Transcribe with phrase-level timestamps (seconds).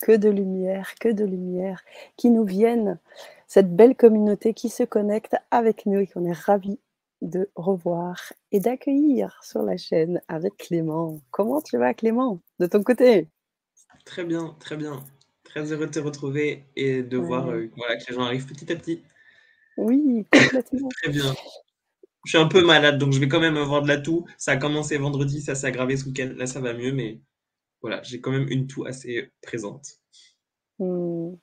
[0.00, 1.82] Que de lumière, que de lumière
[2.16, 2.98] qui nous viennent,
[3.46, 6.78] cette belle communauté qui se connecte avec nous et qu'on est ravis
[7.22, 11.20] de revoir et d'accueillir sur la chaîne avec Clément.
[11.30, 13.28] Comment tu vas Clément, de ton côté?
[14.04, 15.04] Très bien, très bien.
[15.44, 18.76] Très heureux de te retrouver et de voir, voilà, que les gens arrivent petit à
[18.76, 19.02] petit.
[19.76, 20.88] Oui, complètement.
[21.02, 21.34] Très bien.
[22.24, 24.26] Je suis un peu malade, donc je vais quand même avoir de la toux.
[24.36, 26.32] Ça a commencé vendredi, ça s'est aggravé ce week-end.
[26.36, 27.20] Là, ça va mieux, mais
[27.82, 30.00] voilà, j'ai quand même une toux assez présente.
[30.78, 31.36] Mmh.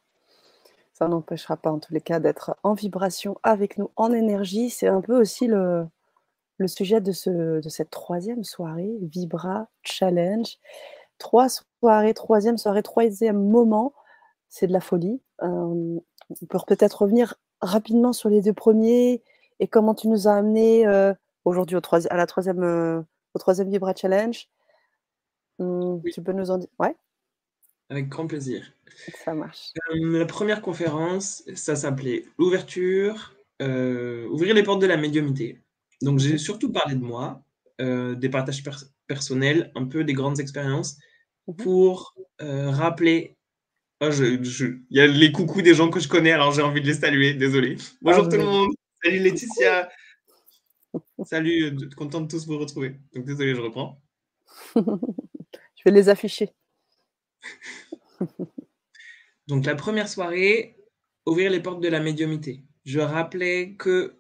[0.94, 4.70] Ça n'empêchera pas en tous les cas d'être en vibration avec nous, en énergie.
[4.70, 5.86] C'est un peu aussi le
[6.60, 10.58] le sujet de ce de cette 3e soirée Vibra Challenge.
[11.20, 13.94] 3 soirées, 3e soirée, 3e moment,
[14.50, 15.22] c'est de la folie.
[15.42, 19.24] Hem, on peut peut-être revenir rapidement sur les 2 premiers
[19.60, 23.70] et comment tu nous as amenés, heu, aujourd'hui au à la 3e, heu, au 3e
[23.70, 24.48] Vibra Challenge?
[25.60, 26.12] Mmh, Oui.
[26.12, 26.96] tu peux nous en di ouais?
[27.90, 28.74] Avec grand plaisir.
[29.26, 29.74] Ça marche.
[29.92, 35.62] Hem, la 1re conférence, ça s'appelait «L'ouverture, heu, ouvrir les portes de la médiumnité».
[36.02, 36.38] Donc j'ai mh.
[36.38, 37.44] surtout parlé de moi,
[37.82, 40.98] heu, des partages pers personnels, un peu des grandes expériences
[41.48, 41.64] Mmh mh.
[41.64, 43.38] pour, rappeler
[44.02, 46.62] oh je je il y a les coucous des gens que je connais, alors j'ai
[46.64, 47.78] envie de les saluer, désolé.
[47.80, 48.70] Ah Bonjour tout le monde!
[49.04, 49.20] Salut!
[49.20, 49.90] Laetitia!
[51.26, 52.96] Salut, content de tous vous retrouver.
[53.16, 54.02] Donc désolé, je reprends.
[55.84, 56.50] Je vais les afficher.
[59.48, 60.78] Donc la 1re soirée,
[61.26, 62.64] ouvrir les portes de la médiumnité.
[62.86, 64.18] Je rappelais que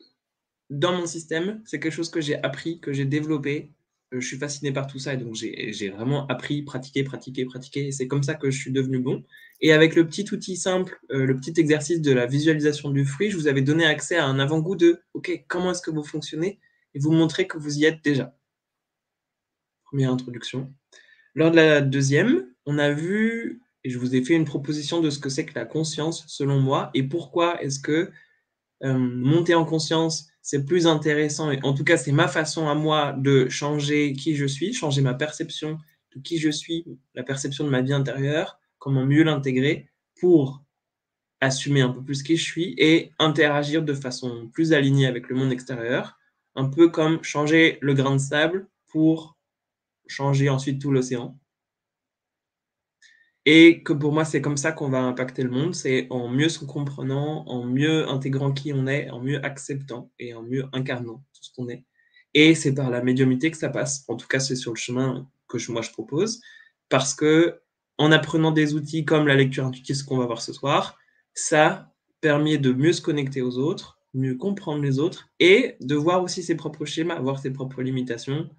[0.69, 3.71] dans mon système, c'est quelque chose que j'ai appris, que j'ai développé.
[4.13, 7.91] Heu, je suis fasciné par tout ça et donc j'ai vraiment appris, pratiqué, pratiqué, pratiqué
[7.91, 9.23] c'est comme ça que je suis devenu bon
[9.61, 13.31] et avec le petit outil simple, heu, le petit exercice de la visualisation du fruit,
[13.31, 16.59] je vous avais donné accès à un avant-goût de OK, comment est-ce que vous fonctionnez?
[16.93, 18.35] Et vous montrer que vous y êtes déjà.
[19.93, 20.73] 1re introduction.
[21.35, 25.09] Lors de la 2e, on a vu et je vous ai fait une proposition de
[25.09, 28.11] ce que c'est que la conscience selon moi et pourquoi est-ce que,
[28.81, 32.75] hem, monter en conscience, c'est plus intéressant et en tout cas, c'est ma façon à
[32.75, 35.79] moi de changer qui je suis, changer ma perception
[36.15, 36.85] de qui je suis,
[37.15, 40.63] la perception de ma vie intérieure, comment mieux l'intégrer pour
[41.41, 45.35] assumer un peu plus qui je suis et interagir de façon plus alignée avec le
[45.35, 46.17] monde extérieur.
[46.55, 49.37] Un peu comme changer le grain de sable pour
[50.07, 51.39] changer ensuite tout l'océan.
[53.45, 56.47] Et que pour moi, c'est comme ça qu'on va impacter le monde, c'est en mieux
[56.49, 61.25] se comprenant, en mieux intégrant qui on est, en mieux acceptant et en mieux incarnant
[61.33, 61.83] tout ce qu'on est
[62.33, 64.05] et c'est par la médiumnité que ça passe.
[64.07, 66.41] En tout cas, c'est sur le chemin que je moi je propose
[66.89, 70.97] parce qu'en apprenant des outils comme la lecture intuitive, ce qu'on va voir ce soir,
[71.33, 76.23] ça permet de mieux se connecter aux autres, mieux comprendre les autres et de voir
[76.23, 78.49] aussi ses propres schémas, voir ses propres limitations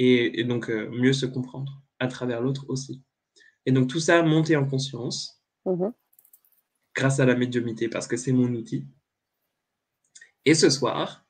[0.00, 3.02] et et donc heu, mieux se comprendre à travers l'autre aussi
[3.66, 5.92] et donc tout ça, monter en conscience Mmh mh.
[6.94, 8.86] grâce à la médiumnité parce que c'est mon outil
[10.44, 11.24] et ce soir,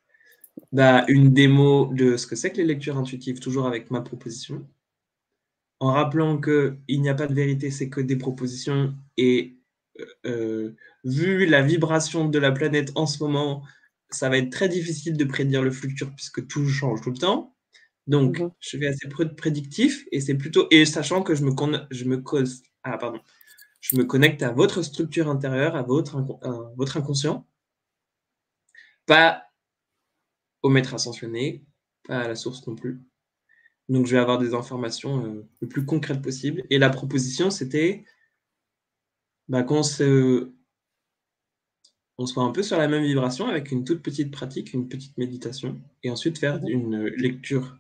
[0.73, 4.67] bah, une démo de ce que c'est que les lectures intuitives, toujours avec ma proposition
[5.81, 9.57] en rappelant qu'il n'y a pas de vérité, c'est que des propositions et
[9.99, 13.63] heu heu, vu la vibration de la planète en ce moment,
[14.11, 17.55] ça va être très difficile de prédire le futur puisque tout change tout le temps.
[18.11, 18.51] Donc mh.
[18.61, 22.05] je vais assez pré prédictif et c'est plutôt et sachant que je me conne je
[22.07, 23.21] me cause ah pardon,
[23.83, 27.47] je me connecte à votre structure intérieure, à votre à votre inconscient
[29.09, 29.51] pas
[30.63, 31.65] au maître ascensionné,
[32.07, 33.01] pas à la source non plus.
[33.89, 38.05] Donc je vais avoir des informations, heu, le plus concrètes possible et la proposition, c'était
[39.49, 40.53] bah, qu'on se
[42.19, 45.17] on soit un peu sur la même vibration avec une toute petite pratique, une petite
[45.19, 46.71] méditation et ensuite faire Mmh mh.
[46.73, 47.79] une lecture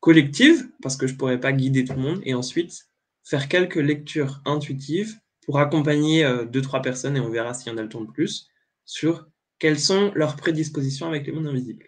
[0.00, 2.88] collective parce que je pourrais pas guider tout le monde et ensuite
[3.24, 7.78] faire quelques lectures intuitives pour accompagner, heu, 2-3 personnes et on verra s'il y en
[7.78, 8.48] a le temps de plus,
[8.84, 11.86] sur quelles sont leurs prédispositions avec les mondes invisibles.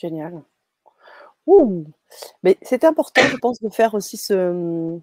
[0.00, 0.42] Génial.
[1.46, 1.86] Ouh!
[2.42, 5.02] Mais c'est important, je pense, de faire aussi ce, mmh,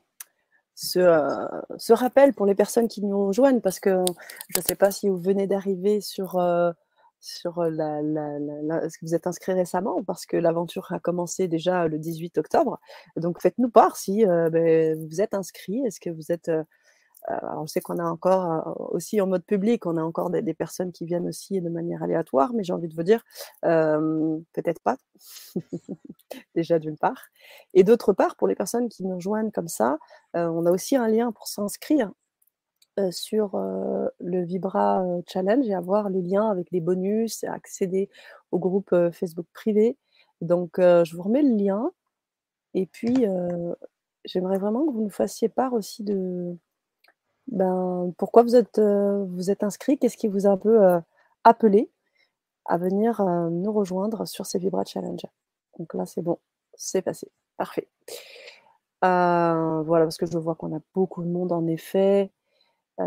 [0.75, 4.03] ce, rappel pour les personnes qui nous rejoignent parce que
[4.49, 6.73] je sais pas si vous venez d'arriver sur, heu,
[7.21, 10.03] sur, la est-ce que vous êtes inscrits récemment?
[10.03, 12.79] Parce que l'aventure a commencé déjà le 18 octobre?
[13.15, 15.85] Donc faites-nous part si, beh, vous êtes inscrits.
[15.85, 16.51] Est-ce que vous êtes,
[17.27, 20.53] alors je sais qu'on a encore, aussi en mode public, on a encore des des
[20.55, 23.23] personnes qui viennent aussi de manière aléatoire, mais j'ai envie de vous dire,
[23.61, 24.97] peut-être pas.
[26.55, 27.21] Déjà d'une part
[27.73, 29.99] et d'autre part, pour les personnes qui nous rejoignent comme ça,
[30.33, 32.11] on a aussi un lien pour s'inscrire,
[32.99, 38.09] heu, sur, heu, le Vibra, heu, Challenge et avoir les liens avec les bonus accéder
[38.51, 39.97] au groupe, Facebook privé.
[40.41, 41.91] Donc je vous remets le lien
[42.73, 43.25] et puis,
[44.25, 46.57] j'aimerais vraiment que vous nous fassiez part aussi de
[47.47, 50.99] ben, pourquoi vous êtes, euh, vous inscrit, qu'est-ce qui vous a un peu euh,
[51.43, 51.91] appelé
[52.65, 55.25] à venir euh, nous rejoindre sur ces Vibra Challenge.
[55.79, 56.39] Donc là, c'est bon,
[56.75, 57.89] c'est passé, parfait.
[59.01, 62.31] voilà, parce que je vois qu'on a beaucoup de monde en effet.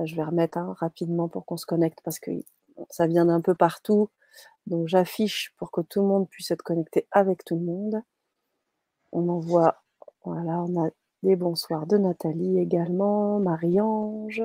[0.04, 2.30] Je vais remettre hein, rapidement pour qu'on se connecte parce que
[2.90, 4.10] ça vient d'un peu partout.
[4.66, 8.02] Donc j'affiche pour que tout le monde puisse être connecté avec tout le monde.
[9.12, 9.82] On envoie,
[10.24, 10.90] voilà, on a
[11.22, 14.42] des bonsoirs de Nathalie également, Marie-Ange.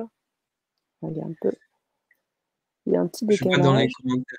[1.02, 1.52] Il y a un peu.
[2.86, 3.56] Il y a un petit décalage.
[3.56, 4.38] Je dans les commentaires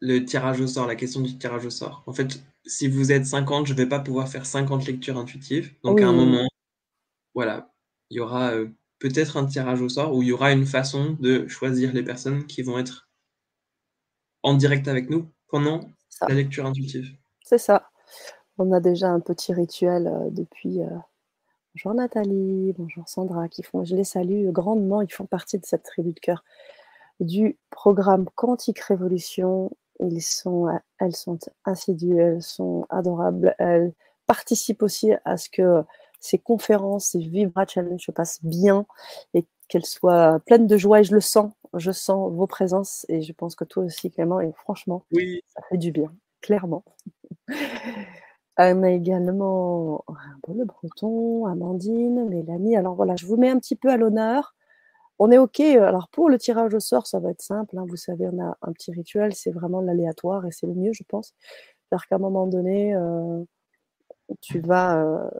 [0.00, 2.02] le tirage au sort, la question du tirage au sort.
[2.06, 5.72] En fait, si vous êtes 50, je ne vais pas pouvoir faire 50 lectures intuitives.
[5.82, 6.46] Donc à un moment,
[7.34, 7.72] voilà,
[8.10, 11.16] il y aura euh, peut-être un tirage au sort où il y aura une façon
[11.20, 13.08] de choisir les personnes qui vont être
[14.42, 15.80] en direct avec nous pendant
[16.28, 17.16] la lecture intuitive.
[17.44, 17.90] C'est ça.
[18.58, 20.82] On a déjà un petit rituel euh, depuis.
[20.82, 20.88] Euh,
[21.74, 25.82] bonjour Nathalie, bonjour Sandra, qui font, je les salue grandement, ils font partie de cette
[25.82, 26.42] tribu de cœur
[27.20, 29.70] du programme Quantique Révolution.
[30.00, 33.92] Ils sont, elles sont assidues, elles sont adorables, elles
[34.26, 35.82] participent aussi à ce que
[36.20, 38.86] ces conférences, ces Vibra Challenge se passent bien
[39.34, 41.00] et qu'elles soient pleines de joie.
[41.00, 44.40] Et je le sens, je sens vos présences et je pense que toi aussi, Clément,
[44.40, 45.42] et franchement, oui.
[45.48, 46.84] ça fait du bien, clairement.
[48.58, 50.02] On a également
[50.48, 52.76] le Breton, Amandine, Mélanie.
[52.76, 54.54] Alors voilà, je vous mets un petit peu à l'honneur.
[55.18, 55.60] On est OK.
[55.60, 57.76] Alors pour le tirage au sort, ça va être simple.
[57.78, 57.84] Hein.
[57.86, 61.02] Vous savez, on a un petit rituel, c'est vraiment l'aléatoire et c'est le mieux, je
[61.06, 61.34] pense.
[61.88, 63.44] C'est-à-dire qu'à un moment donné, euh,
[64.40, 65.30] tu vas, euh,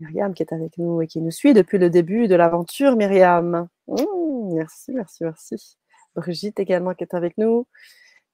[0.00, 3.68] Myriam qui est avec nous et qui nous suit depuis le début de l'aventure, Myriam.
[3.86, 5.76] Mmh, merci, merci, merci.
[6.14, 7.66] Brigitte également qui est avec nous.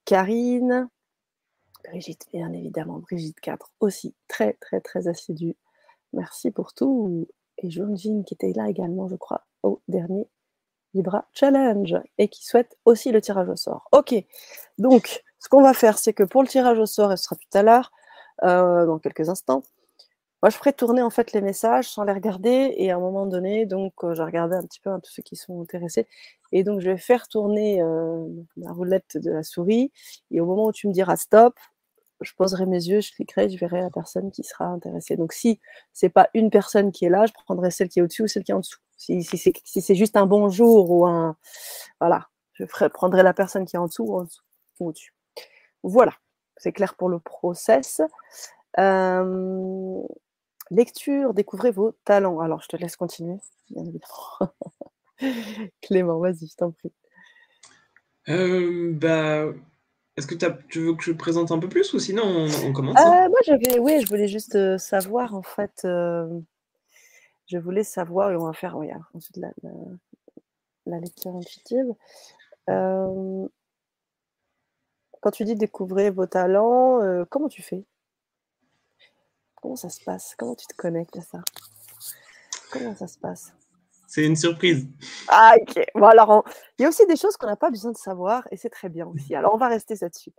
[0.04, 0.88] Karine.
[1.88, 2.98] Brigitte, bien évidemment.
[2.98, 5.56] Brigitte 4 aussi, très, très, très assidue.
[6.12, 7.26] Merci pour tout.
[7.58, 10.28] Et Jean-Jean qui était là également, je crois, au dernier
[10.94, 13.88] Libra Challenge et qui souhaite aussi le tirage au sort.
[13.92, 14.14] Ok,
[14.78, 17.36] donc ce qu'on va faire, c'est que pour le tirage au sort, et ce sera
[17.36, 17.92] tout à l'heure,
[18.42, 19.62] euh, dans quelques instants,
[20.44, 23.24] moi, je ferai tourner en fait les messages sans les regarder et à un moment
[23.24, 26.06] donné, donc euh, je regardais un petit peu hein, tous ceux qui sont intéressés
[26.52, 29.90] et donc je vais faire tourner euh, la roulette de la souris
[30.30, 31.54] et au moment où tu me diras stop,
[32.20, 35.16] je poserai mes yeux, je cliquerai, je verrai la personne qui sera intéressée.
[35.16, 35.60] Donc si
[35.94, 38.44] c'est pas une personne qui est là, je prendrai celle qui est au-dessus ou celle
[38.44, 38.80] qui est en dessous.
[38.98, 41.38] Si, c'est juste un bonjour ou un
[42.02, 44.42] voilà, je prendrai la personne qui est en dessous ou, en dessous,
[44.78, 45.14] ou au-dessus.
[45.82, 46.12] Voilà,
[46.58, 48.02] c'est clair pour le process.
[48.78, 50.02] Euh,
[50.70, 52.40] Lecture, découvrez vos talents.
[52.40, 53.38] Alors, je te laisse continuer,
[53.70, 54.54] bien évidemment.
[55.82, 56.92] Clément, vas-y, je t'en prie.
[58.28, 59.52] Euh, bah,
[60.16, 60.34] est-ce que
[60.68, 63.78] tu veux que je présente un peu plus ou sinon on, commence euh, Moi, j'avais,
[63.78, 65.80] oui, je voulais juste euh, savoir en fait.
[65.82, 69.50] je voulais savoir, et on va faire oui, ensuite la,
[70.86, 71.92] la, lecture intuitive.
[72.66, 73.50] quand
[75.30, 77.84] tu dis découvrez vos talents, comment tu fais?
[79.64, 80.34] Comment ça se passe?
[80.36, 81.38] Comment tu te connectes à ça?
[82.70, 83.54] Comment ça se passe?
[84.06, 84.86] C'est une surprise.
[85.26, 85.82] Ah, ok.
[85.94, 86.44] Bon, alors,
[86.78, 88.90] il y a aussi des choses qu'on n'a pas besoin de savoir et c'est très
[88.90, 89.34] bien aussi.
[89.34, 90.34] Alors, on va rester là-dessus.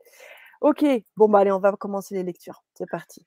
[0.61, 0.85] Ok.
[1.17, 2.63] Bon, bah, allez, on va commencer les lectures.
[2.75, 3.25] C'est parti.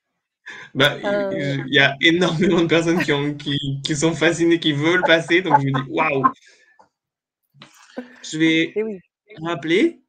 [0.73, 1.57] Bah, euh.
[1.67, 5.41] Il y a énormément de personnes qui, ont, qui, qui, sont fascinées, qui veulent passer.
[5.41, 6.23] Donc, je me dis, waouh!
[8.23, 9.01] Je vais eh
[9.45, 10.01] rappeler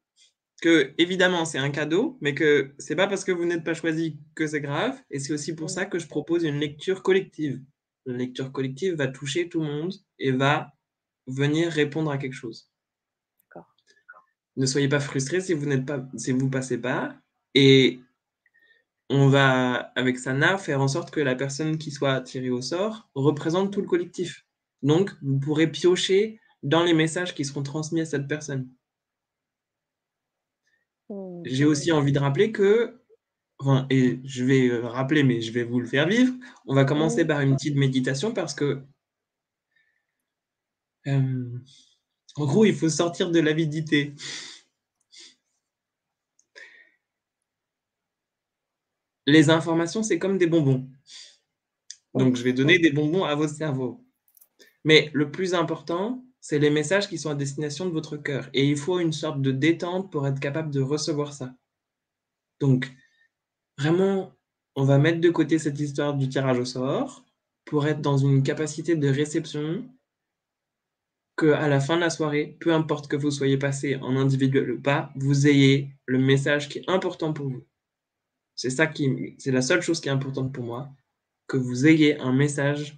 [0.61, 4.17] que évidemment c'est un cadeau, mais que c'est pas parce que vous n'êtes pas choisi
[4.35, 7.59] que c'est grave, et c'est aussi pour ça que je propose une lecture collective.
[8.05, 10.73] La lecture collective va toucher tout le monde et va
[11.27, 12.69] venir répondre à quelque chose.
[14.57, 17.15] Ne soyez pas frustrés si vous n'êtes pas, si vous passez pas,
[17.55, 17.99] et
[19.09, 23.09] on va avec Sana faire en sorte que la personne qui soit tirée au sort
[23.15, 24.45] représente tout le collectif.
[24.83, 28.69] Donc vous pourrez piocher dans les messages qui seront transmis à cette personne.
[31.11, 31.43] Mmh.
[31.45, 32.97] J'ai aussi envie de rappeler que,
[33.89, 36.33] et je vais euh, rappeler, mais je vais vous le faire vivre,
[36.65, 37.27] on va commencer mmh.
[37.27, 38.83] par une petite méditation parce que,
[41.07, 41.59] euh,
[42.35, 44.13] en gros, il faut sortir de l'avidité.
[49.27, 50.89] Les informations, c'est comme des bonbons.
[52.13, 54.03] Donc, je vais donner des bonbons à votre cerveau.
[54.83, 58.49] Mais le plus important, c'est les messages qui sont à destination de votre cœur.
[58.53, 61.53] Et il faut une sorte de détente pour être capable de recevoir ça.
[62.59, 62.91] Donc,
[63.77, 64.33] vraiment,
[64.75, 67.23] on va mettre de côté cette histoire du tirage au sort
[67.65, 69.87] pour être dans une capacité de réception
[71.35, 74.71] que à la fin de la soirée, peu importe que vous soyez passé en individuel
[74.71, 77.65] ou pas, vous ayez le message qui est important pour vous.
[78.55, 80.89] C'est ça qui, c'est la seule chose qui est importante pour moi,
[81.47, 82.97] que vous ayez un message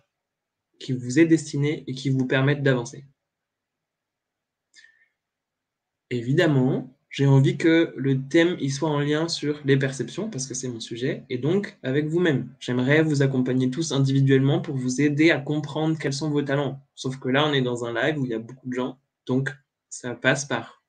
[0.79, 3.05] qui vous est destiné et qui vous permettent d'avancer.
[6.09, 10.55] Évidemment, j'ai envie que le thème il soit en lien sur les perceptions, parce que
[10.55, 12.49] c'est mon sujet, et donc avec vous-même.
[12.59, 16.81] J'aimerais vous accompagner tous individuellement pour vous aider à comprendre quels sont vos talents.
[16.95, 18.97] Sauf que là, on est dans un live où il y a beaucoup de gens,
[19.27, 19.55] donc
[19.89, 20.83] ça passe par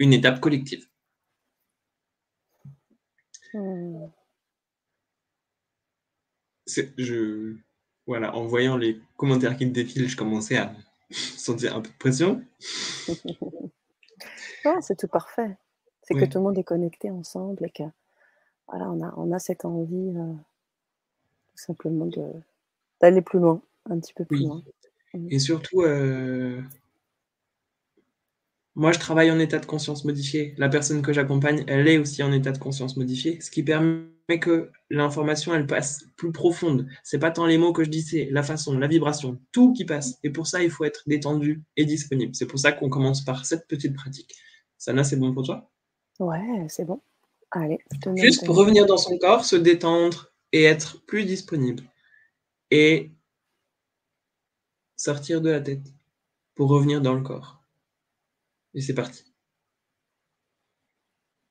[0.00, 0.84] une étape collective.
[3.54, 4.08] Hmm.
[6.66, 7.56] Je,
[8.06, 10.74] voilà, en voyant les commentaires qui me défilent, je commençais à
[11.10, 12.42] sentir un peu de pression.
[14.74, 15.56] non, c'est tout parfait.
[16.02, 17.82] C'est que tout le monde est connecté ensemble et que
[18.66, 20.32] voilà, on a, on a cette envie euh,
[21.48, 22.08] tout simplement
[23.00, 23.60] d'aller plus loin,
[23.90, 24.62] un petit peu plus loin.
[25.12, 25.26] Hmm.
[25.30, 26.60] Et surtout, euh,
[28.74, 30.54] moi, je travaille en état de conscience modifié.
[30.56, 34.06] La personne que j'accompagne, elle est aussi en état de conscience modifié, ce qui permet
[34.40, 36.86] que l'information, elle passe plus profonde.
[37.02, 39.84] C'est pas tant les mots que je dis, c'est la façon, la vibration, tout qui
[39.84, 40.18] passe.
[40.22, 42.34] Et pour ça, il faut être détendu et disponible.
[42.34, 44.34] C'est pour ça qu'on commence par cette petite pratique.
[44.78, 45.70] Sana, c'est bon pour toi?
[46.20, 47.02] Ouais, c'est bon.
[47.50, 47.78] Allez.
[48.16, 51.82] Juste pour revenir dans son corps, se détendre et être plus disponible.
[52.70, 53.12] Et
[54.96, 55.86] sortir de la tête
[56.54, 57.62] pour revenir dans le corps.
[58.74, 59.24] Et c'est parti.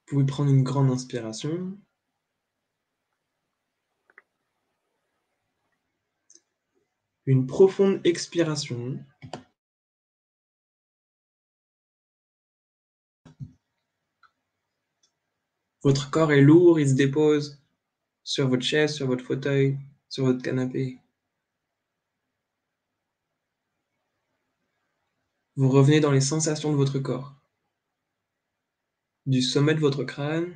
[0.07, 1.77] Vous pouvez prendre une grande inspiration.
[7.25, 8.99] Une profonde expiration.
[15.83, 17.61] Votre corps est lourd, il se dépose
[18.23, 19.77] sur votre chaise, sur votre fauteuil,
[20.09, 20.99] sur votre canapé.
[25.55, 27.35] Vous revenez dans les sensations de votre corps,
[29.25, 30.53] du sommet de votre crâne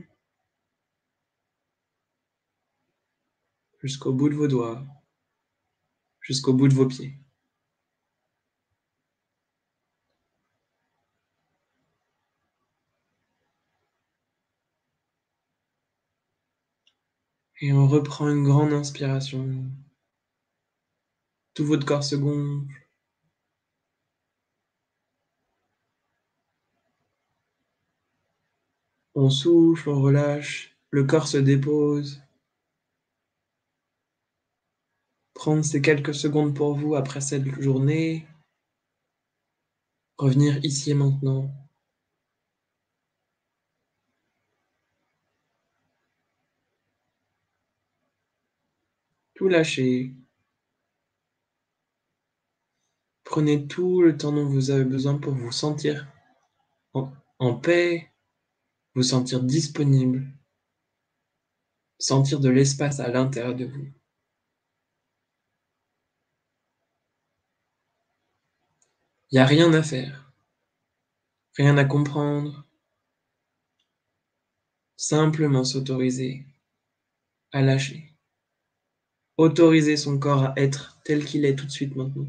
[3.82, 4.86] jusqu'au bout de vos doigts,
[6.22, 7.21] jusqu'au bout de vos pieds.
[17.64, 19.66] Et on reprend une grande inspiration.
[21.54, 22.68] Tout votre corps se gonfle.
[29.14, 32.24] On souffle, on relâche, le corps se dépose.
[35.36, 38.26] Prendre ces quelques secondes pour vous après cette journée.
[40.18, 41.52] Revenir ici et maintenant.
[49.42, 50.14] Tout lâcher.
[53.24, 56.06] Prenez tout le temps dont vous avez besoin pour vous sentir
[56.94, 58.12] en, en paix,
[58.94, 60.28] vous sentir disponible,
[61.98, 63.88] sentir de l'espace à l'intérieur de vous.
[69.32, 70.32] Il n'y a rien à faire,
[71.58, 72.68] rien à comprendre,
[74.98, 76.46] simplement s'autoriser
[77.52, 78.11] à lâcher,
[79.42, 82.28] autoriser son corps à être tel qu'il est tout de suite maintenant.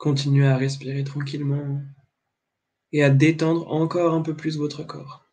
[0.00, 1.82] Continuez à respirer tranquillement
[2.90, 5.26] et à détendre encore un peu plus votre corps.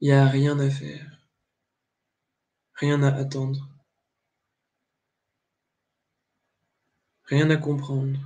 [0.00, 1.20] Il n'y a rien à faire,
[2.74, 3.68] rien à attendre,
[7.22, 8.18] rien à comprendre.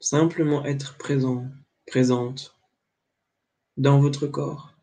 [0.00, 1.46] Simplement être présent,
[1.86, 2.54] présente
[3.78, 4.74] dans votre corps,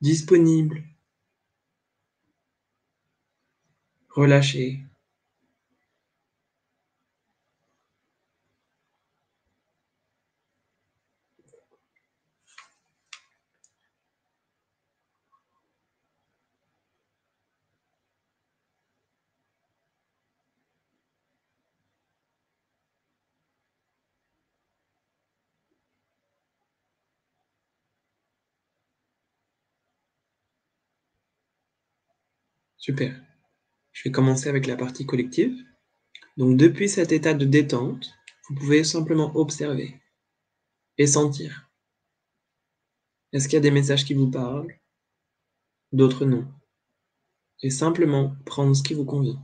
[0.00, 0.84] disponible,
[4.10, 4.89] relâché.
[32.80, 33.14] Super.
[33.92, 35.54] Je vais commencer avec la partie collective.
[36.38, 38.10] Donc depuis cet état de détente,
[38.48, 40.00] vous pouvez simplement observer
[40.96, 41.70] et sentir.
[43.32, 44.74] Est-ce qu'il y a des messages qui vous parlent?
[45.92, 46.48] D'autres non.
[47.62, 49.40] Et simplement prendre ce qui vous convient.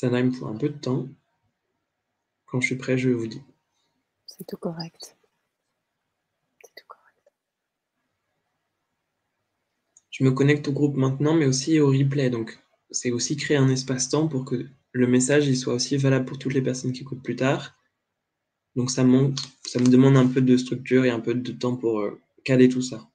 [0.00, 1.08] Ça me pour un peu de temps.
[2.46, 3.42] Quand je suis prêt, je vous dis.
[4.24, 5.18] C'est tout correct.
[6.64, 7.34] C'est tout correct.
[10.10, 12.30] Je me connecte au groupe maintenant, mais aussi au replay.
[12.30, 12.58] Donc,
[12.90, 16.54] c'est aussi créer un espace-temps pour que le message il soit aussi valable pour toutes
[16.54, 17.76] les personnes qui écoutent plus tard.
[18.76, 22.18] Donc, ça me demande un peu de structure et un peu de temps pour euh,
[22.44, 23.09] caler tout ça.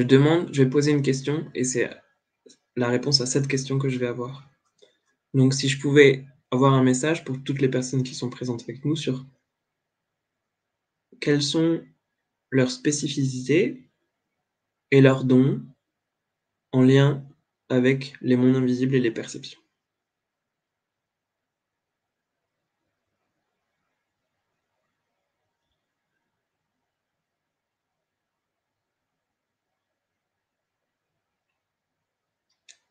[0.00, 1.90] Je demande, je vais poser une question et c'est
[2.74, 4.50] la réponse à cette question que je vais avoir.
[5.34, 8.82] Donc si je pouvais avoir un message pour toutes les personnes qui sont présentes avec
[8.86, 9.26] nous sur
[11.20, 11.84] quelles sont
[12.48, 13.90] leurs spécificités
[14.90, 15.60] et leurs dons
[16.72, 17.22] en lien
[17.68, 19.60] avec les mondes invisibles et les perceptions.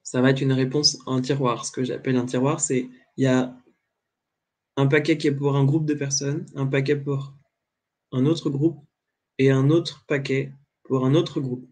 [0.09, 1.67] Ça va être une réponse en tiroir.
[1.67, 3.55] Ce que j'appelle un tiroir, c'est il y a
[4.75, 7.35] un paquet qui est pour un groupe de personnes, un paquet pour
[8.11, 8.83] un autre groupe
[9.37, 10.51] et un autre paquet
[10.83, 11.69] pour un autre groupe.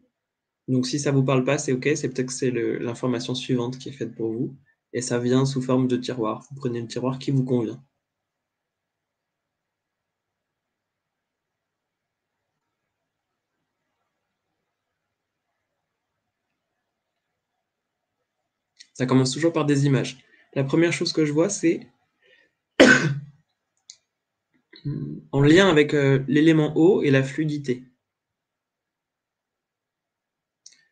[0.68, 3.80] Donc si ça ne vous parle pas, c'est OK, c'est peut-être que c'est l'information suivante
[3.80, 4.56] qui est faite pour vous
[4.94, 6.46] et ça vient sous forme de tiroir.
[6.52, 7.84] Vous prenez le tiroir qui vous convient.
[18.98, 20.18] Ça commence toujours par des images.
[20.56, 21.88] La première chose que je vois, c'est
[25.32, 27.84] en lien avec euh, l'élément eau et la fluidité.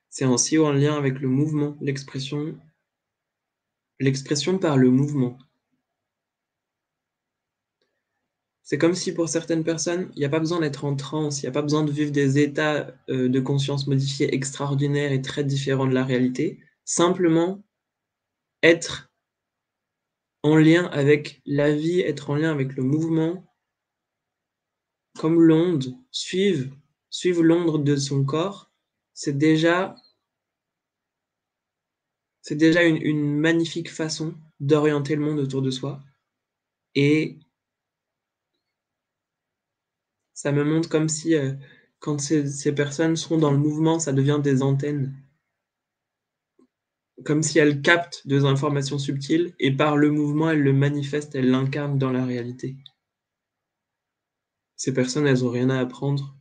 [0.09, 2.55] C'est aussi en lien avec le mouvement, l'expression,
[3.99, 5.39] l'expression par le mouvement.
[8.61, 11.45] C'est comme si pour certaines personnes, il n'y a pas besoin d'être en transe, il
[11.45, 15.43] n'y a pas besoin de vivre des états euh, de conscience modifiés extraordinaires et très
[15.43, 16.59] différents de la réalité.
[16.83, 17.64] Simplement,
[18.65, 19.11] être
[20.41, 23.45] en lien avec la vie, être en lien avec le mouvement,
[25.17, 26.73] comme l'onde, suivre,
[27.41, 28.71] l'onde de son corps,
[29.13, 29.95] c'est déjà,
[32.41, 36.03] c'est déjà une, magnifique façon d'orienter le monde autour de soi.
[36.95, 37.37] Et
[40.33, 41.53] ça me montre comme si, euh,
[41.99, 45.15] quand ces personnes sont dans le mouvement, ça devient des antennes
[47.23, 51.49] comme si elle capte des informations subtiles et par le mouvement, elle le manifeste, elle
[51.49, 52.75] l'incarne dans la réalité.
[54.75, 56.35] Ces personnes, elles n'ont rien à apprendre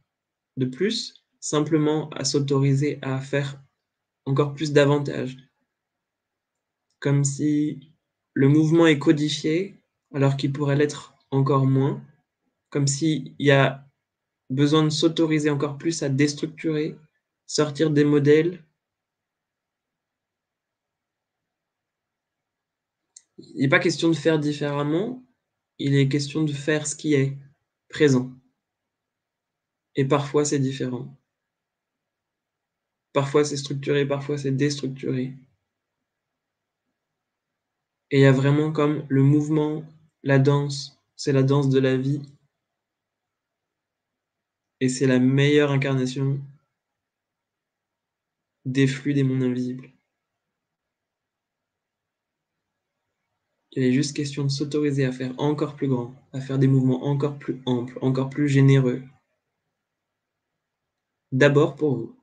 [0.57, 3.63] de plus, simplement à s'autoriser à faire
[4.25, 5.37] encore plus davantage.
[6.99, 7.93] Comme si
[8.33, 9.81] le mouvement est codifié
[10.13, 12.03] alors qu'il pourrait l'être encore moins,
[12.71, 13.87] comme s'il y a
[14.51, 16.97] besoin de s'autoriser encore plus à déstructurer,
[17.47, 18.65] sortir des modèles
[23.38, 25.25] Il n'est pas question de faire différemment,
[25.79, 27.37] il est question de faire ce qui est
[27.88, 28.33] présent.
[29.97, 31.16] Et parfois c'est différent.
[33.12, 35.35] Parfois c'est structuré, parfois c'est déstructuré.
[38.11, 39.85] Et il y a vraiment comme le mouvement,
[40.23, 42.23] la danse, c'est la danse de la vie.
[44.81, 46.40] Et c'est la meilleure incarnation
[48.64, 49.93] des flux des mondes invisibles.
[53.77, 57.05] Il est juste question de s'autoriser à faire encore plus grand, à faire des mouvements
[57.05, 59.03] encore plus amples, encore plus généreux.
[61.33, 62.17] D'abord pour vous.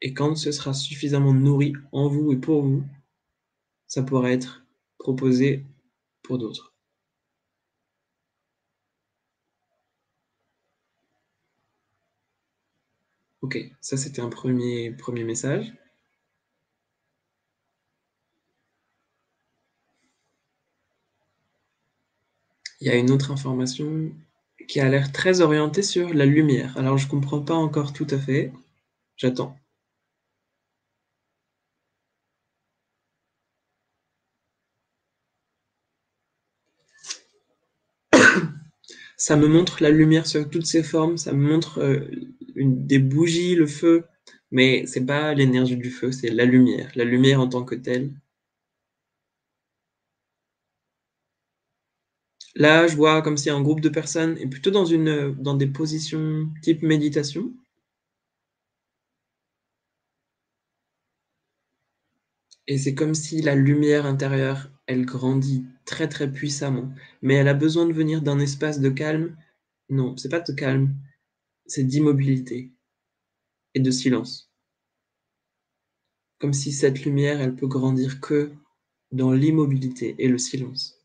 [0.00, 2.82] Et quand ce sera suffisamment nourri en vous et pour vous,
[3.86, 4.64] ça pourra être
[4.98, 5.64] proposé
[6.22, 6.74] pour d'autres.
[13.42, 15.72] Ok, ça c'était un premier, premier message.
[22.80, 24.10] Il y a une autre information
[24.68, 26.76] qui a l'air très orientée sur la lumière.
[26.76, 28.52] Alors je comprends pas encore tout à fait.
[29.16, 29.56] J'attends.
[39.16, 42.10] ça me montre la lumière sur toutes ses formes, ça me montre euh,
[42.56, 44.04] des bougies, le feu,
[44.50, 48.12] mais c'est pas l'énergie du feu, c'est la lumière, la lumière en tant que telle.
[52.60, 55.66] Là, je vois comme si un groupe de personnes est plutôt dans, une, dans des
[55.66, 57.52] positions type méditation.
[62.66, 66.90] Et c'est comme si la lumière intérieure, elle grandit très très puissamment.
[67.20, 69.36] Mais elle a besoin de venir d'un espace de calme.
[69.90, 70.94] Non, c'est pas de calme,
[71.66, 72.72] c'est d'immobilité
[73.74, 74.48] et de silence.
[76.40, 78.50] Comme si cette lumière, elle peut grandir que
[79.12, 80.99] dans l'immobilité et le silence.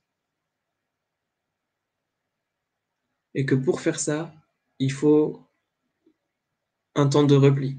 [3.35, 4.33] Et que pour faire ça,
[4.79, 5.39] il faut
[6.95, 7.77] un temps de repli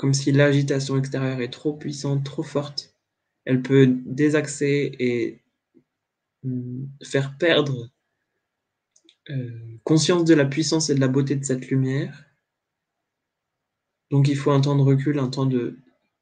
[0.00, 2.94] comme si l'agitation extérieure est trop puissante, trop forte,
[3.44, 5.42] elle peut désaxer et
[6.42, 7.90] mm, faire perdre
[9.28, 12.24] euh, conscience de la puissance et de la beauté de cette lumière.
[14.10, 15.76] Donc il faut un temps de recul, un temps de,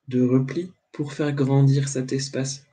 [0.08, 2.66] de repli pour faire grandir cet espace.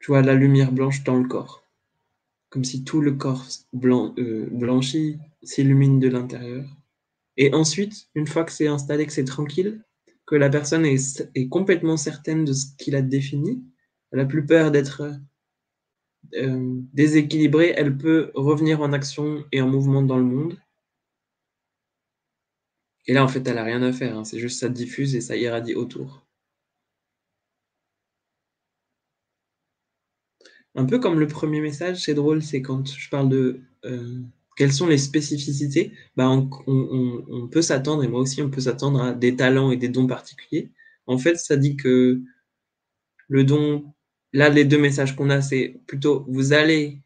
[0.00, 1.64] Tu vois la lumière blanche dans le corps,
[2.50, 6.64] comme si tout le corps euh, blanchi s'illumine de l'intérieur.
[7.36, 9.82] Et ensuite, une fois que c'est installé, que c'est tranquille,
[10.26, 13.64] que la personne est, complètement certaine de ce qu'il a défini,
[14.12, 15.14] elle a plus peur d'être
[16.34, 20.58] euh, déséquilibrée, elle peut revenir en action et en mouvement dans le monde.
[23.06, 24.24] Et là, en fait, elle n'a rien à faire, hein.
[24.24, 26.27] c'est juste ça diffuse et ça irradie autour.
[30.78, 34.20] Un peu comme le premier message, c'est drôle, c'est quand je parle de euh,
[34.56, 39.12] quelles sont les spécificités bah, on, peut s'attendre, et moi aussi on peut s'attendre à
[39.12, 40.70] des talents et des dons particuliers.
[41.08, 42.22] En fait, ça dit que
[43.26, 43.92] le don,
[44.32, 47.02] là les deux messages qu'on a, c'est plutôt vous allez,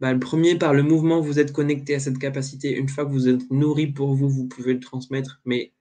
[0.00, 2.76] bah, le premier par le mouvement, vous êtes connecté à cette capacité.
[2.76, 5.72] Une fois que vous êtes nourri pour vous, vous pouvez le transmettre, mais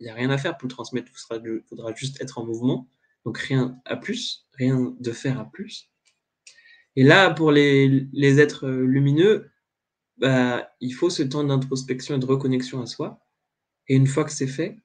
[0.00, 2.88] il n'y a rien à faire pour le transmettre, il faudra juste être en mouvement.
[3.24, 5.88] Donc rien à plus, rien de faire à plus.
[6.96, 8.08] Et là, pour les,
[8.40, 9.50] êtres lumineux,
[10.18, 13.20] bah, il faut ce temps d'introspection et de reconnexion à soi.
[13.88, 14.78] Et une fois que c'est fait,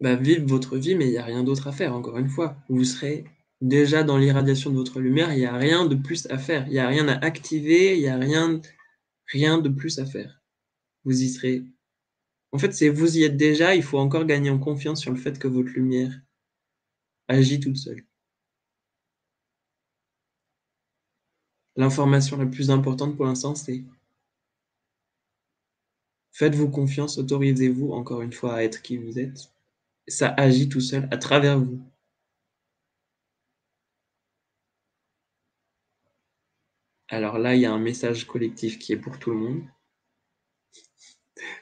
[0.00, 2.56] bah, vivre votre vie, mais il n'y a rien d'autre à faire, encore une fois.
[2.68, 3.24] Vous serez
[3.60, 6.66] déjà dans l'irradiation de votre lumière, il n'y a rien de plus à faire.
[6.66, 8.60] Il n'y a rien à activer, il n'y a rien,
[9.26, 10.42] rien de plus à faire.
[11.04, 11.64] Vous y serez.
[12.52, 15.18] En fait, c'est vous y êtes déjà, il faut encore gagner en confiance sur le
[15.18, 16.20] fait que votre lumière
[17.28, 18.04] agit toute seule.
[21.76, 23.82] L'information la plus importante pour l'instant, c'est
[26.32, 29.50] faites-vous confiance, autorisez-vous encore une fois à être qui vous êtes.
[30.08, 31.80] Ça agit tout seul à travers vous.
[37.08, 39.62] Alors là, il y a un message collectif qui est pour tout le monde.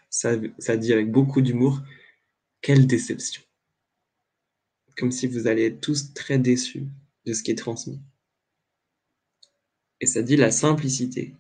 [0.09, 0.37] Ça,
[0.77, 1.81] dit avec beaucoup d'humour,
[2.61, 3.42] quelle déception.
[4.96, 6.87] Comme si vous allez être tous très déçus
[7.27, 8.01] de ce qui est transmis.
[10.01, 11.35] Et ça dit la simplicité.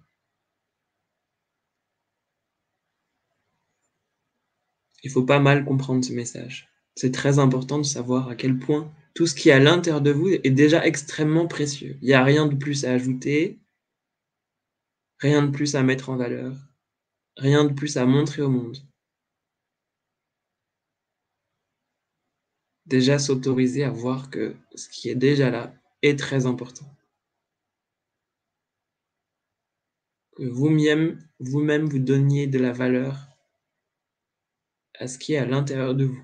[5.02, 6.68] Il faut pas mal comprendre ce message.
[6.94, 10.10] C'est très important de savoir à quel point tout ce qui est à l'intérieur de
[10.10, 11.96] vous est déjà extrêmement précieux.
[12.02, 13.58] Il n'y a rien de plus à ajouter,
[15.18, 16.54] rien de plus à mettre en valeur,
[17.36, 18.76] rien de plus à montrer au monde.
[22.84, 26.86] Déjà s'autoriser à voir que ce qui est déjà là est très important.
[30.29, 33.28] que vous-même vous, -même, vous donniez de la valeur
[34.98, 36.22] à ce qui est à l'intérieur de vous.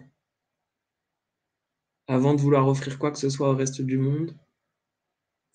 [2.09, 4.37] Avant de vouloir offrir quoi que ce soit au reste du monde,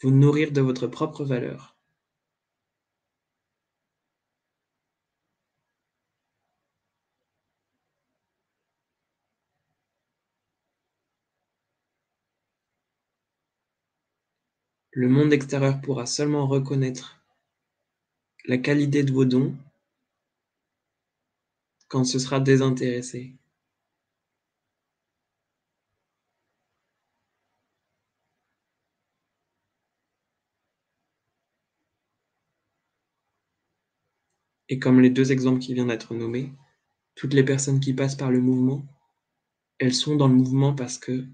[0.01, 1.75] vous nourrir de votre propre valeur.
[14.93, 17.20] Le monde extérieur pourra seulement reconnaître
[18.45, 19.55] la qualité de vos dons
[21.87, 23.35] quand ce sera désintéressé.
[34.69, 36.53] Et comme les deux exemples qui viennent d'être nommés,
[37.15, 38.85] toutes les personnes qui passent par le mouvement,
[39.79, 41.25] elles sont dans le mouvement parce que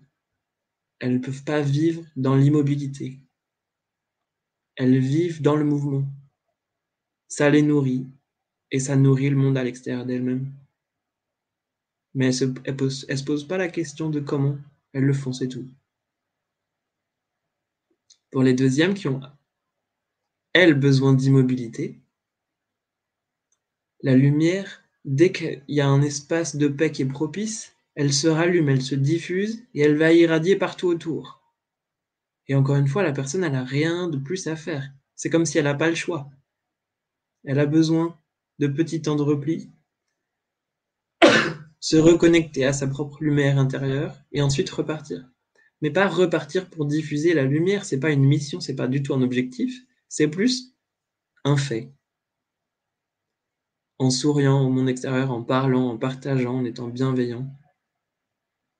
[1.00, 3.20] elles ne peuvent pas vivre dans l'immobilité.
[4.76, 6.04] Elles vivent dans le mouvement.
[7.28, 8.06] Ça les nourrit
[8.72, 10.52] et ça nourrit le monde à l'extérieur d'elles-mêmes.
[12.14, 14.58] Mais elles ne se, posent pas la question de comment.
[14.94, 15.68] Elles le font, c'est tout.
[18.32, 19.22] Pour les deuxièmes qui ont,
[20.54, 22.00] elles, besoin d'immobilité,
[24.02, 28.28] la lumière, dès qu'il y a un espace de paix qui est propice, elle se
[28.28, 31.42] rallume, elle se diffuse et elle va irradier partout autour.
[32.48, 34.90] Et encore une fois, la personne, elle n'a rien de plus à faire.
[35.16, 36.30] C'est comme si elle n'a pas le choix.
[37.48, 38.20] Elle a besoin
[38.60, 39.72] de petits temps de repli,
[41.80, 45.32] se reconnecter à sa propre lumière intérieure et ensuite repartir.
[45.82, 49.14] Mais pas repartir pour diffuser la lumière, c'est pas une mission, c'est pas du tout
[49.14, 50.76] un objectif, c'est plus
[51.46, 51.94] un fait.
[53.98, 57.50] En souriant au monde extérieur, en parlant, en partageant, en étant bienveillant,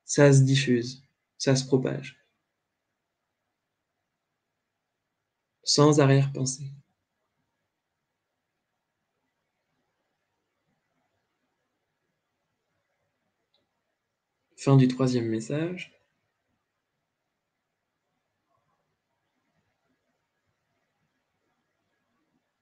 [0.04, 1.04] ça se diffuse,
[1.38, 2.20] ça se propage.
[5.64, 6.74] Sans arrière-pensée.
[14.68, 15.94] Fin du troisième message.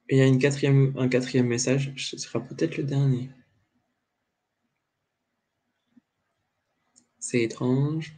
[0.08, 3.32] Et il y a une quatrième, un quatrième message, ce sera peut-être le dernier.
[7.18, 8.13] C'est étrange.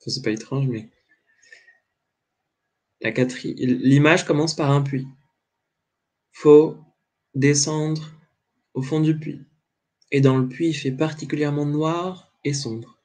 [0.00, 0.88] Enfin, c'est pas étrange, mais
[3.00, 5.08] la l'image commence par un puits.
[6.30, 6.76] Faut
[7.34, 8.08] descendre
[8.74, 9.44] au fond du puits.
[10.12, 13.02] Et dans le puits, il fait particulièrement noir et sombre.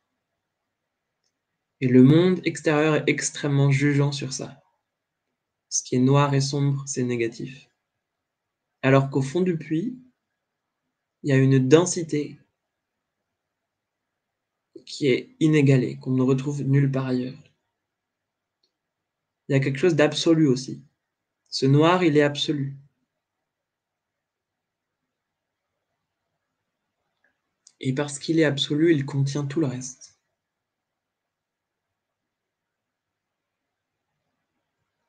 [1.81, 4.63] Et le monde extérieur est extrêmement jugeant sur ça.
[5.69, 7.69] Ce qui est noir et sombre, c'est négatif.
[8.81, 9.99] Alors qu'au fond du puits,
[11.23, 12.39] il y a une densité
[14.85, 17.37] qui est inégalée, qu'on ne retrouve nulle part ailleurs.
[19.47, 20.81] Il y a quelque chose d'absolu aussi.
[21.49, 22.77] Ce noir, il est absolu.
[27.79, 30.17] Et parce qu'il est absolu, il contient tout le reste.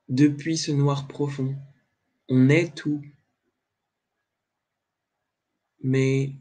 [0.09, 1.55] Depuis ce noir profond,
[2.29, 3.03] on est tout.
[5.83, 6.33] Mais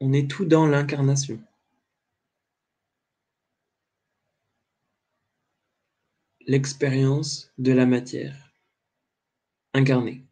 [0.00, 1.40] on est tout dans l'incarnation.
[6.46, 8.54] L'expérience de la matière
[9.74, 10.27] incarnée.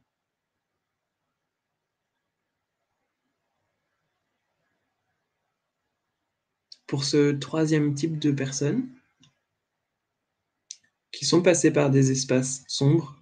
[6.87, 8.89] Pour ce troisième type de personnes,
[11.17, 13.17] qui sont passés par des espaces sombres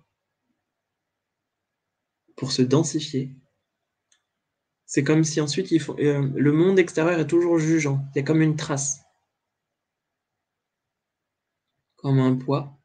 [2.37, 3.31] pour se densifier.
[4.87, 8.05] C'est comme si ensuite euh, le monde extérieur est toujours jugeant.
[8.15, 9.01] Il y a comme une trace,
[11.97, 12.77] comme un poids.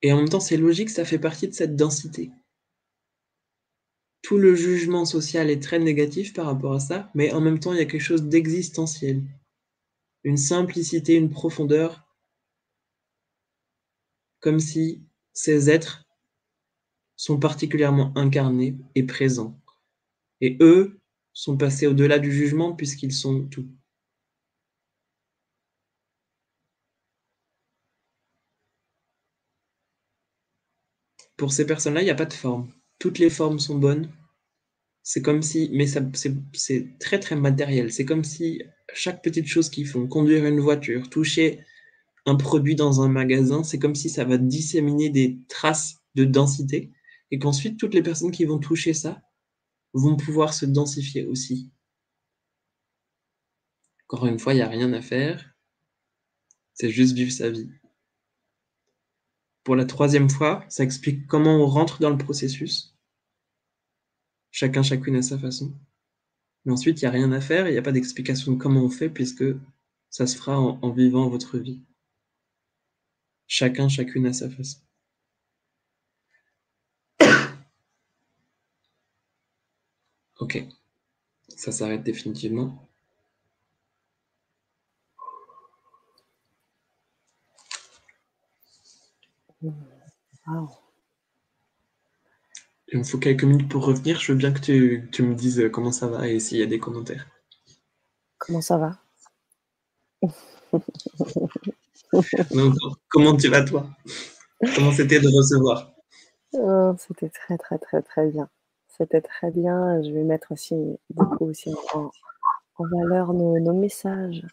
[0.00, 2.30] Et en même temps, c'est logique, ça fait partie de cette densité.
[4.22, 7.72] Tout le jugement social est très négatif par rapport à ça, mais en même temps,
[7.72, 9.22] il y a quelque chose d'existentiel.
[10.24, 12.06] Une simplicité, une profondeur
[14.40, 16.04] comme si ces êtres
[17.16, 19.58] sont particulièrement incarnés et présents.
[20.40, 21.00] Et eux
[21.32, 23.68] sont passés au-delà du jugement puisqu'ils sont tout.
[31.36, 32.70] Pour ces personnes-là, il n'y a pas de forme.
[32.98, 34.08] Toutes les formes sont bonnes.
[35.02, 37.92] C'est comme si, mais c'est très très matériel.
[37.92, 38.62] C'est comme si
[38.94, 41.64] chaque petite chose qu'ils font, conduire une voiture, toucher
[42.26, 46.92] un produit dans un magasin, c'est comme si ça va disséminer des traces de densité
[47.30, 49.22] et qu'ensuite toutes les personnes qui vont toucher ça
[49.92, 51.70] vont pouvoir se densifier aussi.
[54.08, 55.54] Encore une fois, il n'y a rien à faire.
[56.74, 57.70] C'est juste vivre sa vie.
[59.64, 62.91] Pour la troisième fois, ça explique comment on rentre dans le processus.
[64.52, 65.72] Chacun, chacune à sa façon.
[66.64, 68.84] Mais ensuite, il n'y a rien à faire, il n'y a pas d'explication de comment
[68.84, 69.44] on fait puisque
[70.10, 71.80] ça se fera en vivant votre vie.
[73.46, 74.78] Chacun, chacune à sa façon.
[80.40, 80.62] Ok,
[81.48, 82.88] ça s'arrête définitivement.
[92.92, 94.20] Il me faut quelques minutes pour revenir.
[94.20, 96.66] Je veux bien que tu, tu me dises comment ça va et s'il y a
[96.66, 97.26] des commentaires.
[98.38, 98.98] Comment ça va?
[103.08, 103.86] Comment tu vas toi?
[104.74, 105.92] Comment c'était de recevoir?
[106.52, 108.48] Oh, C'était très très très très bien.
[108.88, 110.02] C'était très bien.
[110.02, 110.74] Je vais mettre aussi
[111.10, 112.10] beaucoup aussi en,
[112.78, 114.44] valeur nos, messages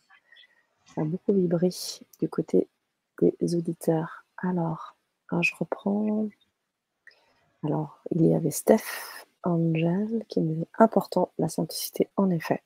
[0.85, 1.69] Ça a beaucoup vibré
[2.19, 2.67] du côté
[3.21, 4.25] des auditeurs.
[4.37, 4.95] Alors,
[5.27, 6.29] quand je reprends.
[7.63, 12.63] Alors, il y avait Steph Angel qui me dit important la simplicité, en effet.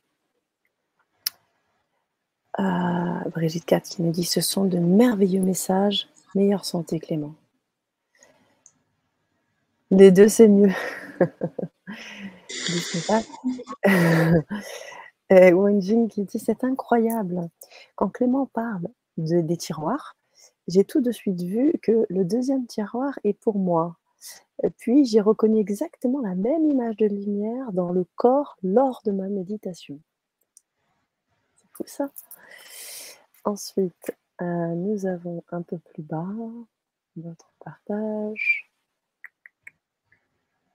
[2.60, 6.08] Euh, Brigitte 4 qui nous dit ce sont de merveilleux messages.
[6.36, 7.34] Meilleure santé, Clément.
[9.89, 10.71] Les deux, c'est mieux.
[15.29, 17.49] Wenjing qui dit c'est incroyable.
[17.95, 20.15] Quand Clément parle de, des tiroirs,
[20.67, 23.97] j'ai tout de suite vu que le deuxième tiroir est pour moi.
[24.78, 29.28] Puis j'ai reconnu exactement la même image de lumière dans le corps lors de ma
[29.28, 30.00] méditation.
[31.56, 32.10] C'est fou ça.
[33.46, 36.28] Ensuite, euh, nous avons un peu plus bas
[37.18, 38.70] notre partage.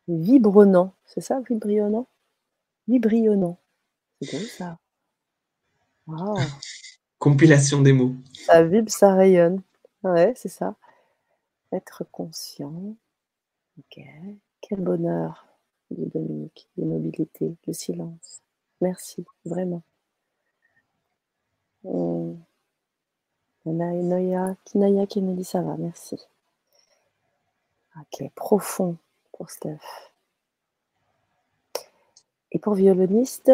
[0.07, 2.07] Vibronnant, c'est ça, vibrillonnant
[2.87, 3.59] Vibrillonnant.
[4.21, 4.79] C'est beau ça.
[7.19, 8.15] Compilation des mots.
[8.47, 9.63] Ça vibre, ça rayonne.
[10.03, 10.75] Ouais, c'est ça.
[11.73, 12.97] Être conscient.
[13.79, 14.05] Ok.
[14.61, 15.47] Quel bonheur,
[15.91, 16.69] dit Dominique.
[16.77, 18.43] L'immobilité, le silence.
[18.81, 19.83] Merci, vraiment.
[21.85, 22.37] On
[23.67, 26.17] a Naya, Kinaya qui ça va, merci.
[28.01, 28.97] Ok, profond
[29.33, 29.79] pour Steph.
[32.51, 33.53] Et pour violoniste,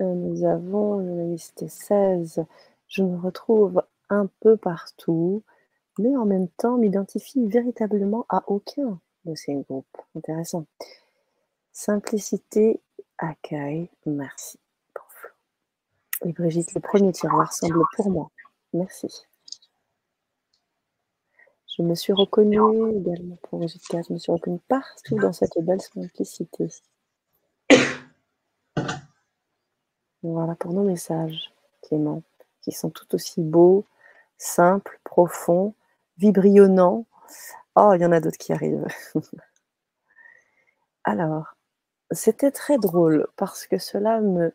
[0.00, 2.44] euh, nous avons violoniste 16.
[2.88, 5.42] Je me retrouve un peu partout,
[5.98, 9.96] mais en même temps m'identifie véritablement à aucun de ces groupes.
[10.16, 10.66] Intéressant.
[11.72, 12.80] Simplicité,
[13.18, 14.58] accueil, merci.
[16.24, 18.30] Et Brigitte, le premier tiroir semble pour moi.
[18.72, 19.26] Merci.
[21.76, 22.56] Je me suis reconnue
[22.96, 26.68] également pour Brigitte je me suis reconnue partout dans cette belle simplicité.
[30.22, 32.22] Voilà pour nos messages, Clément,
[32.62, 33.84] qui sont tout aussi beaux,
[34.38, 35.74] simples, profonds,
[36.16, 37.04] vibrillonnants.
[37.76, 38.86] Oh, il y en a d'autres qui arrivent.
[41.04, 41.56] Alors,
[42.10, 44.52] c'était très drôle parce que cela me,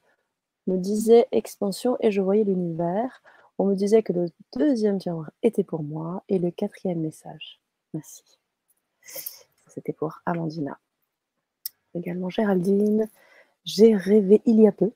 [0.68, 3.24] disait expansion et je voyais l'univers.
[3.58, 7.60] On me disait que le deuxième tiroir était pour moi et le quatrième message.
[7.94, 8.24] Merci.
[9.68, 10.78] C'était pour Amandina.
[11.96, 13.10] Également Géraldine.
[13.66, 14.92] J'ai rêvé il y a peu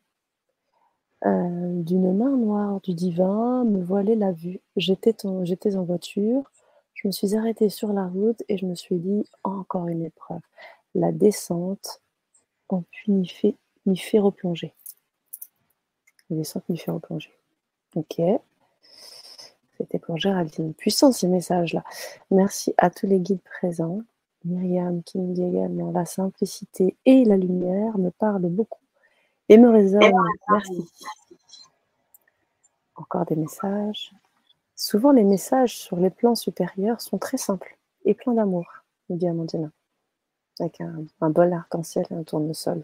[1.26, 4.60] euh, d'une main noire du divin me voilait la vue.
[4.76, 6.52] J'étais en voiture,
[7.04, 10.39] je me suis arrêtée sur la route et je me suis dit encore une épreuve.
[10.96, 12.02] La descente,
[13.08, 14.74] m'y fait, m'y fait replonger.
[16.30, 17.32] La descente m'y fait replonger.
[17.96, 18.22] Ok.
[19.78, 20.74] C'était pour Géraldine.
[20.74, 21.84] Puissant ces messages-là.
[22.32, 24.00] Merci à tous les guides présents.
[24.46, 28.80] Myriam qui nous dit également la simplicité et la lumière me parlent beaucoup
[29.50, 30.13] et me résonne.
[30.50, 30.89] Merci.
[32.96, 34.13] Encore des messages.
[34.76, 38.66] Souvent, les messages sur les plans supérieurs sont très simples et pleins d'amour,
[39.10, 39.28] nous dit
[40.60, 42.84] avec un, bol arc-en-ciel et un tournesol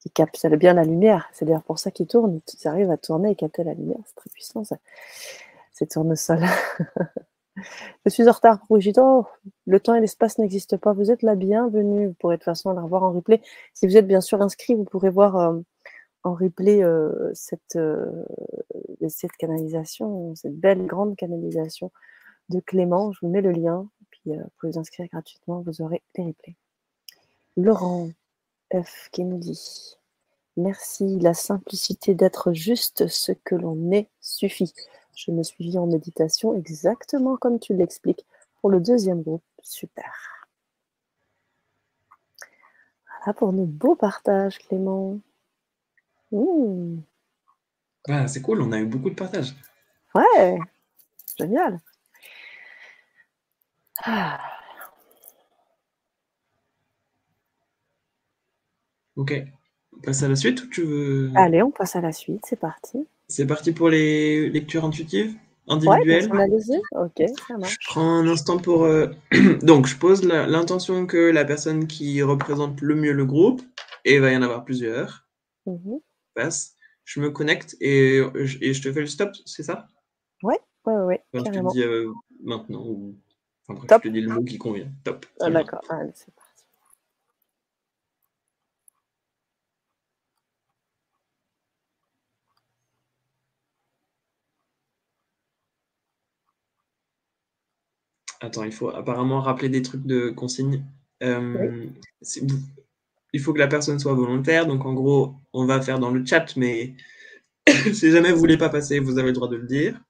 [0.00, 1.28] qui capte bien la lumière.
[1.32, 2.40] C'est d'ailleurs pour ça qu'ils tournent.
[2.52, 4.00] Ils arrivent à tourner et capter la lumière.
[4.06, 4.76] C'est très puissant, ça.
[5.72, 6.44] ces tournesols.
[8.04, 8.98] Je suis en retard pour Brigitte.
[8.98, 9.26] Oh,
[9.66, 10.92] le temps et l'espace n'existent pas.
[10.92, 12.08] Vous êtes la bienvenue.
[12.08, 13.40] Vous pourrez de toute façon la revoir en replay.
[13.72, 15.60] Si vous êtes bien sûr inscrit, vous pourrez voir euh,
[16.24, 18.24] en replay euh, cette, euh,
[19.08, 21.92] cette canalisation, cette belle grande canalisation
[22.48, 23.12] de Clément.
[23.12, 26.24] Je vous mets le lien, puis euh, vous pouvez vous inscrire gratuitement, vous aurez les
[26.24, 26.56] replays.
[27.56, 28.08] Laurent
[28.74, 29.98] F qui nous dit
[30.56, 34.72] Merci, la simplicité d'être juste ce que l'on est suffit.
[35.14, 38.24] Je me suis mis en méditation exactement comme tu l'expliques
[38.60, 39.44] pour le deuxième groupe.
[39.62, 40.12] Super.
[43.18, 45.18] Voilà pour nos beaux partages, Clément.
[48.08, 49.54] Ah, c'est cool, on a eu beaucoup de partages.
[50.14, 50.58] Ouais,
[51.38, 51.80] génial.
[54.04, 54.40] Ah.
[59.16, 59.32] Ok,
[59.92, 61.30] on passe à la suite ou tu veux?
[61.36, 63.06] Allez, on passe à la suite, c'est parti.
[63.28, 65.34] C'est parti pour les lectures intuitives
[65.66, 66.30] individuelles?
[66.30, 67.76] Ouais, ok, ça marche.
[67.80, 68.84] Je prends un instant pour.
[68.84, 69.06] Euh,
[69.62, 73.62] donc, je pose l'intention que la personne qui représente le mieux le groupe,
[74.04, 75.26] et il va y en avoir plusieurs.
[75.66, 76.00] Mhm
[76.34, 79.88] passe, je me connecte et, et, je te fais le stop, c'est ça?
[80.42, 81.24] Ouais, ouais, ouais.
[81.32, 82.12] je te dis euh,
[82.42, 83.16] maintenant, ou...
[83.68, 84.90] enfin, je te dis le mot qui convient.
[85.04, 85.26] Top.
[85.40, 86.64] Ah, D'accord, allez, c'est parti.
[98.40, 100.84] Attends, il faut apparemment rappeler des trucs de consigne.
[101.22, 101.86] Euh,
[103.34, 104.66] il faut que la personne soit volontaire.
[104.66, 106.94] Donc, en gros, on va faire dans le chat, mais
[107.92, 110.00] si jamais vous voulez pas passer, vous avez le droit de le dire.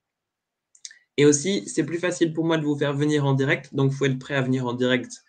[1.16, 3.97] Et aussi, c'est plus facile pour moi de vous faire venir en direct, donc il
[3.97, 5.25] faut être prêt à venir en direct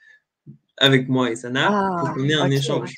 [0.78, 2.94] avec moi et Sana Ah, pour qu'on ait un échange.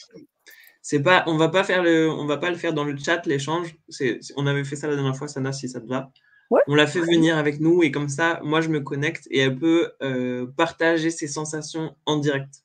[0.81, 3.23] C'est pas, on va pas faire le, on va pas le faire dans le chat
[3.27, 3.75] l'échange.
[3.89, 6.11] C'est- on avait fait ça la dernière fois, Sana, si ça te va.
[6.49, 6.61] Ouais.
[6.67, 9.59] On l'a fait venir avec nous et comme ça, moi je me connecte et elle
[9.59, 12.63] peut euh, partager ses sensations en direct.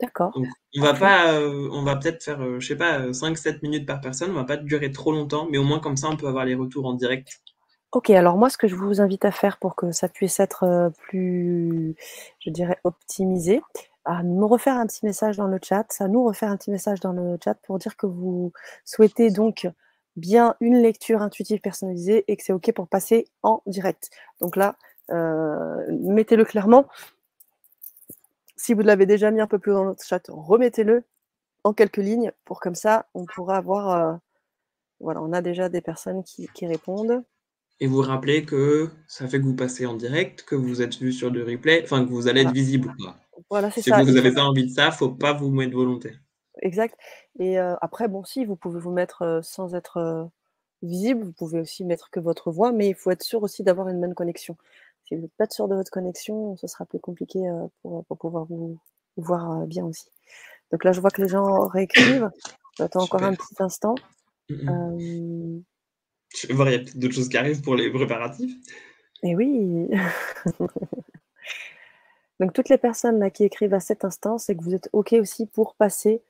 [0.00, 0.32] D'accord.
[0.34, 0.46] Donc,
[0.76, 4.00] on va pas, euh, on va peut-être faire, euh, je sais pas, 5-7 minutes par
[4.00, 4.30] personne.
[4.30, 6.54] On va pas durer trop longtemps, mais au moins comme ça, on peut avoir les
[6.54, 7.40] retours en direct.
[7.90, 10.64] Ok, alors moi, ce que je vous invite à faire pour que ça puisse être
[10.64, 11.96] euh, plus,
[12.38, 13.62] je dirais, optimisé,
[14.04, 17.00] à me refaire un petit message dans le chat, à nous refaire un petit message
[17.00, 18.52] dans le chat pour dire que vous
[18.84, 19.68] souhaitez donc
[20.16, 24.10] bien une lecture intuitive personnalisée et que c'est ok pour passer en direct.
[24.40, 24.76] Donc là,
[25.10, 26.86] euh, mettez-le clairement.
[28.58, 31.04] Si vous l'avez déjà mis un peu plus dans notre chat, remettez-le
[31.64, 34.16] en quelques lignes pour comme ça, on pourra avoir, euh,
[35.00, 37.22] voilà, on a déjà des personnes qui, qui répondent.
[37.80, 41.12] Et vous rappelez que ça fait que vous passez en direct, que vous êtes vu
[41.12, 42.92] sur le replay, enfin que vous allez être visible.
[43.00, 43.14] Quoi.
[43.48, 44.02] Voilà, c'est Si ça.
[44.02, 46.18] vous Il n'avez pas envie de ça, faut pas vous mettre volontaire.
[46.60, 46.96] Exact.
[47.38, 50.28] Et euh, après, bon, si vous pouvez vous mettre euh, sans être
[50.82, 53.88] visible, vous pouvez aussi mettre que votre voix, mais il faut être sûr aussi d'avoir
[53.88, 54.56] une bonne connexion.
[55.08, 58.18] Si vous n'êtes pas sûr de votre connexion, ce sera plus compliqué euh, pour, pour
[58.18, 58.78] pouvoir vous,
[59.16, 60.10] vous voir euh, bien aussi.
[60.70, 62.30] Donc là, je vois que les gens réécrivent.
[62.76, 63.94] J'attends encore un petit instant.
[64.50, 64.68] Mm.
[64.68, 65.60] Euh,
[66.34, 68.54] Je vais voir, il y a peut-être d'autres choses qui arrivent pour les préparatifs.
[69.22, 69.88] et oui.
[72.40, 75.14] Donc toutes les personnes là qui écrivent à cet instant, c'est que vous êtes OK
[75.14, 76.22] aussi pour passer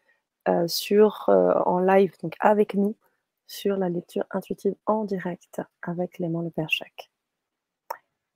[0.49, 2.97] euh, sur, euh, en live, donc avec nous,
[3.47, 7.11] sur la lecture intuitive en direct avec Clément Le Père Jacques.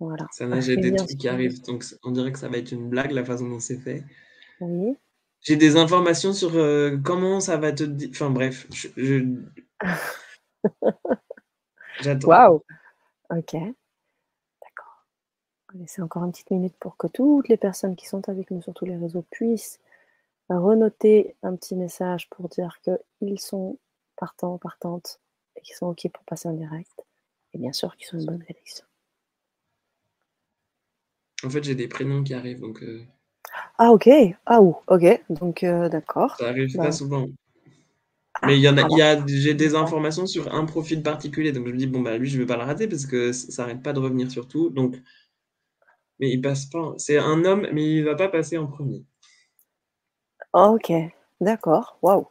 [0.03, 0.27] Voilà.
[0.33, 3.25] Ça, des trucs qui arrivent, donc on dirait que ça va être une blague la
[3.25, 4.05] façon dont c'est fait.
[4.61, 4.97] Oui.
[5.41, 8.09] J'ai des informations sur euh, comment ça va te dire.
[8.11, 9.43] Enfin bref, je, je-
[12.01, 12.29] j'attends.
[12.29, 12.65] Waouh.
[13.31, 13.53] OK.
[13.53, 15.07] D'accord.
[15.69, 18.51] On va laisser encore une petite minute pour que toutes les personnes qui sont avec
[18.51, 19.79] nous sur tous les réseaux puissent
[20.49, 23.79] renoter un petit message pour dire qu'ils sont
[24.17, 25.21] partants, partantes
[25.57, 27.05] et qu'ils sont OK pour passer en direct.
[27.53, 28.85] Et bien sûr qu'ils sont une bonne sélection.
[31.45, 33.03] En fait, j'ai des prénoms qui arrivent, donc euh,
[33.79, 34.09] Ah ok,
[34.47, 36.37] ah ou, ok, donc euh, d'accord.
[36.39, 36.85] ça arrive Bah.
[36.85, 37.27] pas souvent.
[38.45, 41.03] Mais il y en a, Ah, il y a, j'ai des informations sur un profil
[41.03, 43.33] particulier, donc je me dis bon bah lui je vais pas le rater parce que
[43.33, 44.97] ça ça arrête pas de revenir sur tout, donc
[46.19, 46.95] mais il passe pas.
[46.99, 49.05] C'est un homme, mais il va pas passer en premier.
[50.53, 50.93] Ok,
[51.41, 52.27] d'accord, waouh.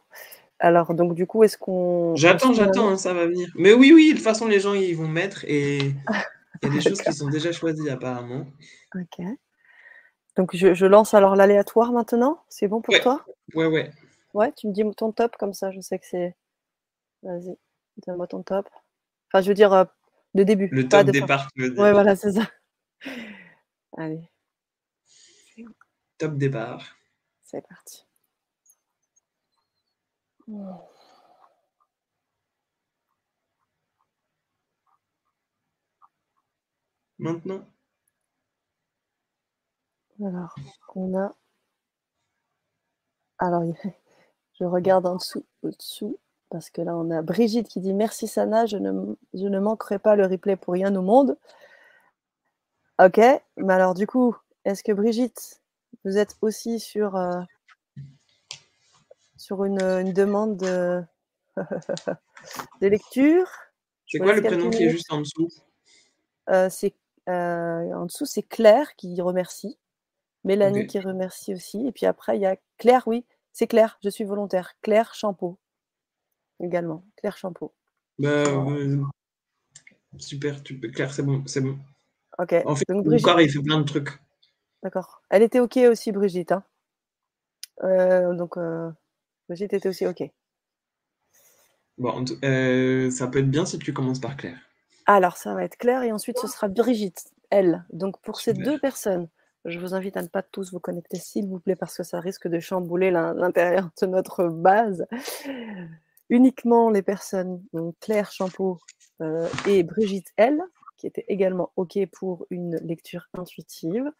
[0.60, 2.14] Alors donc du coup, est-ce qu'on...
[2.16, 3.48] J'attends, suit j'attends, hein, ça va venir.
[3.56, 5.94] Mais oui, oui, de toute façon les gens ils vont mettre et
[6.62, 8.46] il y a des choses qui sont déjà choisies apparemment.
[8.94, 9.24] Ok.
[10.36, 13.00] Donc je, je lance alors l'aléatoire maintenant, c'est bon pour Ouais.
[13.00, 13.24] toi?
[13.54, 13.90] Ouais, ouais.
[14.34, 16.34] Ouais, tu me dis ton top comme ça, je sais que c'est...
[17.22, 17.56] Vas-y,
[18.06, 18.68] donne-moi ton top.
[19.28, 19.84] Enfin, je veux dire, euh,
[20.34, 20.68] de début.
[20.72, 21.78] Le top de départ, tu veux dire.
[21.82, 22.50] Ouais, voilà, c'est ça.
[23.96, 24.28] Allez,
[26.18, 26.96] Top départ.
[27.42, 28.06] c'est parti.
[37.22, 37.64] Maintenant,
[40.20, 40.56] Alors,
[40.96, 41.32] on a...
[43.38, 43.62] Alors,
[44.58, 46.18] je regarde en dessous, au-dessous,
[46.50, 50.00] parce que là, on a Brigitte qui dit Merci Sana, je ne, je ne manquerai
[50.00, 51.38] pas le replay pour rien au monde.
[53.00, 53.20] Ok,
[53.56, 55.60] mais alors du coup, est-ce que Brigitte,
[56.04, 57.40] vous êtes aussi sur, euh,
[59.36, 61.04] sur une, une demande de,
[62.80, 63.48] de lecture?
[64.08, 65.48] C'est quoi le prénom qui est juste en dessous?
[66.48, 66.92] Euh, c'est,
[67.28, 69.78] euh, En dessous, c'est Claire qui remercie.
[70.44, 71.86] Mélanie qui remercie aussi.
[71.86, 74.72] Et puis après, il y a Claire, oui, c'est Claire, je suis volontaire.
[74.82, 75.58] Claire Champeau
[76.60, 77.04] également.
[77.16, 77.74] Claire Champeau.
[78.18, 79.02] Bah, euh,
[80.18, 81.78] super, tu peux, Claire, c'est bon, c'est bon.
[82.38, 84.08] Ok, En fait, donc mon Brigitte, corps, il fait plein de trucs.
[84.82, 85.22] d'accord.
[85.30, 86.52] Elle était OK aussi, Brigitte.
[86.52, 86.64] hein.
[87.84, 88.90] Euh, donc, euh,
[89.48, 90.22] Brigitte était aussi OK.
[91.98, 94.58] Bon, euh, ça peut être bien si tu commences par Claire.
[95.06, 97.84] Alors, ça va être Claire et ensuite ce sera Brigitte, elle.
[97.92, 98.72] Donc, pour ces Super.
[98.72, 99.28] deux personnes,
[99.64, 102.20] je vous invite à ne pas tous vous connecter, s'il vous plaît, parce que ça
[102.20, 105.06] risque de chambouler l'in- l'intérieur de notre base.
[106.30, 108.78] Uniquement les personnes, donc Claire Champeau
[109.20, 110.62] euh, et Brigitte, elle,
[110.96, 114.10] qui étaient également OK pour une lecture intuitive.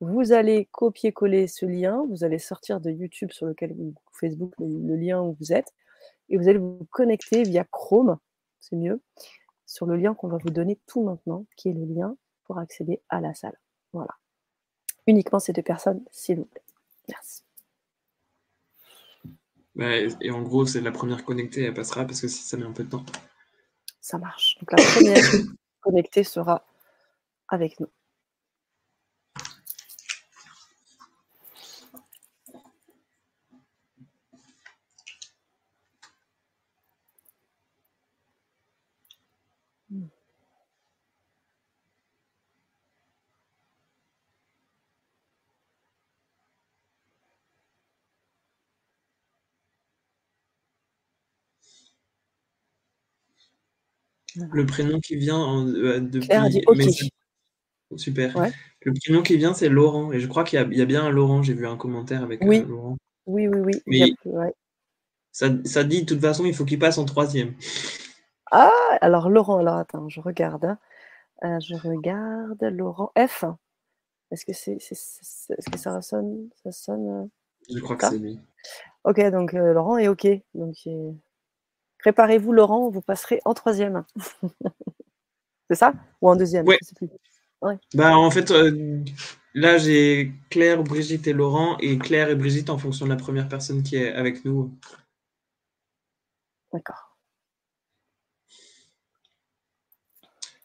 [0.00, 4.66] Vous allez copier-coller ce lien, vous allez sortir de YouTube sur lequel vous, Facebook, le,
[4.66, 5.72] le lien où vous êtes,
[6.28, 8.18] et vous allez vous connecter via Chrome,
[8.58, 9.00] c'est mieux,
[9.70, 13.00] sur le lien qu'on va vous donner tout maintenant, qui est le lien pour accéder
[13.08, 13.56] à la salle.
[13.92, 14.16] Voilà.
[15.06, 16.64] Uniquement ces deux personnes, s'il vous plaît.
[17.08, 17.44] Merci.
[19.78, 22.64] Et et en gros, c'est la première connectée, elle passera parce que si ça met
[22.64, 23.04] un peu de temps.
[24.00, 24.58] Ça marche.
[24.58, 25.22] Donc la première
[25.80, 26.66] connectée sera
[27.46, 27.88] avec nous.
[54.52, 56.28] Le prénom qui vient en, euh, depuis.
[56.28, 56.44] Claire
[56.76, 56.86] mais
[57.96, 58.36] Super.
[58.36, 58.52] Ouais.
[58.82, 60.12] Le prénom qui vient, c'est Laurent.
[60.12, 61.42] Et je crois qu'il y, a- il y a bien un Laurent.
[61.42, 62.64] J'ai vu un commentaire avec euh, Oui.
[62.66, 62.96] Laurent.
[63.26, 63.72] Oui, oui, oui.
[63.86, 64.54] Mais- il ouais.
[65.32, 67.54] Ça, ça dit, de toute façon, il faut qu'il passe en troisième.
[68.50, 68.70] Ah,
[69.00, 70.64] alors Laurent, alors attends, je regarde.
[70.64, 70.78] hein.
[71.44, 73.44] Euh, je regarde Laurent F.
[74.30, 77.26] Est-ce que c'est, que ça sonne, ça sonne euh,
[77.74, 78.38] Je crois que c'est lui.
[79.04, 80.26] Ok, donc euh, Laurent est ok.
[80.54, 81.12] Donc euh,
[82.02, 84.04] préparez-vous, Laurent, vous passerez en troisième.
[85.70, 86.78] c'est ça Ou en deuxième Ouais.
[86.96, 87.08] plus.
[87.94, 88.98] Bah, en fait, euh,
[89.54, 91.76] là, j'ai Claire, Brigitte et Laurent.
[91.78, 94.72] Et Claire et Brigitte en fonction de la première personne qui est avec nous.
[96.72, 97.06] D'accord.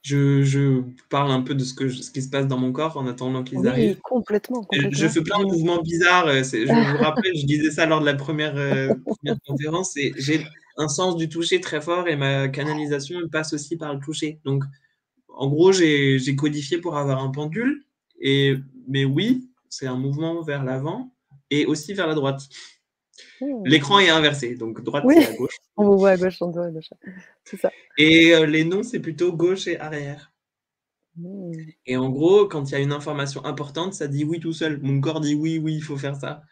[0.03, 2.71] Je, je parle un peu de ce, que je- ce qui se passe dans mon
[2.71, 3.99] corps en attendant qu'ils Oui, arrivent.
[4.01, 4.91] complètement, Je, complètement.
[4.99, 6.27] je fais plein de mouvements bizarres.
[6.27, 9.97] euh, Je vous rappelle, je disais ça lors de la première, euh, première conférence.
[9.97, 10.45] et J'ai
[10.77, 14.39] un sens du toucher très fort et ma canalisation passe aussi par le toucher.
[14.43, 14.63] Donc,
[15.29, 17.83] en gros, j'ai codifié pour avoir un pendule.
[18.19, 18.55] Et,
[18.87, 21.13] mais oui, c'est un mouvement vers l'avant
[21.49, 22.41] et aussi vers la droite.
[23.41, 23.65] Hmm.
[23.65, 25.15] L'écran est inversé, donc droite Oui.
[25.17, 25.57] c'est à gauche.
[25.77, 26.89] On vous voit à gauche, on voit à gauche.
[27.43, 27.69] C'est ça.
[27.97, 30.31] Et euh, les noms, c'est plutôt gauche et arrière.
[31.17, 31.51] Hmm.
[31.85, 34.79] Et en gros, quand il y a une information importante, ça dit oui tout seul.
[34.81, 36.43] Mon corps dit oui, oui, il faut faire ça.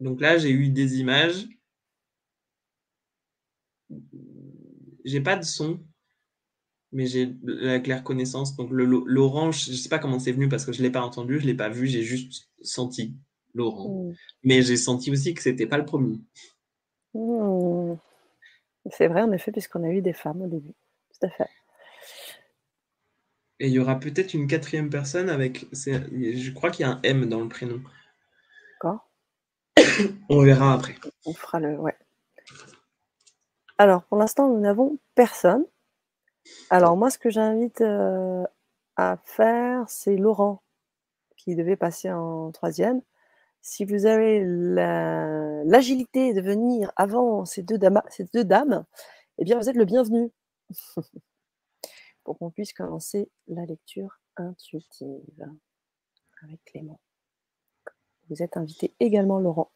[0.00, 1.46] Donc là, j'ai eu des images.
[5.04, 5.80] J'ai pas de son,
[6.92, 8.56] mais j'ai la claire connaissance.
[8.56, 11.46] Donc l'orange, je sais pas comment c'est venu parce que je l'ai pas entendu, je
[11.46, 13.16] l'ai pas vu, j'ai juste senti
[13.54, 14.10] Laurent.
[14.10, 14.14] Hmm.
[14.44, 16.20] Mais j'ai senti aussi que c'était pas le premier.
[17.14, 17.94] Hmm.
[18.90, 20.74] C'est vrai, en effet, puisqu'on a eu des femmes au début.
[21.12, 21.48] Tout à fait.
[23.60, 25.66] Et il y aura peut-être une quatrième personne avec.
[25.72, 27.80] Je crois qu'il y a un M dans le prénom.
[28.74, 29.10] D'accord
[30.28, 30.94] On verra après.
[31.26, 31.76] On fera le.
[31.76, 31.96] Ouais.
[33.78, 35.64] Alors, pour l'instant, nous n'avons personne.
[36.70, 38.44] Alors, moi, ce que j'invite euh,
[38.96, 40.62] à faire, c'est Laurent,
[41.36, 43.02] qui devait passer en troisième.
[43.62, 48.84] Si vous avez la- l'agilité de venir avant ces deux, dames, ces deux dames,
[49.38, 50.30] eh bien, vous êtes le bienvenu.
[52.24, 55.46] Pour qu'on puisse commencer la lecture intuitive
[56.42, 57.00] avec Clément.
[58.28, 59.70] Vous êtes invité également, Laurent,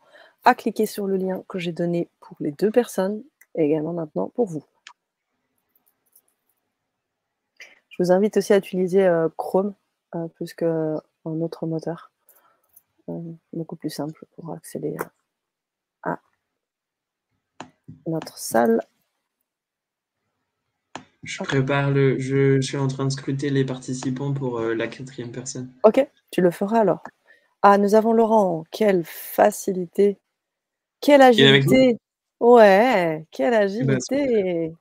[0.44, 3.24] à cliquer sur le lien que j'ai donné pour les deux personnes
[3.54, 4.64] également maintenant pour vous.
[7.90, 9.74] Je vous invite aussi à utiliser euh, Chrome
[10.14, 12.10] euh, plus qu'un autre moteur.
[13.08, 13.20] Euh,
[13.52, 14.96] beaucoup plus simple pour accéder
[16.04, 16.20] à
[18.06, 18.80] notre salle.
[21.22, 22.18] Je prépare le.
[22.18, 25.72] Je, je suis en train de scruter les participants pour euh, la quatrième personne.
[25.84, 27.02] Ok, tu le feras alors.
[27.62, 28.64] Ah, nous avons Laurent.
[28.70, 30.18] Quelle facilité.
[31.00, 31.98] Quelle agilité.
[32.42, 34.72] Ouais, quelle agilité.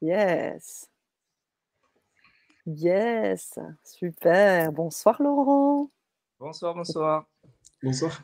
[0.00, 0.88] Yes.
[2.64, 3.58] Yes.
[3.82, 4.70] Super.
[4.70, 5.90] Bonsoir Laurent.
[6.38, 7.26] Bonsoir, bonsoir.
[7.82, 8.22] Bonsoir.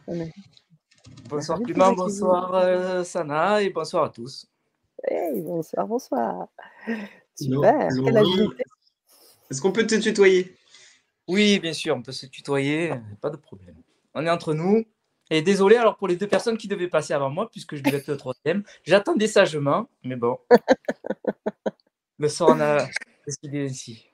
[1.29, 2.05] Bonsoir Clément, Clément.
[2.05, 4.47] bonsoir euh, Sana et bonsoir à tous.
[5.03, 6.47] Hey, bonsoir, bonsoir.
[7.35, 7.89] Super.
[7.91, 8.63] Laurent, Quelle agilité.
[9.51, 10.55] Est-ce qu'on peut te tutoyer?
[11.27, 13.83] Oui, bien sûr, on peut se tutoyer, pas de problème.
[14.15, 14.85] On est entre nous.
[15.31, 17.99] Et désolé alors pour les deux personnes qui devaient passer avant moi, puisque je devais
[17.99, 18.65] être le troisième.
[18.85, 20.39] J'attendais sagement, mais bon.
[22.19, 22.89] Le sort en a
[23.27, 24.07] décidé ainsi.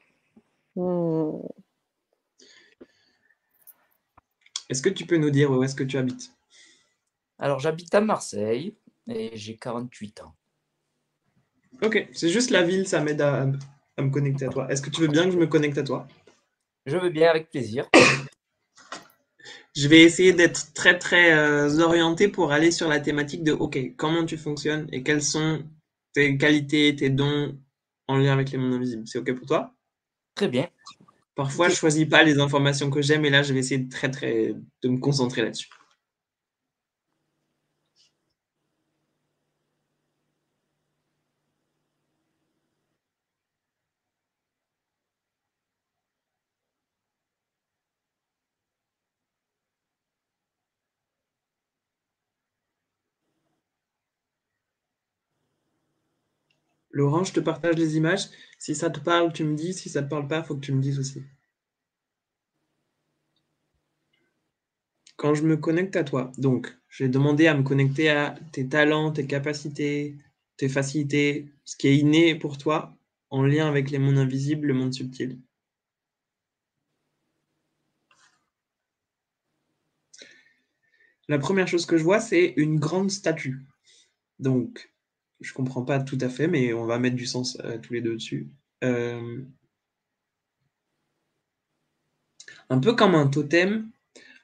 [0.77, 1.39] Hmm.
[4.69, 6.33] Est-ce que tu peux nous dire où est-ce que tu habites?
[7.39, 8.75] Alors j'habite à Marseille
[9.07, 10.35] et j'ai 48 ans.
[11.83, 13.47] Ok, c'est juste la ville, ça m'aide à,
[13.97, 14.71] à me connecter à toi.
[14.71, 16.07] Est-ce que tu veux bien que je me connecte à toi?
[16.87, 17.89] Je veux bien avec plaisir.
[19.77, 23.79] Je vais essayer d'être très très euh, orienté pour aller sur la thématique de OK,
[23.97, 25.65] comment tu fonctionnes et quelles sont
[26.13, 27.59] tes qualités, tes dons
[28.07, 29.07] en lien avec les mondes invisibles.
[29.07, 29.75] C'est OK pour toi?
[30.37, 30.69] Très bien.
[31.35, 34.11] Parfois, je choisis pas les informations que j'aime et là, je vais essayer de très
[34.11, 35.69] très de me concentrer là-dessus.
[56.95, 58.29] Laurent, je te partage les images.
[58.57, 59.75] Si ça te parle, tu me dis.
[59.75, 61.25] Si ça ne te parle pas, il faut que tu me dises aussi.
[65.17, 69.11] Quand je me connecte à toi, donc j'ai demandé à me connecter à tes talents,
[69.11, 70.17] tes capacités,
[70.57, 72.97] tes facilités, ce qui est inné pour toi
[73.31, 75.41] en lien avec les mondes invisibles, le monde subtil.
[81.27, 83.63] La première chose que je vois, c'est une grande statue.
[84.39, 84.94] Donc,
[85.41, 88.01] je comprends pas tout à fait, mais on va mettre du sens euh, tous les
[88.01, 88.49] deux dessus.
[88.83, 89.43] Euh,
[92.71, 93.91] un peu comme un totem.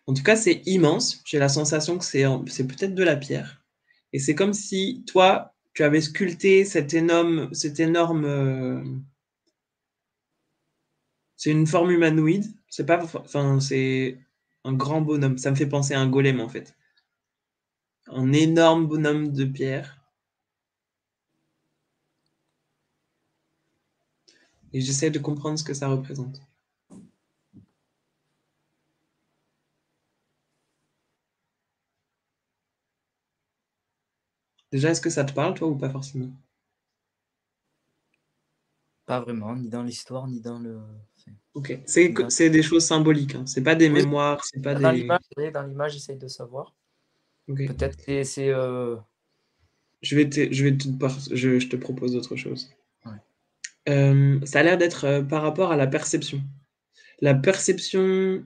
[0.07, 1.23] En tout cas, c'est immense.
[1.25, 3.65] J'ai la sensation que c'est peut-être de la pierre.
[4.13, 7.53] Et c'est comme si toi, tu avais sculpté cette énorme.
[7.55, 8.83] Cette énorme euh,
[11.41, 12.45] c'est une forme humanoïde.
[12.69, 13.03] C'est pas.
[13.03, 14.19] Enfin, c'est
[14.65, 15.39] un grand bonhomme.
[15.39, 16.77] Ça me fait penser à un golem, en fait.
[18.09, 20.00] Un énorme bonhomme de pierre.
[24.73, 26.41] Et j'essaie de comprendre ce que ça représente.
[34.71, 36.31] Déjà, est-ce que ça te parle, toi, ou pas forcément?
[39.07, 40.79] Pas vraiment, ni dans l'histoire, ni dans le.
[41.55, 43.45] Ok, c'est des choses symboliques, hein.
[43.45, 45.09] c'est pas des mémoires, c'est pas dans des.
[45.53, 46.77] Dans l'image, j'essaie de savoir.
[47.47, 48.51] Peut-être que c'est.
[48.51, 48.97] Euh,
[50.03, 50.89] je vais te, je vais te,
[51.35, 52.71] je, je te propose autre chose.
[53.91, 56.43] Euh, ça a l'air d'être euh, par rapport à la perception.
[57.21, 58.45] La perception.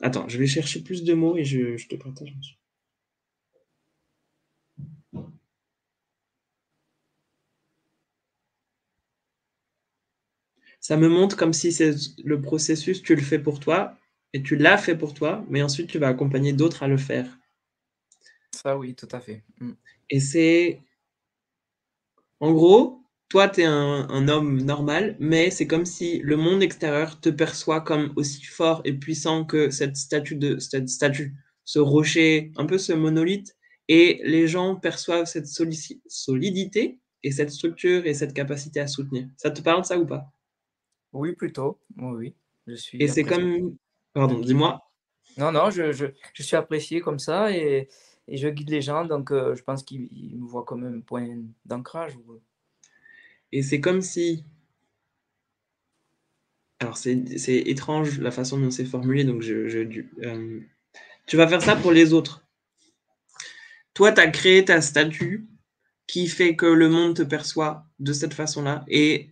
[0.00, 2.58] Attends, je vais chercher plus de mots et je, je te partage.
[10.84, 13.96] ça me montre comme si c'est le processus, tu le fais pour toi
[14.34, 17.38] et tu l'as fait pour toi, mais ensuite tu vas accompagner d'autres à le faire.
[18.50, 19.42] Ça, oui, tout à fait.
[19.60, 19.72] Mm.
[20.10, 20.82] Et c'est.
[22.38, 23.00] En gros,
[23.34, 27.80] toi, tu es un, homme normal, mais c'est comme si le monde extérieur te perçoit
[27.80, 32.78] comme aussi fort et puissant que cette statue, de, cette statue ce rocher, un peu
[32.78, 33.56] ce monolithe,
[33.88, 39.26] et les gens perçoivent cette solidité et cette structure et cette capacité à soutenir.
[39.36, 40.30] Ça te parle ça ou pas?
[41.12, 41.80] Oui, plutôt.
[41.96, 42.34] Oui, oui.
[42.68, 43.76] Je suis Et c'est comme.
[44.12, 44.80] Pardon, dis-moi.
[45.38, 47.88] Non, non, je, je, je, suis apprécié comme ça et,
[48.28, 51.26] et je guide les gens, donc euh, je pense qu'ils me voient comme un point
[51.64, 52.16] d'ancrage.
[53.54, 54.44] Et c'est comme si.
[56.80, 59.68] Alors, c'est étrange la façon dont c'est formulé, donc je.
[59.68, 59.78] je
[60.24, 60.60] euh,
[61.28, 62.44] Tu vas faire ça pour les autres.
[63.94, 65.46] Toi, tu as créé ta statue
[66.08, 68.84] qui fait que le monde te perçoit de cette façon-là.
[68.88, 69.30] Et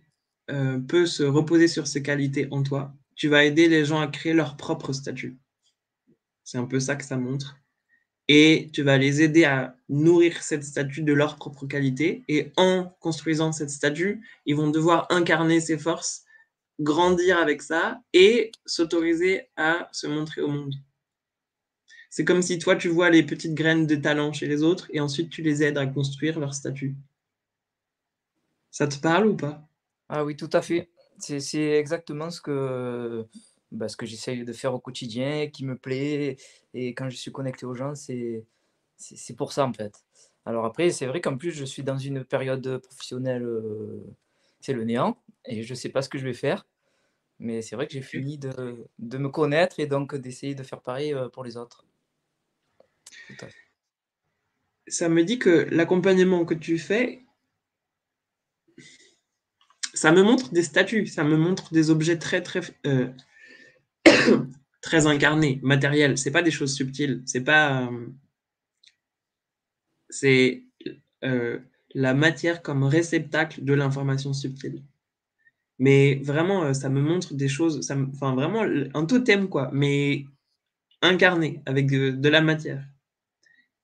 [0.49, 4.07] euh, peut se reposer sur ses qualités en toi, tu vas aider les gens à
[4.07, 5.37] créer leur propre statut.
[6.45, 7.57] C'est un peu ça que ça montre.
[8.27, 12.23] Et tu vas les aider à nourrir cette statue de leur propre qualité.
[12.27, 16.23] Et en construisant cette statue, ils vont devoir incarner ses forces,
[16.79, 20.73] grandir avec ça et s'autoriser à se montrer au monde.
[22.09, 24.99] C'est comme si toi, tu vois les petites graines de talent chez les autres et
[24.99, 26.95] ensuite tu les aides à construire leur statut.
[28.69, 29.67] Ça te parle ou pas?
[30.09, 30.89] Ah oui, tout à fait.
[31.17, 33.25] C'est exactement ce que,
[33.73, 36.37] bah, ce que j'essaye de faire au quotidien, qui me plaît.
[36.73, 38.45] Et quand je suis connecté aux gens, c'est
[38.97, 40.03] c'est pour ça en fait.
[40.45, 44.03] Alors après, c'est vrai qu'en plus, je suis dans une période professionnelle, euh,
[44.61, 46.65] c'est le néant, et je ne sais pas ce que je vais faire.
[47.39, 50.81] Mais c'est vrai que j'ai fini de, de, me connaître et donc d'essayer de faire
[50.81, 51.85] pareil euh, pour les autres.
[54.87, 57.25] Ça me dit que l'accompagnement que tu fais,
[59.93, 63.09] ça me montre des statues, ça me montre des objets très très euh,
[64.81, 66.17] très incarnés, matériels.
[66.17, 67.23] C'est pas des choses subtiles.
[67.25, 68.07] C'est pas euh,
[70.09, 70.63] c'est
[71.23, 71.59] euh,
[71.93, 74.83] la matière comme réceptacle de l'information subtile.
[75.79, 80.25] Mais vraiment, ça me montre des choses, ça enfin vraiment un totem quoi, mais
[81.01, 82.85] incarné avec de, la matière.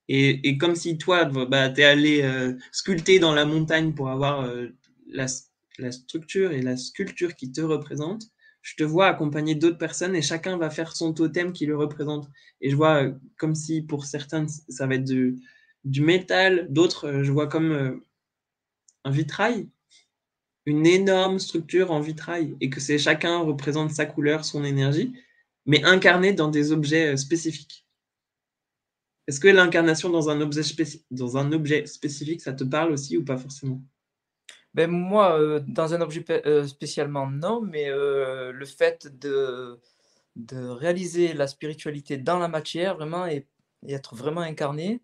[0.08, 4.48] Et, comme si toi, bah, tu es allé sculpter dans la montagne pour avoir
[5.08, 5.28] la
[5.92, 8.30] structure et la sculpture qui te représente,
[8.70, 12.30] je te vois accompagner d'autres personnes et chacun va faire son totem qui le représente.
[12.62, 15.42] Et je vois euh, comme si pour certains, ça va être du,
[16.02, 17.98] métal, d'autres, euh, je vois comme euh,
[19.06, 19.70] un vitrail,
[20.68, 25.14] une énorme structure en vitrail, et que c'est chacun représente sa couleur, son énergie,
[25.66, 27.88] mais incarné dans des objets spécifiques.
[29.28, 30.62] Est-ce que l'incarnation dans un objet
[31.88, 33.82] spécifique, ça te parle aussi ou pas forcément?
[34.74, 39.80] Ben moi, euh, dans un objet euh, spécialement, non, mais euh, le fait de,
[40.36, 43.48] de réaliser la spiritualité dans la matière, vraiment, et,
[43.88, 45.02] être vraiment incarné,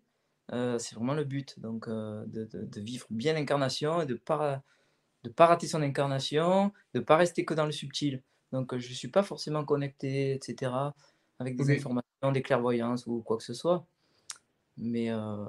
[0.50, 1.58] c'est vraiment le but.
[1.60, 4.62] Donc, de, de, vivre bien l'incarnation et de ne pas,
[5.24, 8.22] de pas rater son incarnation, de ne pas rester que dans le subtil.
[8.52, 10.72] Donc, je ne suis pas forcément connecté, etc.
[11.38, 13.86] avec des informations, des clairvoyances ou quoi que ce soit.
[14.78, 15.44] Mais euh,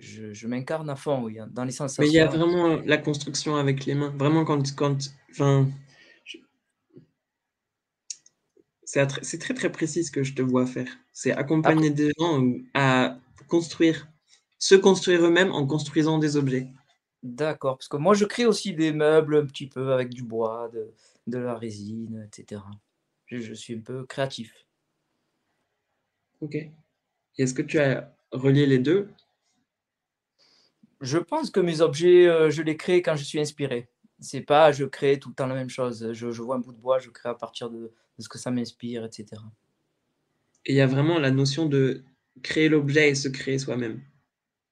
[0.00, 2.02] je, je m'incarne à fond, oui, hein, dans les sensations.
[2.02, 4.12] Mais il y a vraiment euh, la construction avec les mains.
[4.16, 4.74] Vraiment, quand.
[4.74, 4.96] quand
[5.30, 5.68] enfin,
[6.24, 6.38] je-
[8.84, 10.88] c'est très très précis ce que je te vois faire.
[11.12, 12.42] C'est accompagner des gens
[12.74, 14.08] à construire,
[14.58, 16.68] se construire eux-mêmes en construisant des objets.
[17.22, 20.68] D'accord, parce que moi je crée aussi des meubles un petit peu avec du bois,
[20.72, 20.92] de,
[21.26, 22.64] de la résine, etc.
[23.26, 24.52] Je, je suis un peu créatif.
[26.40, 26.56] Ok.
[27.38, 29.08] Est-ce que tu as relié les deux?
[31.00, 33.88] Je pense que mes objets, euh, je les crée quand je suis inspiré.
[34.20, 36.12] C'est pas je crée tout le temps la même chose.
[36.12, 38.38] Je, je vois un bout de bois, je crée à partir de, de ce que
[38.38, 39.40] ça m'inspire, etc.
[40.66, 42.02] Et il y a vraiment la notion de
[42.42, 44.02] créer l'objet et se créer soi-même.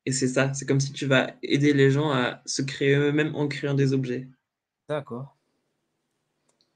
[0.05, 3.35] Et c'est ça, c'est comme si tu vas aider les gens à se créer eux-mêmes
[3.35, 4.29] en créant des objets.
[4.89, 5.37] D'accord.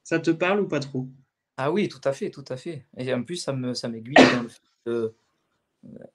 [0.02, 1.08] Ça te parle ou pas trop?
[1.56, 2.86] Ah oui, tout à fait, tout à fait.
[2.96, 5.14] Et en plus, ça me, ça m'aiguille dans le fait de,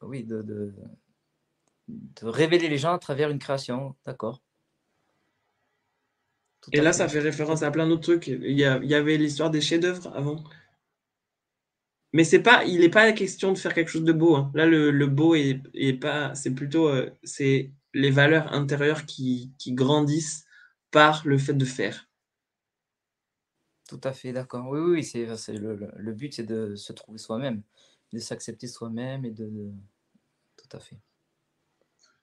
[0.01, 0.74] oui, de, de,
[1.88, 3.95] de révéler les gens à travers une création.
[4.05, 4.41] D'accord.
[6.72, 6.97] Et là, fait.
[6.99, 8.28] ça fait référence à plein d'autres trucs.
[8.28, 10.43] Il y, a- il y avait l'histoire des chefs-d'œuvre avant.
[12.13, 14.36] Mais c'est pas, il n'est pas question de faire quelque chose de beau.
[14.36, 14.51] hein.
[14.55, 19.53] Là, le, le beau est, est pas, c'est plutôt, euh, c'est les valeurs intérieures qui,
[19.59, 20.45] qui grandissent
[20.91, 22.07] par le fait de faire.
[23.88, 24.68] Tout à fait, d'accord.
[24.70, 25.26] Oui, oui, c'est,
[25.57, 27.61] le but, c'est de se trouver soi-même,
[28.16, 29.72] de s'accepter soi-même et de,
[30.57, 30.97] Tout à fait.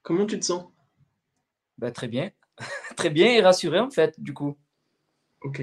[0.02, 0.64] Comment tu te sens?
[1.78, 2.30] Bah, très bien.
[2.96, 4.58] très bien et rassuré, en fait, du coup,
[5.42, 5.62] Ok.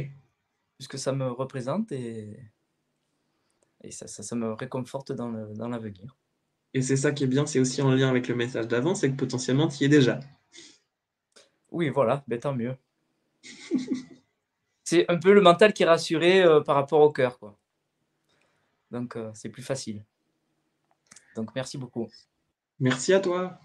[0.78, 2.40] puisque ça me représente et,
[3.84, 6.18] et ça, ça, ça me réconforte dans, le, dans l'avenir.
[6.74, 9.10] Et c'est ça qui est bien, c'est aussi en lien avec le message d'avant, c'est
[9.12, 10.20] que potentiellement tu y es déjà.
[11.72, 12.76] Oui, voilà, ben, tant mieux.
[14.84, 17.58] c'est un peu le mental qui est rassuré euh, par rapport au cœur, quoi.
[18.92, 20.04] Donc, euh, c'est plus facile.
[21.40, 22.10] Donc, merci beaucoup.
[22.82, 23.58] Merci à toi.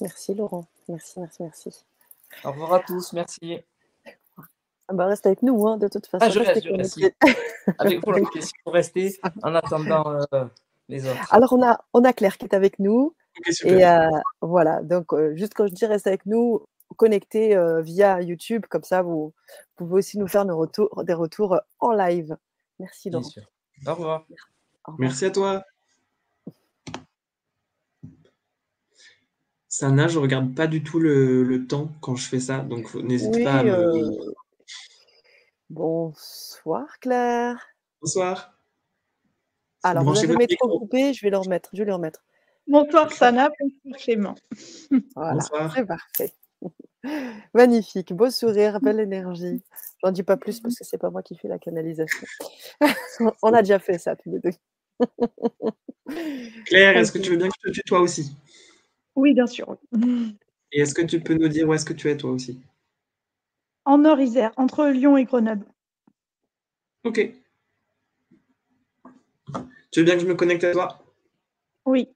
[0.00, 0.66] Merci Laurent.
[0.88, 1.84] Merci, merci, merci.
[2.44, 3.60] Au revoir à tous, merci.
[4.88, 6.24] Ah bah, reste avec nous, hein, de toute façon.
[6.26, 7.08] Ah, je reste, je.
[7.78, 10.44] Avec vous, si vous restez en attendant euh,
[10.88, 11.32] les autres.
[11.32, 13.14] Alors, on a, on a Claire qui est avec nous.
[13.62, 14.08] Et euh,
[14.40, 16.66] voilà, donc euh, juste quand je dis reste avec nous,
[16.96, 19.32] connectez euh, via YouTube, comme ça vous,
[19.78, 22.36] vous pouvez aussi nous faire nos retours, des retours euh, en live.
[22.78, 23.30] Merci Bien Laurent.
[23.30, 23.44] sûr.
[23.86, 24.26] Au revoir.
[24.98, 25.62] Merci à toi.
[29.68, 33.34] Sana, je regarde pas du tout le, le temps quand je fais ça, donc n'hésite
[33.34, 33.70] Oui, pas à me.
[33.70, 34.32] euh,
[35.70, 37.58] bonsoir Claire.
[38.02, 38.52] Bonsoir.
[39.82, 40.78] Alors, vous avez micro.
[40.78, 41.70] coupé, je vais le remettre.
[41.72, 42.22] Je vais le remettre.
[42.68, 44.34] Bonsoir Sana, bonsoir Clément.
[45.16, 45.72] Voilà, Bonsoir.
[45.74, 46.32] c'est parfait.
[47.54, 49.62] Magnifique, beau sourire, belle énergie.
[50.04, 52.26] J'en dis pas plus parce que c'est pas moi qui fais la canalisation.
[53.42, 54.52] On a déjà fait ça tous les deux.
[56.66, 58.36] Claire, est-ce que tu veux bien que je te tutoie aussi?
[59.14, 59.76] Oui, bien sûr.
[60.72, 62.60] Et est-ce que tu peux nous dire où est-ce que tu es toi aussi?
[63.84, 65.66] En Nord-Isère, entre Lyon et Grenoble.
[67.04, 67.32] Ok.
[69.90, 71.04] Tu veux bien que je me connecte à toi?
[71.84, 72.08] Oui.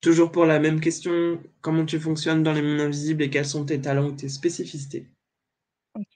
[0.00, 3.64] Toujours pour la même question, comment tu fonctionnes dans les mondes invisibles et quels sont
[3.64, 5.06] tes talents ou tes spécificités?
[5.94, 6.06] Ok.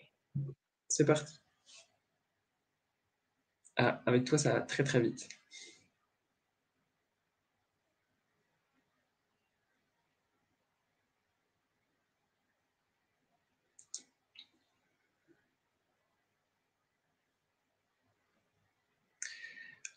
[0.89, 1.39] C'est parti.
[3.77, 5.29] Ah, avec toi, ça va très très vite.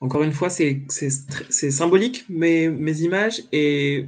[0.02, 0.88] Encore une fois, c'est
[1.50, 4.08] symbolique, mes, images, et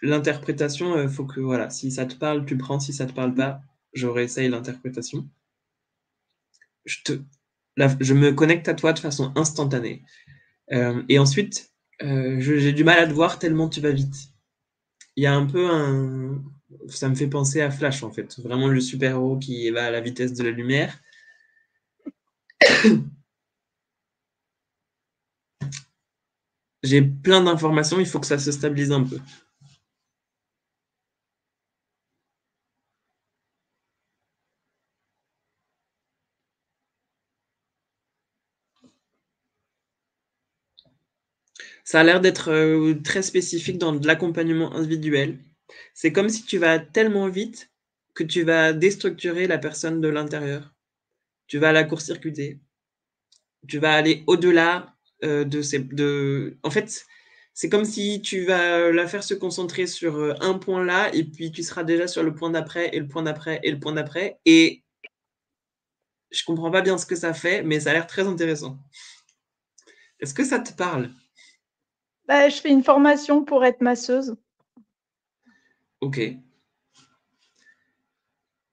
[0.00, 3.34] l'interprétation, il faut que, voilà, si ça te parle, tu prends, si ça te parle
[3.34, 3.60] pas,
[3.92, 5.28] je réessaye l'interprétation.
[6.86, 6.98] Je,
[7.76, 10.02] je me connecte à toi de façon instantanée.
[10.72, 14.30] Euh, et ensuite, euh, j'ai du mal à te voir tellement tu vas vite.
[15.16, 16.42] Il y a un peu un...
[16.88, 18.40] Ça me fait penser à Flash, en fait.
[18.40, 20.98] Vraiment le super-héros qui va à la vitesse de la lumière.
[26.84, 29.18] J'ai plein d'informations, il faut que ça se stabilise un peu.
[41.84, 45.38] Ça a l'air d'être euh, très spécifique dans l'accompagnement individuel.
[45.94, 47.70] C'est comme si tu vas tellement vite
[48.14, 50.74] que tu vas déstructurer la personne de l'intérieur.
[51.48, 52.60] Tu vas la court-circuiter.
[53.66, 54.94] Tu vas aller au-delà
[55.24, 55.78] euh, de ces...
[55.80, 56.56] De...
[56.62, 57.06] En fait,
[57.54, 61.24] c'est comme si tu vas la faire se concentrer sur euh, un point là, et
[61.24, 63.92] puis tu seras déjà sur le point d'après, et le point d'après, et le point
[63.92, 64.38] d'après.
[64.46, 64.82] Et
[66.30, 68.78] Je comprends pas bien ce que ça fait, mais ça a l'air très intéressant.
[70.18, 71.10] Est-ce que ça te parle?
[72.26, 74.34] Bah, je fais une formation pour être masseuse.
[76.00, 76.18] Ok.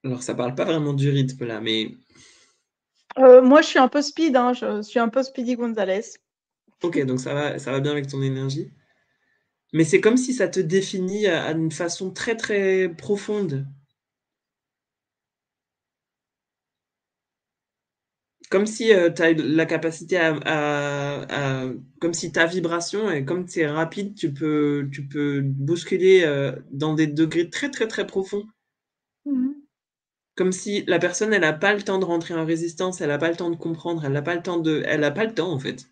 [0.03, 1.91] Alors, ça parle pas vraiment du rythme là, mais
[3.17, 6.17] Euh, moi, je suis un peu speed, hein, je suis un peu Speedy Gonzalez.
[6.83, 8.71] Ok, donc ça va, ça va bien avec ton énergie.
[9.73, 13.65] Mais c'est comme si ça te définit à, à une façon très très profonde.
[18.49, 21.69] Comme si tu as la capacité à, à- à-
[22.01, 26.53] Comme si ta vibration, et comme tu es rapide, tu peux, tu peux bousculer euh,
[26.71, 28.45] dans des degrés très très très profonds.
[29.25, 29.55] Mhm.
[30.35, 33.19] Comme si la personne, elle n'a pas le temps de rentrer en résistance, elle n'a
[33.19, 34.83] pas le temps de comprendre, elle n'a pas le temps de...
[34.87, 35.85] Elle n'a pas le temps, en fait.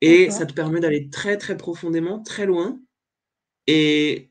[0.00, 2.78] Et ça te permet d'aller très, très profondément, très loin,
[3.66, 4.30] et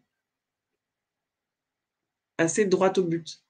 [2.37, 3.41] assez droit au but.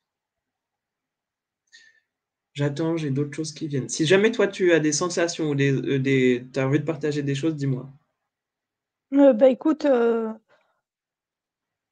[2.53, 3.89] J'attends, j'ai d'autres choses qui viennent.
[3.89, 6.47] Si jamais toi, tu as des sensations ou des, euh, des...
[6.53, 7.89] tu as envie de partager des choses, dis-moi.
[9.13, 10.31] Euh, bah, écoute, euh,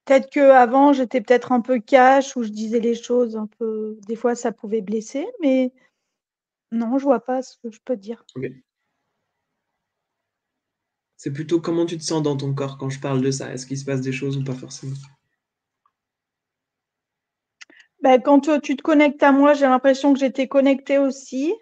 [0.06, 3.98] peut-être que avant j'étais peut-être un peu cash ou je disais les choses un peu.
[4.08, 5.74] Des fois, ça pouvait blesser, mais
[6.72, 8.26] non, je vois pas ce que je peux dire.
[11.24, 13.54] C'est plutôt comment tu te sens dans ton corps quand je parle de ça.
[13.54, 14.98] Est-ce qu'il se passe des choses ou pas forcément?
[18.02, 21.54] Bah, quand euh, tu te connectes à moi, j'ai l'impression que j'étais connectée aussi.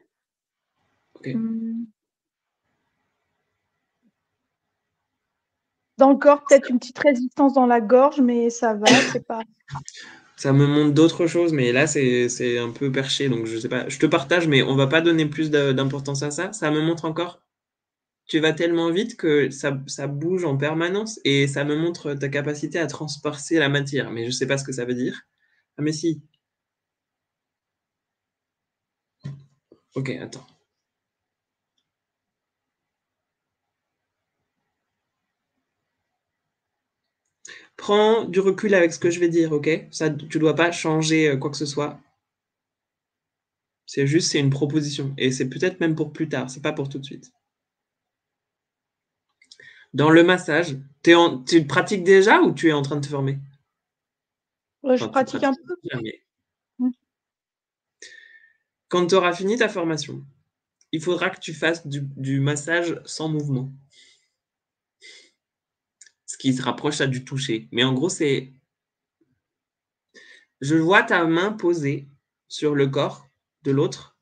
[1.14, 1.28] Ok.
[1.36, 1.84] Hmm.
[5.99, 9.41] Dans le corps, peut-être une petite résistance dans la gorge, mais ça va, c'est pas.
[10.38, 13.88] Ça me montre d'autres choses, mais là, c'est un peu perché, donc je sais pas.
[13.88, 16.51] Je te partage, mais on va pas donner plus d'importance à ça.
[16.51, 17.43] Ça me montre encore,
[18.28, 22.30] tu vas tellement vite que ça, ça bouge en permanence et ça me montre ta
[22.30, 25.22] capacité à transpercer la matière, mais je sais pas ce que ça veut dire.
[25.78, 26.22] Ah, mais si.
[29.96, 30.46] Ok, attends.
[37.76, 39.70] Prends du recul avec ce que je vais dire, ok?
[39.92, 42.00] Ça, tu dois pas changer euh, quoi que ce soit.
[43.86, 45.14] C'est juste, c'est une proposition.
[45.20, 47.32] Et c'est peut-être même pour plus tard, c'est pas pour tout de suite.
[49.94, 50.78] Dans le massage,
[51.16, 53.39] en- tu pratiques déjà ou tu es en train de te former?
[54.84, 55.76] Ouais, je Enfin, pratique un peu.
[55.84, 56.22] déjà, mais
[56.80, 56.89] Mm.
[58.89, 60.24] Quand tu auras fini ta formation,
[60.92, 63.72] il faudra que tu fasses du, du massage sans mouvement.
[66.26, 67.68] Ce qui se rapproche à du toucher.
[67.72, 68.52] Mais en gros, c'est.
[70.62, 72.08] Je vois ta main posée
[72.48, 73.28] sur le corps
[73.64, 74.18] de l'autre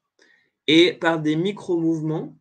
[0.67, 2.38] et par des micro-mouvements,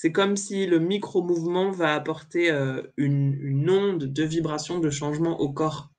[0.00, 5.52] c'est comme si le micro-mouvement va apporter euh, une, onde de vibration, de changement au
[5.52, 5.90] corps.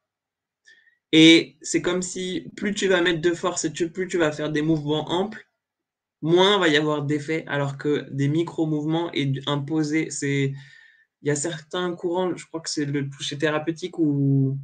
[1.12, 4.52] Et c'est comme si plus tu vas mettre de force et plus tu vas faire
[4.52, 5.48] des mouvements amples,
[6.24, 10.10] moins va y avoir d'effet, alors que des micro-mouvements et imposés.
[10.24, 10.56] Il
[11.22, 14.58] y a certains courants, je crois que c'est le toucher thérapeutique ou,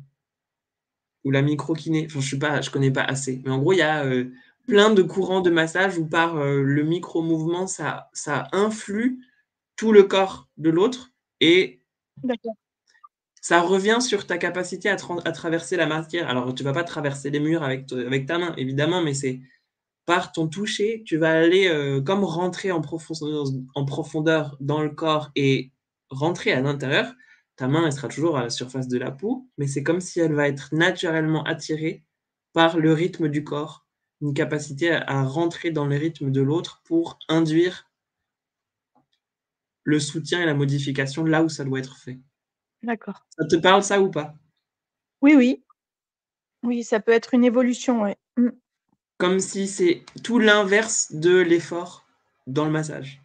[1.23, 2.07] ou la micro-kiné.
[2.09, 3.43] Enfin, je je connais pas assez.
[3.45, 4.31] Mais en gros, il y a euh,
[4.65, 9.19] plein de courants de massage où par euh, le micro-mouvement, ça, ça influe
[9.77, 11.81] tout le corps de l'autre et
[13.39, 16.27] ça revient sur ta capacité à, tra- à traverser la matière.
[16.27, 19.39] Alors, tu vas pas traverser les murs avec, avec ta main, évidemment, mais c'est
[20.05, 24.89] par ton toucher, tu vas aller euh, comme rentrer en profondeur, en profondeur dans le
[24.89, 25.71] corps et
[26.09, 27.13] rentrer à l'intérieur.
[27.55, 30.19] Ta main, elle sera toujours à la surface de la peau, mais c'est comme si
[30.19, 32.03] elle va être naturellement attirée
[32.53, 33.85] par le rythme du corps,
[34.21, 37.86] une capacité à, à rentrer dans le rythme de l'autre pour induire
[39.87, 42.19] le soutien et la modification là où ça doit être fait.
[42.83, 43.25] D'accord.
[43.39, 44.35] Ça te parle ça ou pas?
[45.21, 45.63] Oui, oui.
[46.61, 48.17] Oui, ça peut être une évolution, ouais.
[48.35, 48.49] Mm.
[49.17, 52.05] Comme si c'est tout l'inverse de l'effort
[52.47, 53.21] dans le massage.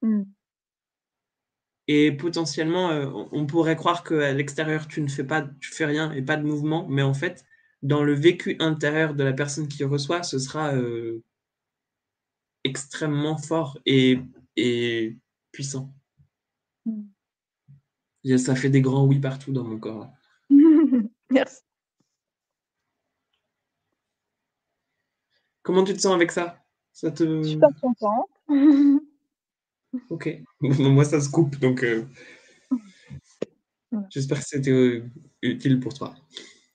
[0.00, 0.22] Mm.
[1.88, 5.84] Et potentiellement, euh, on- on pourrait croire qu'à l'extérieur, tu ne fais pas, tu fais
[5.84, 7.44] rien et pas de mouvement, mais en fait,
[7.82, 11.22] dans le vécu intérieur de la personne qui reçoit, ce sera euh,
[12.64, 14.20] extrêmement fort et,
[14.56, 15.18] et
[15.52, 15.94] puissant.
[16.86, 17.02] Mm.
[18.26, 20.10] A- Ça fait des grands oui partout dans mon corps.
[21.30, 21.60] Merci.
[25.62, 26.58] Comment tu te sens avec ça?
[26.92, 27.42] Ça te...
[27.42, 28.28] Super contente.
[30.08, 30.30] Ok.
[30.62, 32.06] Moi, ça se coupe, donc euh,
[33.90, 34.06] Voilà.
[34.08, 35.04] j'espère que c'était euh,
[35.42, 36.14] utile pour toi.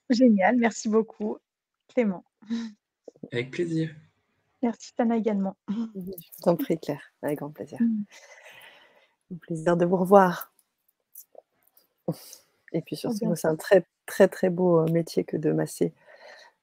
[0.08, 1.36] Génial, merci beaucoup,
[1.88, 2.24] Clément.
[3.32, 3.92] Avec plaisir.
[4.62, 5.56] Merci Tana également.
[5.68, 7.78] Je t'en prie, Claire, avec grand plaisir.
[7.82, 8.04] Mm.
[9.30, 10.52] Au plaisir de vous revoir.
[12.72, 13.34] Et puis surtout, bien.
[13.34, 15.92] c'est un très, très, très beau euh, métier que de masser.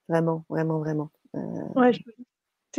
[0.09, 1.09] Vraiment, vraiment, vraiment.
[1.35, 1.39] Euh,
[1.75, 1.99] Ouais, je-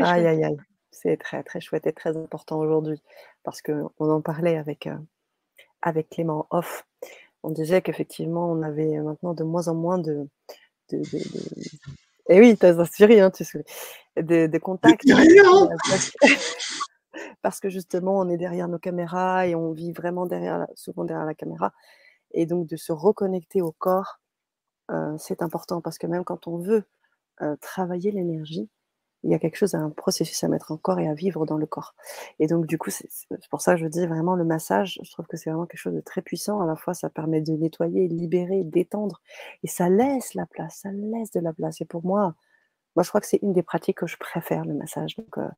[0.03, 0.27] aïe, chouette.
[0.27, 0.57] aïe, aïe.
[0.91, 3.01] c'est très très chouette et très important aujourd'hui
[3.43, 4.97] parce qu'on en parlait avec, euh,
[5.83, 6.85] avec Clément Off.
[7.43, 10.27] On disait qu'effectivement, on avait maintenant de moins en moins de.
[10.91, 13.65] de, de, Et eh oui, t'as inspiré, hein, tu sais,
[14.17, 15.05] de, de contacts.
[17.43, 21.27] parce que justement, on est derrière nos caméras et on vit vraiment derrière, souvent derrière
[21.27, 21.73] la caméra.
[22.33, 24.21] Et donc, de se reconnecter au corps,
[24.91, 26.85] euh, c'est important parce que même quand on veut
[27.43, 28.69] euh, travailler l'énergie,
[29.23, 31.57] il y a quelque chose, un processus à mettre en corps et à vivre dans
[31.57, 31.95] le corps.
[32.39, 33.09] Et donc, du coup, c'est
[33.51, 35.95] pour ça que je dis vraiment le massage, je trouve que c'est vraiment quelque chose
[35.95, 36.61] de très puissant.
[36.61, 39.21] À la fois, ça permet de nettoyer, libérer, détendre.
[39.65, 41.81] Et ça laisse la place, ça laisse de la place.
[41.81, 42.35] Et pour moi,
[42.95, 45.17] moi, je crois que c'est une des pratiques que je préfère, le massage.
[45.17, 45.49] Donc, euh,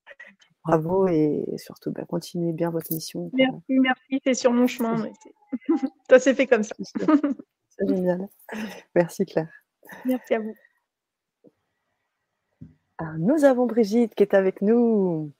[0.64, 3.30] bravo et surtout, bah, continuez bien votre mission.
[3.32, 5.10] Merci, merci, c'est sur mon chemin.
[6.10, 6.74] ça s'est fait comme ça.
[7.68, 8.28] c'est génial.
[8.94, 9.50] Merci, Claire.
[10.04, 10.54] Merci à vous.
[12.98, 15.32] Alors, nous avons Brigitte qui est avec nous.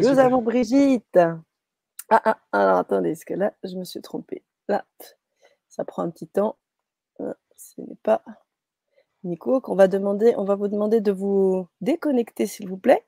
[0.00, 1.18] Nous avons Brigitte.
[2.10, 4.42] Ah, ah, alors attendez, est-ce que là, je me suis trompée?
[4.68, 4.84] Là,
[5.68, 6.56] ça prend un petit temps.
[7.20, 8.22] Euh, ce n'est pas
[9.24, 10.34] Nico qu'on va demander.
[10.36, 13.04] On va vous demander de vous déconnecter, s'il vous plaît,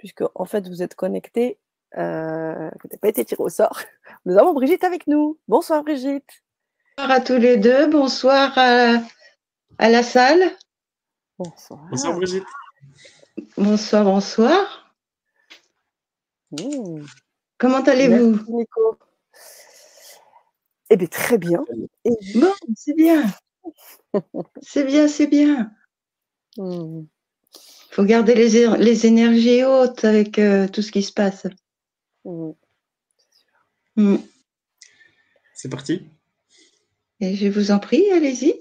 [0.00, 1.58] puisque en fait, vous êtes connecté.
[1.98, 3.78] Euh, vous n'avez pas été tiré au sort.
[4.24, 5.38] Nous avons Brigitte avec nous.
[5.46, 6.42] Bonsoir, Brigitte.
[6.96, 7.86] Bonsoir à tous les deux.
[7.86, 9.02] Bonsoir à,
[9.78, 10.56] à la salle.
[11.38, 11.86] Bonsoir.
[11.90, 12.46] Bonsoir, Brigitte.
[13.58, 14.94] Bonsoir, bonsoir.
[16.52, 17.04] Mmh.
[17.58, 18.38] Comment allez-vous?
[18.48, 18.98] Nico.
[20.88, 21.62] Eh bien, très bien.
[22.06, 22.16] Et...
[22.36, 23.22] Bon, c'est bien.
[24.62, 25.70] c'est bien, c'est bien.
[27.90, 27.96] Il Mmh.
[27.96, 31.46] faut garder les, é- les énergies hautes avec euh, tout ce qui se passe.
[32.24, 32.50] Mmh.
[33.96, 34.16] Mm.
[35.54, 36.02] C'est parti.
[37.20, 38.54] Et je vous en prie, allez-y.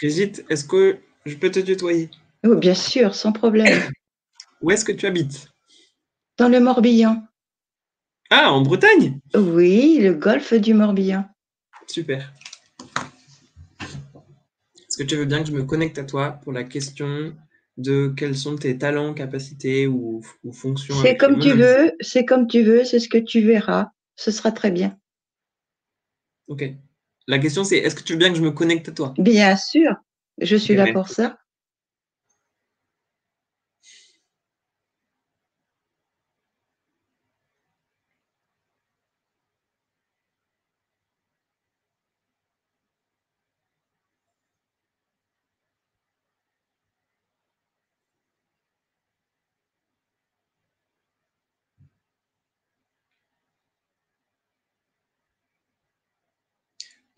[0.00, 2.10] Brigitte, est-ce que je peux te tutoyer?
[2.46, 3.90] Oh, bien sûr, sans problème.
[4.60, 5.48] Où est-ce que tu habites?
[6.36, 7.26] Dans le Morbihan.
[8.30, 9.18] Ah, en Bretagne?
[9.34, 11.24] Oui, le golfe du Morbihan.
[11.88, 12.32] Super.
[13.80, 17.34] Est-ce que tu veux bien que je me connecte à toi pour la question
[17.78, 22.46] de quels sont tes talents, capacités ou, ou fonctions C'est comme tu veux, c'est comme
[22.46, 23.86] tu veux, c'est ce que tu verras.
[24.16, 24.98] Ce sera très bien.
[26.48, 26.64] Ok.
[27.28, 29.14] La question c'est est-ce que tu veux bien que je me connecte à toi?
[29.18, 29.94] Bien sûr,
[30.40, 30.94] je suis là merci.
[30.94, 31.38] pour ça.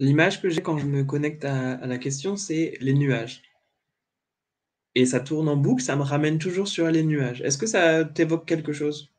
[0.01, 3.42] L'image que j'ai quand je me connecte à, à la question, c'est les nuages.
[4.94, 7.42] Et ça tourne en boucle, ça me ramène toujours sur les nuages.
[7.42, 9.12] Est-ce que ça t'évoque quelque chose?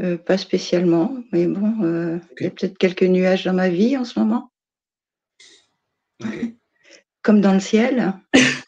[0.00, 3.96] Euh, pas spécialement, mais bon, euh, il y a peut-être quelques nuages dans ma vie
[3.96, 4.52] en ce moment,
[7.22, 8.14] comme dans le ciel.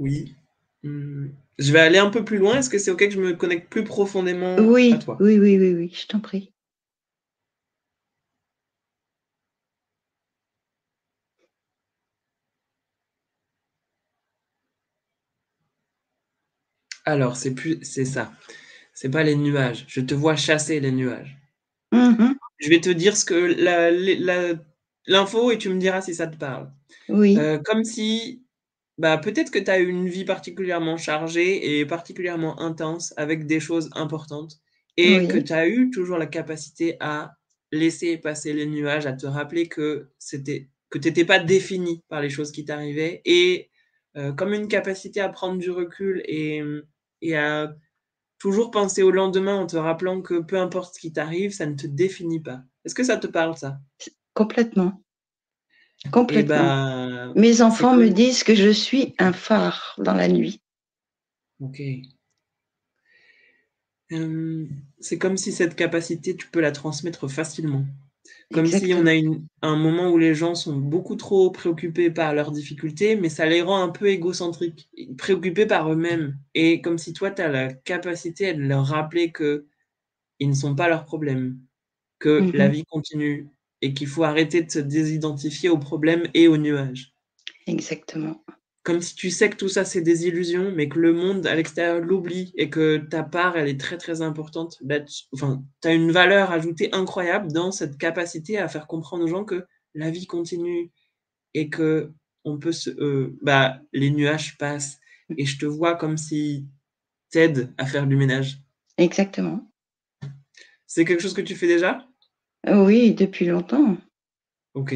[0.00, 0.36] Oui.
[0.84, 1.30] Hmm.
[1.58, 2.58] Je vais aller un peu plus loin.
[2.58, 5.16] Est-ce que c'est OK que je me connecte plus profondément Oui, à toi?
[5.18, 6.52] Oui, oui, oui, oui, je t'en prie.
[17.08, 18.32] Alors, c'est plus, c'est ça.
[18.92, 19.86] C'est pas les nuages.
[19.88, 21.38] Je te vois chasser les nuages.
[21.90, 24.54] Mhm, Je vais te dire ce que la- la-
[25.06, 26.70] l'info et tu me diras si ça te parle.
[27.08, 28.42] Oui, Euh, comme si,
[28.98, 33.60] bah, peut-être que tu as eu une vie particulièrement chargée et particulièrement intense avec des
[33.60, 34.58] choses importantes
[34.98, 35.28] et Oui.
[35.28, 37.36] que tu as eu toujours la capacité à
[37.72, 42.20] laisser passer les nuages, à te rappeler que c'était que tu n'étais pas défini par
[42.20, 43.70] les choses qui t'arrivaient et
[44.16, 46.62] euh, comme une capacité à prendre du recul et,
[47.22, 47.74] et à
[48.38, 51.74] toujours penser au lendemain en te rappelant que peu importe ce qui t'arrive, ça ne
[51.74, 52.62] te définit pas.
[52.84, 53.80] Est-ce que ça te parle ça?
[54.34, 55.02] Complètement.
[56.04, 56.54] Et Complètement.
[56.54, 60.62] bah, Mes enfants me disent que je suis un phare dans la nuit.
[61.60, 61.82] Ok.
[64.12, 64.66] Euh,
[65.00, 67.84] c'est comme si cette capacité, tu peux la transmettre facilement.
[68.52, 72.32] Comme si on a une- un moment où les gens sont beaucoup trop préoccupés par
[72.34, 74.88] leurs difficultés, mais ça les rend un peu égocentriques,
[75.18, 76.38] préoccupés par eux-mêmes.
[76.54, 79.66] Et comme si toi, tu as la capacité de leur rappeler que
[80.38, 81.58] ils ne sont pas leurs problèmes,
[82.18, 83.48] que la vie continue
[83.82, 87.12] et qu'il faut arrêter de se désidentifier aux problèmes et aux nuages.
[87.66, 88.42] Exactement.
[88.88, 91.54] Comme si tu sais que tout ça, c'est des illusions, mais que le monde à
[91.54, 94.78] l'extérieur l'oublie et que ta part, elle est très très importante.
[94.80, 99.28] Bah, tu enfin, as une valeur ajoutée incroyable dans cette capacité à faire comprendre aux
[99.28, 100.90] gens que la vie continue
[101.52, 102.14] et que
[102.46, 104.98] on peut se, euh, bah, les nuages passent.
[105.36, 106.66] Et je te vois comme si
[107.28, 108.62] t'aides à faire du ménage.
[108.96, 109.70] Exactement.
[110.86, 112.08] C'est quelque chose que tu fais déjà?
[112.66, 113.98] Oui, depuis longtemps.
[114.72, 114.94] Ok.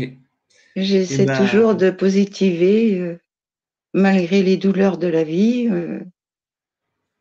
[0.76, 3.18] J'essaie ben- toujours de positiver euh,
[3.95, 5.68] malgré les douleurs de la vie.
[5.70, 6.01] euh,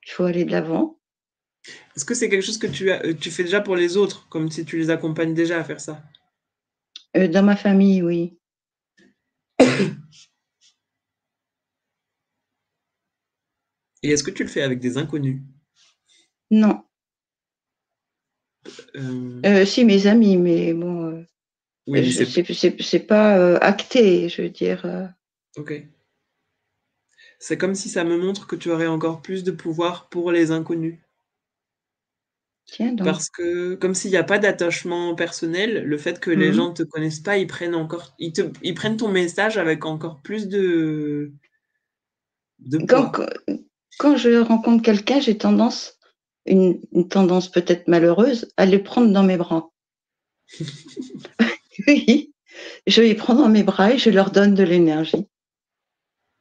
[0.06, 1.00] Il faut aller de l'avant.
[1.96, 4.28] Est-ce que c'est quelque chose que tu, as, euh, tu fais déjà pour les autres,
[4.30, 6.02] comme si tu les accompagnes déjà à faire ça?
[7.18, 8.38] Euh, dans ma famille, oui.
[14.04, 15.42] Et est-ce que tu le fais avec des inconnus?
[16.50, 16.84] Non.
[18.96, 21.26] Euh, Euh, si, mes amis, mais bon,
[21.88, 25.14] Oui, c'est pas acté, je veux dire.
[25.58, 25.88] ok.
[27.42, 30.52] C'est comme si ça me montre que tu aurais encore plus de pouvoir pour les
[30.52, 30.98] inconnus.
[32.66, 33.06] Tiens donc.
[33.06, 36.54] Parce que, comme s'il n'y a pas d'attachement personnel, le fait que les Mhm.
[36.54, 39.86] gens ne te connaissent pas, ils prennent encore, ils te, ils prennent ton message avec
[39.86, 41.32] encore plus de,
[42.60, 43.12] de Quand, poids.
[43.12, 43.58] quand-
[43.98, 46.00] quand je rencontre quelqu'un, j'ai tendance,
[46.46, 49.72] une, une tendance peut-être malheureuse, à les prendre dans mes bras.
[51.88, 52.34] oui,
[52.88, 55.28] je les prends dans mes bras et je leur donne de l'énergie.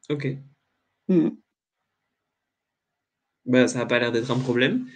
[0.09, 0.50] Ok.
[1.11, 1.29] Mm.
[3.45, 4.87] Bah, ça n'a pas l'air d'être un problème.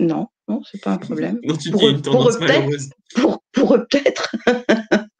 [0.00, 1.38] Non, non, c'est pas un problème.
[1.44, 2.88] Non, tu Pour une pour eux, peut-être.
[3.14, 4.34] Pour, pour eux, peut-être.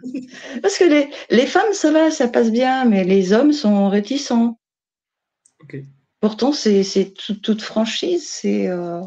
[0.63, 4.59] Parce que les, les femmes, ça va, ça passe bien, mais les hommes sont réticents.
[6.21, 8.69] Pourtant, c'est c'est tout- toute franchise, c'est.
[8.69, 9.03] euh,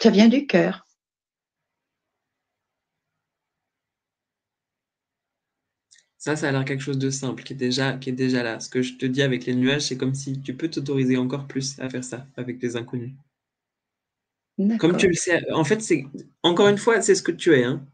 [0.00, 0.86] Ça vient du cœur.
[6.24, 8.60] Ça, ça a l'air quelque chose de simple, qui est déjà, qui est déjà là.
[8.60, 11.48] Ce que je te dis avec les nuages, c'est comme si tu peux t'autoriser encore
[11.48, 13.10] plus à faire ça avec des inconnus.
[14.78, 16.04] Comme tu le sais, en fait, c'est
[16.44, 17.64] encore une fois, c'est ce que tu es.
[17.64, 17.84] hein.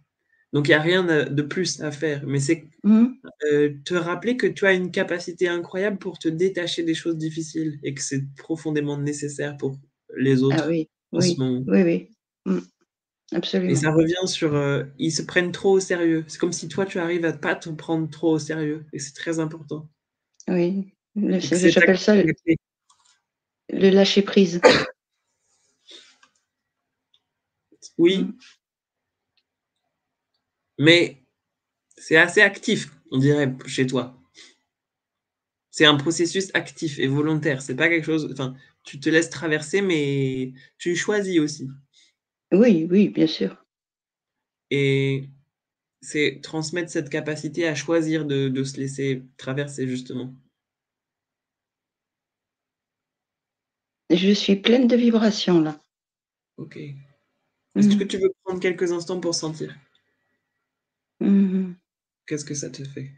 [0.53, 2.23] Donc, il n'y a rien de plus à faire.
[2.27, 3.17] Mais c'est Mhm.
[3.51, 7.79] euh, te rappeler que tu as une capacité incroyable pour te détacher des choses difficiles
[7.83, 9.79] et que c'est profondément nécessaire pour
[10.19, 11.65] les autres Ah oui, en oui, ce moment.
[11.67, 12.61] oui, oui.
[13.33, 13.35] Mm.
[13.35, 13.75] Et Absolument.
[13.75, 16.25] ça revient sur euh, ils se prennent trop au sérieux.
[16.29, 18.87] C'est comme si toi, tu arrives à pas te prendre trop au sérieux.
[18.93, 19.89] Et c'est très important.
[20.49, 20.95] Oui.
[21.17, 22.33] J'appelle ça le,
[23.71, 24.61] le lâcher prise.
[27.99, 28.33] Oui, Mm.
[30.79, 31.23] mais
[31.97, 34.17] c'est assez actif, on dirait, chez toi.
[35.71, 37.63] C'est un processus actif et volontaire.
[37.63, 38.29] C'est pas quelque chose.
[38.33, 38.55] Enfin,
[38.85, 41.69] tu te laisses traverser, mais tu choisis aussi.
[42.53, 43.65] Oui, oui, bien sûr.
[44.71, 45.29] Et
[46.03, 50.35] c'est transmettre cette capacité à choisir de, de se laisser traverser, justement.
[54.11, 55.81] Je suis pleine de vibrations là.
[56.59, 56.77] Ok.
[56.77, 57.19] Est-ce
[57.89, 57.99] Mhm.
[57.99, 59.75] que tu veux prendre quelques instants pour sentir?
[61.21, 61.77] Mhm.
[62.27, 63.13] Qu'est-ce que ça te fait?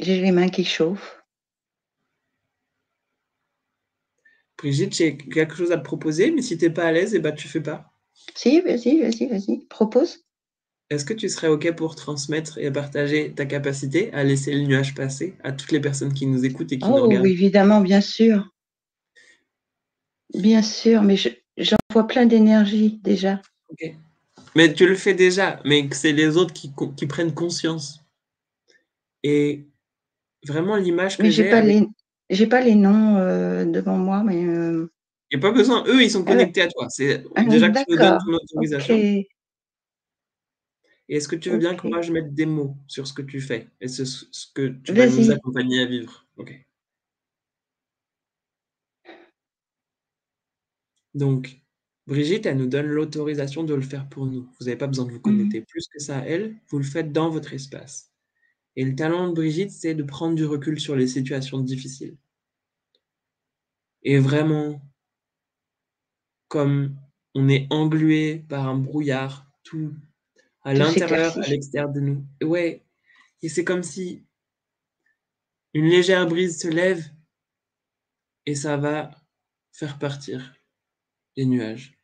[0.00, 1.21] J'ai les mains qui chauffent.
[4.62, 7.32] Brigitte, j'ai quelque chose à te proposer, mais si t'es pas à l'aise, eh ben,
[7.34, 7.90] tu fais pas.
[8.36, 9.66] Si, vas-y, vas-y, vas-y.
[9.68, 10.20] Propose.
[10.88, 14.94] Est-ce que tu serais OK pour transmettre et partager ta capacité à laisser le nuage
[14.94, 17.24] passer à toutes les personnes qui nous écoutent et qui nous Oh, regardent?
[17.24, 18.48] oui, évidemment, bien sûr.
[20.34, 23.42] Bien sûr, mais je- j'envoie plein d'énergie déjà.
[23.68, 23.96] Ok.
[24.54, 26.70] Mais tu le fais déjà, mais c'est les autres qui,
[27.06, 28.00] prennent conscience.
[29.24, 29.66] Et
[30.46, 31.88] vraiment, l'image que Mais j'ai j'ai, pas avec-
[32.32, 34.92] j'ai pas les noms euh, devant moi, mais euh,
[35.30, 35.84] il n'y a pas besoin.
[35.86, 36.88] Eux, ils sont Ah connectés à toi.
[36.90, 38.96] C'est ah, déjà que tu nous donnes ton autorisation.
[38.96, 39.28] Et
[41.08, 43.40] est-ce que tu veux bien que moi, je mette des mots sur ce que tu
[43.40, 46.26] fais et ce, ce que tu vas nous accompagner à vivre?
[46.36, 46.54] Ok.
[51.14, 51.60] Donc,
[52.06, 54.50] Brigitte, elle nous donne l'autorisation de le faire pour nous.
[54.58, 55.22] Vous n'avez pas besoin de vous Mhm.
[55.22, 58.11] connecter plus que ça à elle, vous le faites dans votre espace.
[58.76, 62.16] Et le talent de Brigitte, c'est de prendre du recul sur les situations difficiles.
[64.02, 64.80] Et vraiment,
[66.48, 66.96] comme
[67.34, 69.94] on est englué par un brouillard, tout
[70.62, 72.26] à l'intérieur, à l'extérieur de nous.
[72.42, 72.84] Ouais,
[73.42, 74.24] et c'est comme si
[75.74, 77.04] une légère brise se lève
[78.46, 79.10] et ça va
[79.72, 80.54] faire partir
[81.36, 81.98] les nuages.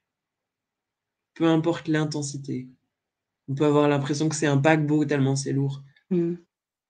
[1.35, 2.69] Peu importe l'intensité.
[3.49, 5.83] On peut avoir l'impression que c'est un paquebot tellement c'est lourd.
[6.11, 6.35] Mm.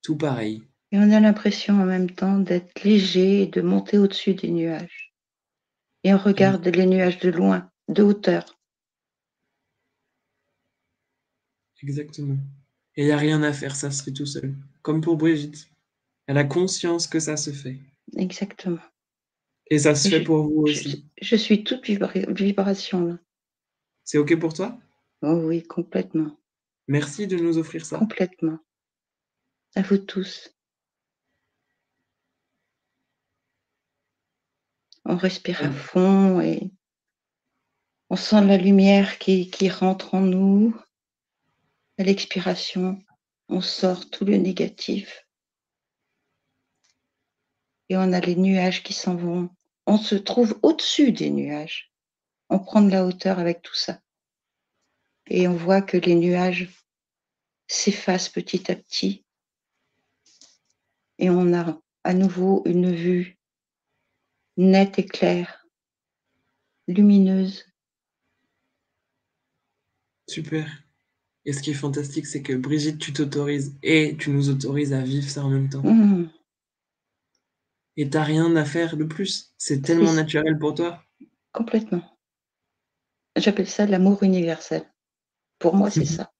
[0.02, 0.62] Tout pareil.
[0.92, 5.12] Et on a l'impression en même temps d'être léger et de monter au-dessus des nuages.
[6.04, 8.58] Et on regarde les nuages de loin, de hauteur.
[11.82, 12.38] Exactement.
[12.96, 14.54] Et il n'y a rien à faire, ça se fait tout seul.
[14.82, 15.68] Comme pour Brigitte.
[16.26, 17.78] Elle a conscience que ça se fait.
[18.16, 18.80] Exactement.
[19.70, 21.04] Et ça se fait pour vous Je, aussi.
[21.20, 23.18] je suis toute vibra- vibration là.
[24.04, 24.78] C'est OK pour toi?
[25.22, 26.38] Oh oui, complètement.
[26.86, 27.98] Merci de nous offrir ça.
[27.98, 28.58] Complètement
[29.74, 30.50] à vous tous.
[35.04, 36.70] On respire à fond et
[38.10, 40.74] on sent la lumière qui, rentre en nous.
[41.98, 43.02] À l'expiration,
[43.48, 45.26] on sort tout le négatif.
[47.88, 49.50] Et on a les nuages qui s'en vont.
[49.86, 51.92] On se trouve au-dessus des nuages.
[52.50, 54.00] On prend de la hauteur avec tout ça.
[55.26, 56.68] Et on voit que les nuages
[57.66, 59.24] s'effacent petit à petit
[61.18, 63.38] et on a à nouveau une vue
[64.56, 65.66] nette et claire,
[66.86, 67.64] lumineuse.
[70.28, 70.68] Super.
[71.44, 75.00] Et ce qui est fantastique, c'est que Brigitte, tu t'autorises et tu nous autorises à
[75.00, 75.82] vivre ça en même temps.
[75.82, 76.30] Mmh.
[77.96, 79.54] Et t'as rien à faire de plus.
[79.58, 81.02] C'est tellement naturel pour toi.
[81.52, 82.02] Complètement.
[83.36, 84.84] J'appelle ça l'amour universel.
[85.58, 86.32] Pour moi, c'est ça.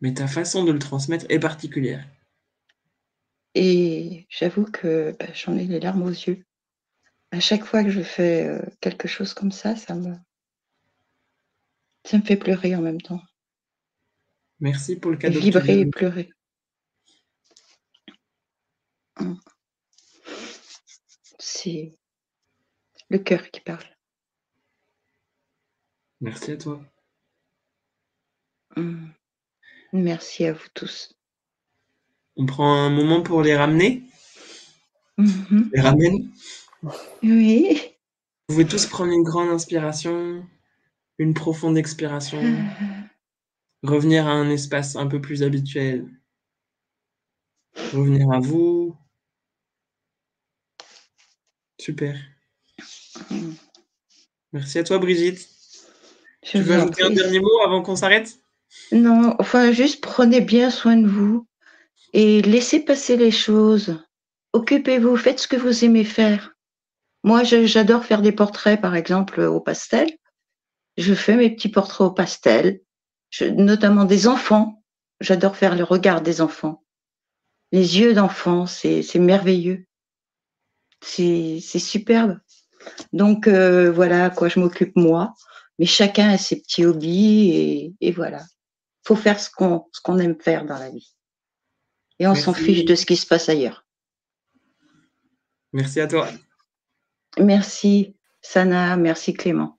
[0.00, 2.06] Mais ta façon de le transmettre est particulière.
[3.54, 6.44] Et j'avoue que bah, j'en ai les larmes aux yeux.
[7.30, 10.14] À chaque fois que je fais euh, quelque chose comme ça, ça me,
[12.04, 13.22] ça me fait pleurer en même temps.
[14.60, 15.38] Merci pour le cadeau.
[15.38, 16.30] vibrer et pleurer.
[19.20, 19.34] Mm.
[21.38, 21.96] C'est
[23.08, 23.84] le cœur qui parle.
[26.20, 26.84] Merci à toi.
[28.76, 29.08] Mm.
[29.92, 31.17] Merci à vous tous.
[32.38, 34.04] On prend un moment pour les ramener.
[35.16, 35.70] Mhm.
[35.74, 36.30] Les ramène.
[37.24, 37.80] Oui.
[38.48, 40.46] Vous pouvez tous prendre une grande inspiration,
[41.18, 42.40] une profonde expiration,
[43.82, 46.08] revenir à un espace un peu plus habituel.
[47.92, 48.96] Revenir à vous.
[51.80, 52.16] Super.
[53.30, 53.50] Mm.
[54.52, 55.48] Merci à toi, Brigitte.
[56.44, 58.40] Je Tu veux ajouter un dernier mot avant qu'on s'arrête?
[58.92, 61.48] Non, enfin, juste prenez bien soin de vous
[62.12, 64.02] et laissez passer les choses.
[64.52, 66.54] Occupez-vous, faites ce que vous aimez faire.
[67.24, 70.08] Moi, j'adore faire des portraits, par exemple, au pastel.
[70.96, 72.80] Je fais mes petits portraits au pastel,
[73.40, 74.82] notamment des enfants.
[75.20, 76.84] J'adore faire le regard des enfants.
[77.72, 79.86] Les yeux d'enfants, c'est merveilleux.
[81.02, 82.38] C'est superbe.
[83.12, 85.34] Donc, euh, voilà à quoi je m'occupe moi.
[85.78, 88.40] Mais chacun a ses petits hobbies et, et voilà
[89.08, 91.14] faut faire ce qu'on aime faire dans la vie.
[92.18, 93.84] Et on s'en fiche de ce qui se passe ailleurs.
[95.72, 96.28] Merci à toi.
[97.38, 99.78] Merci Sana, merci Clément.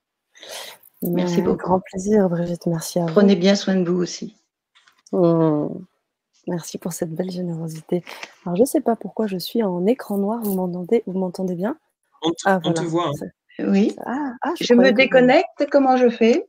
[1.02, 1.58] Merci beaucoup.
[1.58, 2.66] Grand plaisir, Brigitte.
[2.68, 3.12] Merci à vous.
[3.14, 4.36] Prenez bien soin de vous aussi.
[5.12, 5.68] Mmh.
[6.48, 8.04] Merci pour cette belle générosité.
[8.46, 10.42] Alors, je ne sais pas pourquoi je suis en écran noir.
[10.42, 11.78] Vous m'entendez Vous m'entendez bien?
[12.22, 12.90] On te, Ah, on te voilà.
[12.90, 13.08] voit.
[13.22, 13.28] hein.
[13.68, 13.96] Oui.
[14.06, 16.48] Ah, ah, Je me que- déconnecte, comment je fais?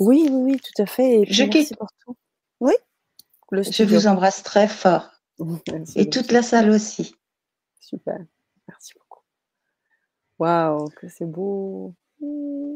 [0.00, 1.20] Oui, oui, oui, tout à fait.
[1.22, 1.78] Et Je merci quitte.
[1.78, 2.16] pour tout.
[2.60, 2.72] Oui.
[3.50, 5.10] Le Je vous embrasse très fort.
[5.38, 6.10] Merci Et beaucoup.
[6.10, 7.14] toute la salle aussi.
[7.80, 8.18] Super.
[8.68, 9.22] Merci beaucoup.
[10.38, 11.94] Waouh, que c'est beau.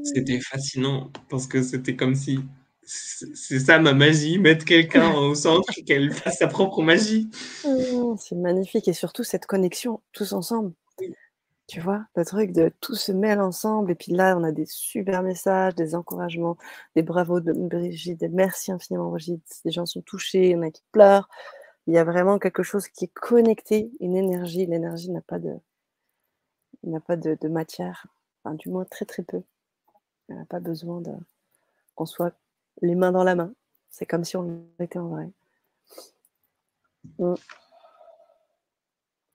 [0.02, 2.40] C'était fascinant parce que c'était comme si
[2.84, 7.30] c'est ça ma magie, mettre quelqu'un au centre et qu'elle fasse sa propre magie.
[7.64, 8.89] Mmh, C'est magnifique.
[8.89, 10.72] Et surtout, cette connexion, tous ensemble.
[11.68, 13.93] Tu vois, le truc de tout se mêle ensemble.
[13.93, 16.56] Et puis là, on a des super messages, des encouragements,
[16.97, 19.43] des bravos de Brigitte, des merci infiniment, Brigitte.
[19.64, 21.28] Les gens sont touchés, il y en a qui pleurent.
[21.86, 24.66] Il y a vraiment quelque chose qui est connecté, une énergie.
[24.66, 25.60] L'énergie n'a pas de,
[26.84, 28.06] n'a pas de, de matière,
[28.44, 29.42] enfin, du moins très très peu.
[30.28, 31.12] Elle n'a pas besoin de,
[31.94, 32.34] qu'on soit
[32.82, 33.54] les mains dans la main.
[33.90, 35.30] C'est comme si on était en vrai.
[37.18, 37.34] Mm.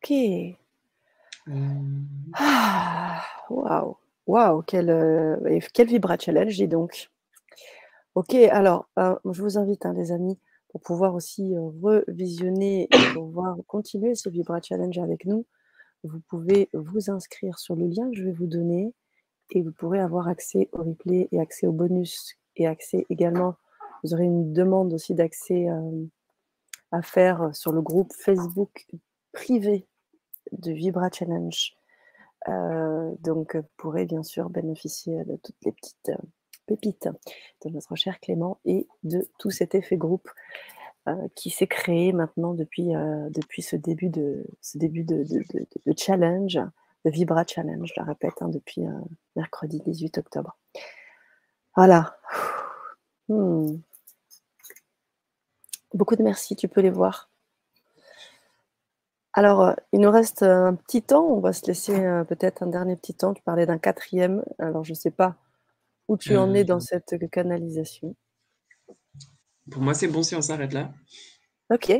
[0.01, 0.11] Ok.
[0.11, 2.03] Euh,
[2.33, 3.97] Ah, Waouh,
[4.27, 7.09] waouh, quel, euh, quel Vibra Challenge, dis donc.
[8.15, 10.37] Ok, alors, euh, je vous invite, hein, les amis,
[10.69, 15.45] pour pouvoir aussi revisionner et pouvoir continuer ce Vibra Challenge avec nous.
[16.03, 18.93] Vous pouvez vous inscrire sur le lien que je vais vous donner
[19.51, 23.55] et vous pourrez avoir accès au replay et accès au bonus et accès également.
[24.03, 26.05] Vous aurez une demande aussi d'accès euh,
[26.91, 28.87] à faire sur le groupe Facebook
[29.31, 29.87] privé
[30.51, 31.73] de Vibra Challenge.
[32.47, 36.27] Euh, donc, vous pourrez bien sûr bénéficier de toutes les petites euh,
[36.67, 37.09] pépites
[37.65, 40.29] de notre cher Clément et de tout cet effet groupe
[41.07, 45.23] euh, qui s'est créé maintenant depuis, euh, depuis ce début de, ce début de,
[45.95, 46.59] challenge,
[47.05, 48.91] de Vibra Challenge, je la répète, hein, depuis euh,
[49.37, 50.57] mercredi 18 octobre.
[51.77, 52.17] Voilà.
[53.29, 53.77] Hmm.
[55.93, 57.29] Beaucoup de merci, tu peux les voir.
[59.31, 61.23] Alors, il nous reste un petit temps.
[61.23, 61.93] On va se laisser
[62.27, 63.33] peut-être un dernier petit temps.
[63.33, 64.43] Tu parlais d'un quatrième.
[64.57, 65.35] Alors, je ne sais pas
[66.07, 66.79] où tu en es dans Euh.
[66.79, 68.15] cette canalisation.
[69.69, 70.93] Pour moi, c'est bon si on s'arrête là.
[71.69, 71.91] Ok,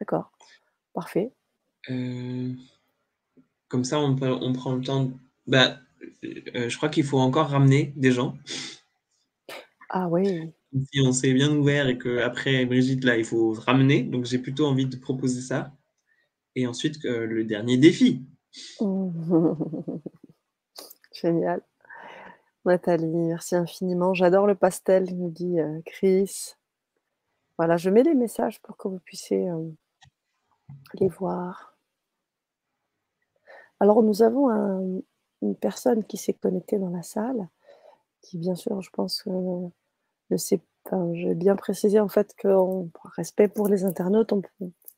[0.00, 0.30] d'accord.
[0.92, 1.32] Parfait.
[1.90, 2.52] Euh,
[3.68, 5.10] comme ça, on, peut- on prend le temps
[5.46, 5.78] bah,
[6.24, 8.36] euh, je crois qu'il faut encore ramener des gens.
[9.88, 10.52] Ah oui.
[10.92, 14.02] Si on s'est bien ouvert et qu'après Brigitte, là, il faut ramener.
[14.02, 15.72] Donc, j'ai plutôt envie de proposer ça.
[16.54, 18.22] Et ensuite, le dernier défi.
[21.14, 21.62] Génial.
[22.64, 24.14] Nathalie, merci infiniment.
[24.14, 26.54] J'adore le pastel, nous dit euh, Chris.
[27.56, 29.70] Voilà, je mets les messages pour que vous puissiez euh,
[30.94, 31.76] les voir.
[33.80, 35.02] Alors, nous avons
[35.42, 37.48] une personne qui s'est connectée dans la salle,
[38.22, 39.68] qui, bien sûr, je pense, euh,
[40.30, 40.36] ne.
[41.12, 44.42] J'ai bien précisé en fait qu'en respect pour les internautes, on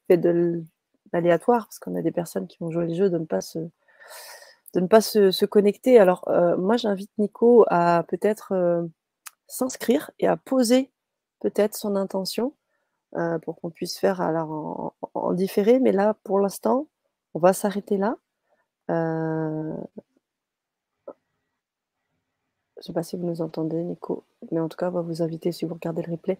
[0.07, 0.63] fait de
[1.13, 3.59] l'aléatoire parce qu'on a des personnes qui vont jouer les jeux de ne pas se
[4.75, 5.99] de ne pas se, connecter.
[5.99, 8.87] Alors, euh, moi, j'invite Nico à peut-être euh,
[9.47, 10.91] s'inscrire et à poser
[11.41, 12.55] peut-être son intention
[13.17, 15.81] euh, pour qu'on puisse faire alors, en, différé.
[15.81, 16.89] Mais là, pour l'instant,
[17.35, 18.17] on va s'arrêter là.
[18.89, 18.95] je
[22.77, 25.23] ne sais pas si vous nous entendez, Nico, mais en tout cas, on va vous
[25.23, 26.39] inviter, si vous regardez le replay,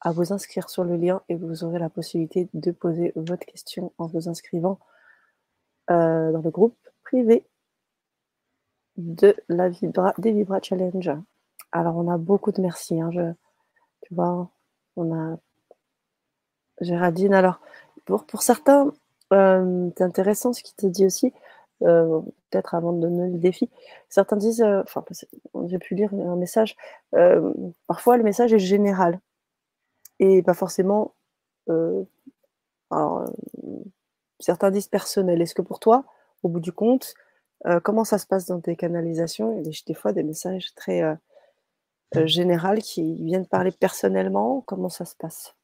[0.00, 3.92] à vous inscrire sur le lien et vous aurez la possibilité de poser votre question
[3.98, 4.78] en vous inscrivant
[5.88, 7.46] dans le groupe privé
[8.96, 11.10] de la Vibra, des Vibra Challenge.
[11.72, 13.00] Alors, on a beaucoup de merci.
[13.00, 13.32] Hein, je,
[14.02, 14.50] tu vois,
[14.96, 15.38] on a
[16.80, 17.34] Géraldine.
[17.34, 17.60] Alors,
[18.04, 18.92] pour, pour certains,
[19.32, 21.32] euh, c'est intéressant ce qui te dit aussi,
[21.82, 22.20] euh,
[22.50, 23.70] peut-être avant de donner le défi.
[24.08, 25.04] Certains disent, euh, enfin,
[25.66, 26.76] j'ai pu lire un message,
[27.86, 29.20] parfois le message est général
[30.18, 31.14] et pas forcément.
[32.90, 33.24] alors,
[34.38, 35.40] certains disent personnel.
[35.40, 36.04] Est-ce que pour toi,
[36.42, 37.14] au bout du compte,
[37.66, 39.52] euh, comment ça se passe dans tes canalisations?
[39.52, 41.14] Il y a des, fois des messages très euh,
[42.16, 44.62] euh généraux qui viennent parler personnellement.
[44.66, 45.54] Comment ça se passe?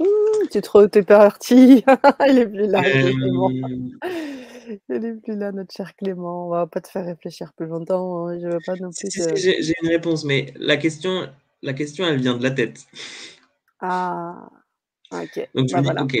[0.00, 1.84] Mmh, Tu es trop t'es parti.
[2.28, 2.82] Il est plus là.
[4.88, 6.46] Il est plus là, notre cher Clément.
[6.46, 8.28] On va pas te faire réfléchir plus longtemps.
[8.28, 8.38] Hein.
[8.40, 9.10] Je veux pas non plus.
[9.36, 11.28] J'ai une réponse, mais la question,
[11.62, 12.80] la question, elle vient de la tête.
[13.80, 14.48] Ah,
[15.12, 15.48] ok.
[15.54, 16.16] Donc je bah, dis, ok,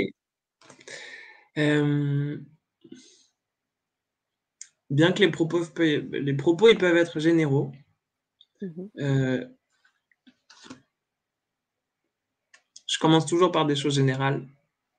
[1.58, 2.38] euh,
[4.90, 7.72] bien que les propos, les propos ils peuvent être généraux,
[8.60, 9.44] mmh euh,
[12.86, 14.46] je commence toujours par des choses générales,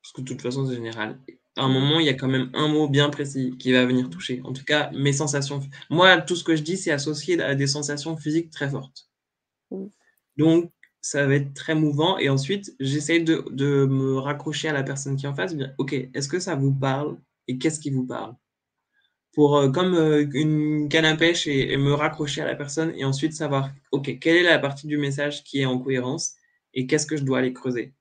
[0.02, 1.18] parce que de toute façon c'est général.
[1.58, 4.10] À un moment, il y a quand même un mot bien précis qui va venir
[4.10, 4.42] toucher.
[4.44, 5.62] En tout cas, mes sensations.
[5.90, 9.10] Moi, tout ce que je dis, c'est associé à des sensations physiques très fortes.
[9.72, 9.86] Mmh.
[10.36, 10.74] Donc,
[11.06, 12.18] ça va être très mouvant.
[12.18, 15.56] Et ensuite, j'essaye de, me raccrocher à la personne qui est en face.
[15.56, 18.36] Bien, ok, est-ce que ça vous parle et qu'est-ce qui vous parle?
[19.34, 23.06] Pour euh, comme euh, une canne à pêche et, me raccrocher à la personne et
[23.06, 26.34] ensuite savoir, ok, quelle est la partie du message qui est en cohérence
[26.74, 27.94] et qu'est-ce que je dois aller creuser?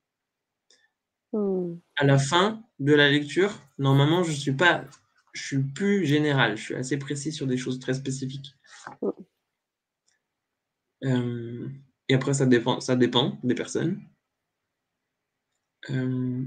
[1.35, 1.75] Hmm.
[1.97, 4.83] À la fin de la lecture, normalement, je suis pas,
[5.35, 8.55] je suis plus général, je suis assez précis sur des choses très spécifiques.
[9.03, 9.11] Hmm.
[11.05, 11.69] Euh,
[12.09, 14.01] et après, ça dépend, ça dépend des personnes.
[15.91, 16.45] Euh,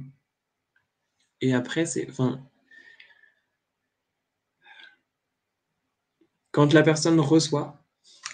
[1.41, 2.09] et après, c'est.
[2.09, 2.41] Enfin,
[6.51, 7.83] quand la personne reçoit,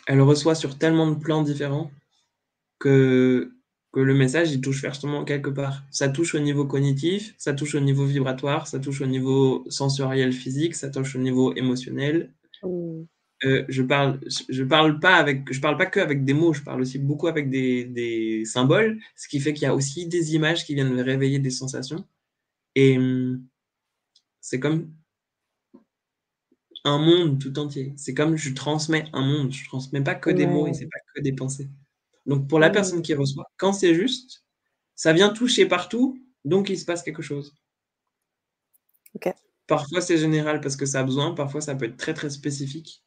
[0.08, 1.92] elle reçoit sur tellement de plans différents
[2.80, 3.54] que,
[3.94, 5.84] que le message, il touche forcément quelque part.
[5.92, 10.34] Ça touche au niveau cognitif, ça touche au niveau vibratoire, ça touche au niveau sensoriel
[10.34, 12.34] physique, ça touche au niveau émotionnel.
[12.64, 13.04] Mmh.
[13.46, 16.62] Euh, je parle, je parle pas avec, je parle pas que avec des mots, je
[16.64, 20.34] parle aussi beaucoup avec des, des symboles, ce qui fait qu'il y a aussi des
[20.36, 22.06] images qui viennent réveiller des sensations.
[22.76, 23.46] Et hum,
[24.42, 24.94] c'est comme
[26.86, 27.94] un monde tout entier.
[27.98, 29.52] C'est comme je transmets un monde.
[29.54, 31.70] Je transmets pas que des mots et c'est pas que des pensées.
[32.26, 34.46] Donc pour la personne qui reçoit, quand c'est juste,
[34.96, 37.56] ça vient toucher partout, donc il se passe quelque chose.
[39.68, 43.04] Parfois c'est général parce que ça a besoin, parfois ça peut être très très spécifique.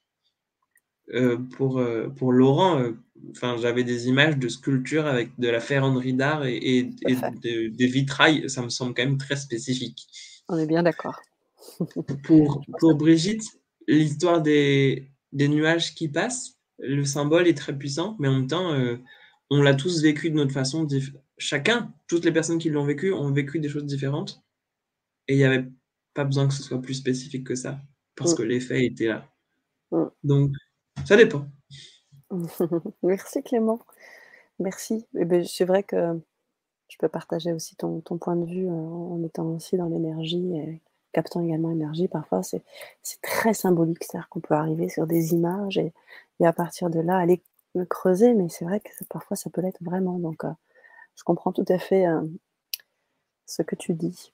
[1.15, 2.93] Euh, pour, euh, pour Laurent, euh,
[3.31, 8.51] enfin, j'avais des images de sculptures avec de la ferronnerie d'art et, des vitrailles.
[8.51, 10.07] Ça me semble quand même très spécifique.
[10.49, 11.21] On est bien d'accord.
[12.25, 13.45] pour, pour Brigitte,
[13.87, 18.77] l'histoire des, des nuages qui passent, le symbole est très puissant, mais en même temps,
[19.51, 20.87] on l'a tous vécu de notre façon.
[21.39, 24.43] Chacun, toutes les personnes qui l'ont vécu, ont vécu des choses différentes.
[25.29, 25.67] Et il n'y avait
[26.15, 27.81] pas besoin que ce soit plus spécifique que ça,
[28.15, 28.37] parce mm.
[28.37, 29.29] que l'effet était là.
[29.91, 30.05] Mm.
[30.25, 30.53] Donc,
[31.05, 31.47] ça dépend.
[33.03, 33.81] Merci Clément.
[34.59, 35.07] Merci.
[35.17, 36.19] Eh ben, c'est vrai que
[36.89, 40.81] je peux partager aussi ton, point de vue euh, en étant aussi dans l'énergie et
[41.13, 42.09] captant également l'énergie.
[42.09, 42.63] Parfois, c'est
[43.23, 44.05] très symbolique.
[44.05, 45.93] C'est-à-dire qu'on peut arriver sur des images et,
[46.45, 47.43] à partir de là, aller
[47.89, 48.35] creuser.
[48.35, 50.19] Mais c'est vrai que parfois, ça peut l'être vraiment.
[50.19, 50.53] Donc, euh,
[51.17, 52.23] je comprends tout à fait euh,
[53.47, 54.33] ce que tu dis.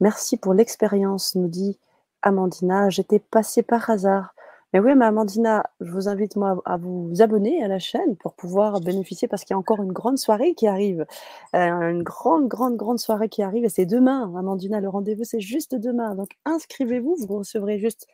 [0.00, 1.78] Merci pour l'expérience, nous dit
[2.22, 2.90] Amandina.
[2.90, 4.34] J'étais passée par hasard.
[4.72, 8.32] Mais oui, mais Amandina, je vous invite moi à vous abonner à la chaîne pour
[8.34, 11.04] pouvoir bénéficier parce qu'il y a encore une grande soirée qui arrive.
[11.54, 14.34] Euh, une grande, grande, grande soirée qui arrive et c'est demain.
[14.34, 16.14] Amandina, le rendez-vous, c'est juste demain.
[16.14, 18.06] Donc inscrivez-vous, vous recevrez juste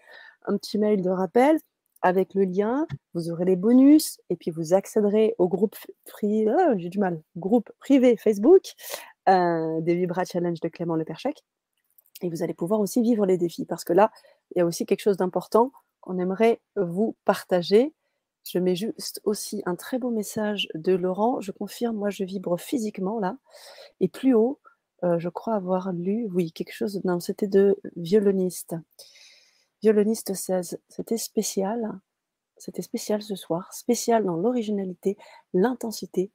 [0.47, 1.61] un petit mail de rappel
[2.03, 5.77] avec le lien, vous aurez les bonus et puis vous accéderez au groupe
[6.07, 8.73] privé, oh, j'ai du mal, groupe privé Facebook
[9.29, 11.45] euh, des Vibra Challenge de Clément Leperchec.
[12.23, 14.11] Et vous allez pouvoir aussi vivre les défis parce que là,
[14.55, 15.71] il y a aussi quelque chose d'important
[16.09, 17.95] qu'on aimerait vous partager.
[18.45, 21.43] Je mets juste aussi un très beau message de Laurent.
[21.43, 23.37] Je confirme, moi, je vibre physiquement là.
[24.01, 24.59] Et plus haut,
[25.05, 28.75] euh, je crois avoir lu, oui, quelque chose, non, c'était de violoniste.
[29.83, 32.01] Violoniste 16, c'était spécial.
[32.57, 35.19] C'était spécial ce soir, spécial dans l'originalité,
[35.53, 36.33] l'intensité,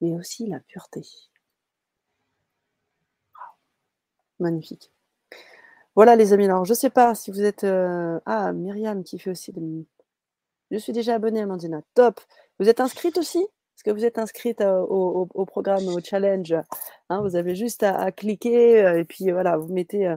[0.00, 1.02] mais aussi la pureté.
[4.38, 4.92] Magnifique.
[5.96, 7.64] Voilà les amis, alors je ne sais pas si vous êtes...
[7.64, 9.86] Euh, ah, Myriam qui fait aussi des...
[10.70, 11.80] Je suis déjà abonnée, Amandina.
[11.94, 12.20] Top.
[12.58, 13.38] Vous êtes inscrite aussi?
[13.38, 16.54] Est-ce que vous êtes inscrite euh, au, programme, au challenge
[17.08, 20.14] hein, Vous avez juste à, cliquer euh, et puis voilà, vous mettez,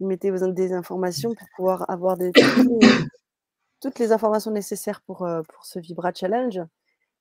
[0.00, 2.32] vous mettez des informations pour pouvoir avoir des,
[3.82, 6.62] toutes les informations nécessaires pour, pour ce Vibra Challenge.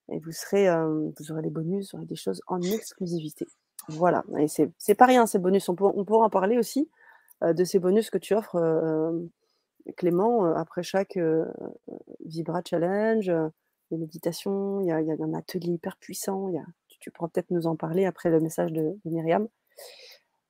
[0.09, 3.45] Et vous, serez, vous aurez les bonus, vous aurez des choses en exclusivité.
[3.89, 5.67] Voilà, et c'est pas rien ces bonus.
[5.67, 6.89] On, on pourra en parler aussi
[7.41, 8.57] de ces bonus que tu offres,
[9.95, 11.17] Clément, après chaque
[12.25, 13.31] Vibra Challenge,
[13.91, 16.51] les méditations, il y, a, un atelier hyper puissant.
[16.99, 19.47] tu, pourras peut-être nous en parler après le message de, Myriam.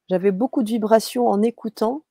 [0.09, 2.03] J'avais beaucoup de vibrations en écoutant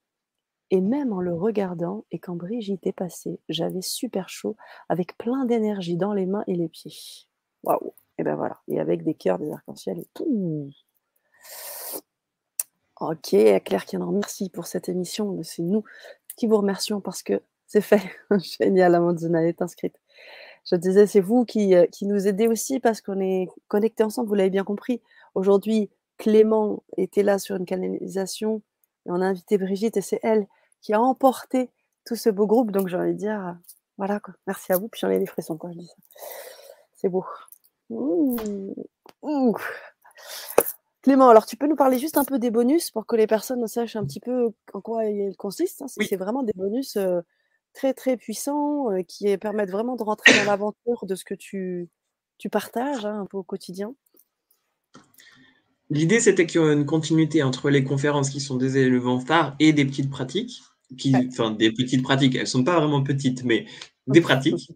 [0.70, 2.04] et même en le regardant.
[2.10, 4.56] Et quand Brigitte est passée, j'avais super chaud
[4.88, 6.94] avec plein d'énergie dans les mains et les pieds.
[7.62, 7.94] Waouh!
[8.18, 8.60] Et ben voilà.
[8.68, 10.70] Et avec des cœurs, des arcs-en-ciel et tout.
[12.98, 15.38] Ok, Claire Canon, merci pour cette émission.
[15.42, 15.84] C'est nous
[16.36, 18.00] qui vous remercions parce que c'est fait.
[18.60, 20.00] Génial, Amandina est inscrite.
[20.64, 24.28] Je disais, c'est vous qui, euh, qui, nous aidez aussi parce qu'on est connectés ensemble,
[24.28, 25.02] vous l'avez bien compris.
[25.34, 28.62] Aujourd'hui, Clément était là sur une canalisation
[29.06, 30.46] et on a invité Brigitte et c'est elle
[30.80, 31.70] qui a emporté
[32.06, 32.70] tout ce beau groupe.
[32.70, 33.52] Donc j'ai envie de dire, euh,
[33.98, 34.34] voilà, quoi.
[34.46, 34.88] merci à vous.
[34.88, 35.94] Puis j'en ai des frissons quand je dis ça.
[36.94, 37.26] C'est beau.
[41.06, 43.64] Clément, alors tu peux nous parler juste un peu des bonus pour que les personnes
[43.68, 45.82] sachent un petit peu en quoi ils consistent.
[45.82, 46.98] Hein, c'est vraiment des bonus
[47.74, 51.88] très très puissants qui permettent vraiment de rentrer dans l'aventure de ce que tu,
[52.38, 53.94] tu partages hein, un peu au quotidien.
[55.90, 59.54] L'idée, c'était qu'il y ait une continuité entre les conférences qui sont des éléments phares
[59.60, 60.60] et des petites pratiques.
[60.98, 63.66] Qui, Enfin, des petites pratiques, elles ne sont pas vraiment petites, mais
[64.08, 64.72] des pratiques.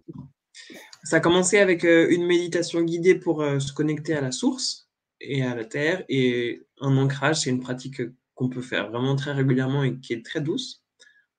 [1.03, 4.90] Ça a commencé avec une méditation guidée pour se connecter à la source
[5.21, 6.05] et à la terre.
[6.09, 8.03] Et un ancrage, c'est une pratique
[8.35, 10.83] qu'on peut faire vraiment très régulièrement et qui est très douce.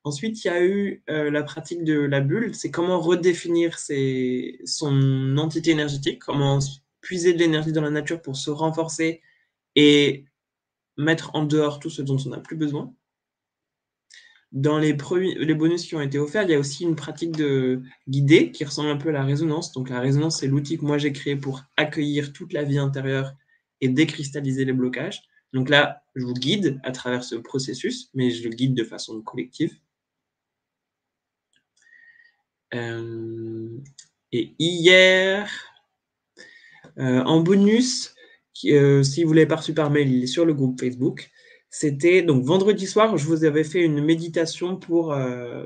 [0.03, 4.59] Ensuite, il y a eu euh, la pratique de la bulle, c'est comment redéfinir ses,
[4.65, 6.59] son entité énergétique, comment
[7.01, 9.21] puiser de l'énergie dans la nature pour se renforcer
[9.75, 10.25] et
[10.97, 12.93] mettre en dehors tout ce dont on n'a plus besoin.
[14.51, 14.97] Dans les,
[15.37, 18.65] les bonus qui ont été offerts, il y a aussi une pratique de guidée qui
[18.65, 19.71] ressemble un peu à la résonance.
[19.71, 23.33] Donc la résonance, c'est l'outil que moi j'ai créé pour accueillir toute la vie intérieure
[23.81, 25.23] et décristalliser les blocages.
[25.53, 29.21] Donc là, je vous guide à travers ce processus, mais je le guide de façon
[29.21, 29.75] collective.
[32.73, 33.77] Euh,
[34.31, 35.49] et hier,
[36.97, 38.15] euh, en bonus,
[38.65, 41.29] euh, si vous ne l'avez pas reçu par mail, il est sur le groupe Facebook.
[41.69, 45.15] C'était donc vendredi soir, je vous avais fait une méditation pour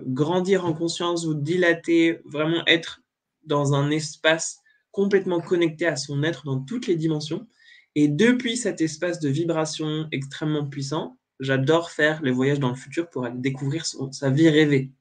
[0.05, 3.01] grandir en conscience, vous dilater, vraiment être
[3.43, 4.59] dans un espace
[4.91, 7.47] complètement connecté à son être dans toutes les dimensions.
[7.95, 13.09] Et depuis cet espace de vibration extrêmement puissant, j'adore faire les voyages dans le futur
[13.09, 14.91] pour aller découvrir sa vie rêvée.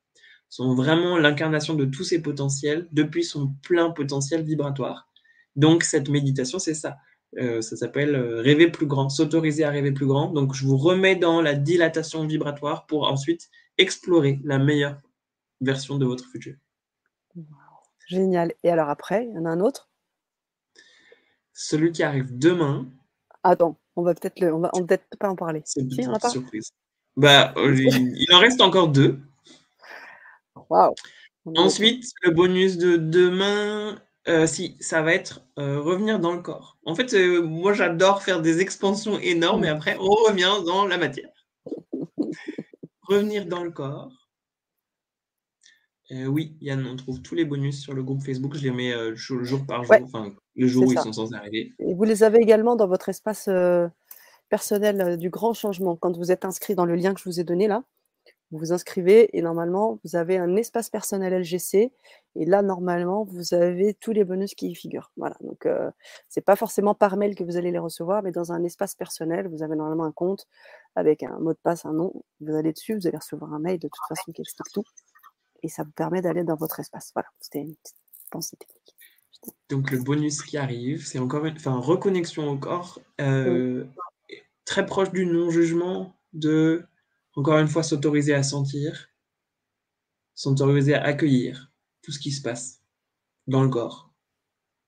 [0.49, 5.09] Sont vraiment l'incarnation de tous ses potentiels depuis son plein potentiel vibratoire.
[5.57, 6.97] Donc cette méditation, c'est ça.
[7.39, 10.31] Euh, ça s'appelle euh, rêver plus grand, s'autoriser à rêver plus grand.
[10.31, 15.01] Donc je vous remets dans la dilatation vibratoire pour ensuite explorer la meilleure
[15.61, 16.55] version de votre futur.
[18.07, 18.53] Génial.
[18.62, 19.89] Et alors après, il y en a un autre?
[21.55, 22.87] Celui qui arrive demain.
[23.43, 25.63] Attends, on va peut-être le, on va peut-être pas en parler.
[25.65, 26.71] C'est une surprise.
[27.17, 29.21] Bah, euh, il, en reste encore deux.
[30.69, 30.95] Waouh.
[31.57, 36.79] Ensuite, le bonus de demain, euh, si, ça va être euh, revenir dans le corps.
[36.87, 41.31] En fait, moi, j'adore faire des expansions énormes et après, on revient dans la matière.
[43.03, 44.24] revenir dans le corps.
[46.11, 48.55] Oui, Yann, on trouve tous les bonus sur le groupe Facebook.
[48.55, 50.09] Je les mets jour par jour
[50.57, 51.73] le jour où ils sont censés arriver.
[51.79, 53.89] Et vous les avez également dans votre espace euh,
[54.49, 57.41] personnel euh, du grand changement, quand vous êtes inscrit dans le lien que je vous
[57.41, 57.83] ai donné là,
[58.51, 61.93] vous vous inscrivez et normalement, vous avez un espace personnel LGC.
[62.37, 65.11] Et là, normalement, vous avez tous les bonus qui y figurent.
[65.17, 65.37] Voilà.
[65.41, 65.91] Donc, euh,
[66.29, 69.49] c'est pas forcément par mail que vous allez les recevoir, mais dans un espace personnel,
[69.49, 70.47] vous avez normalement un compte
[70.95, 72.13] avec un mot de passe, un nom.
[72.41, 74.85] Vous allez dessus, vous allez recevoir un mail de toute façon qui explique tout.
[75.63, 77.11] Et ça vous permet d'aller dans votre espace.
[77.15, 77.29] Voilà.
[77.41, 77.97] C'était une petite
[78.31, 78.95] pensée technique.
[79.69, 83.85] Donc le bonus qui arrive, c'est encore une enfin, reconnexion au corps, euh,
[84.65, 86.85] très proche du non-jugement, de,
[87.35, 89.09] encore une fois, s'autoriser à sentir,
[90.35, 91.71] s'autoriser à accueillir
[92.03, 92.81] tout ce qui se passe
[93.47, 94.11] dans le corps.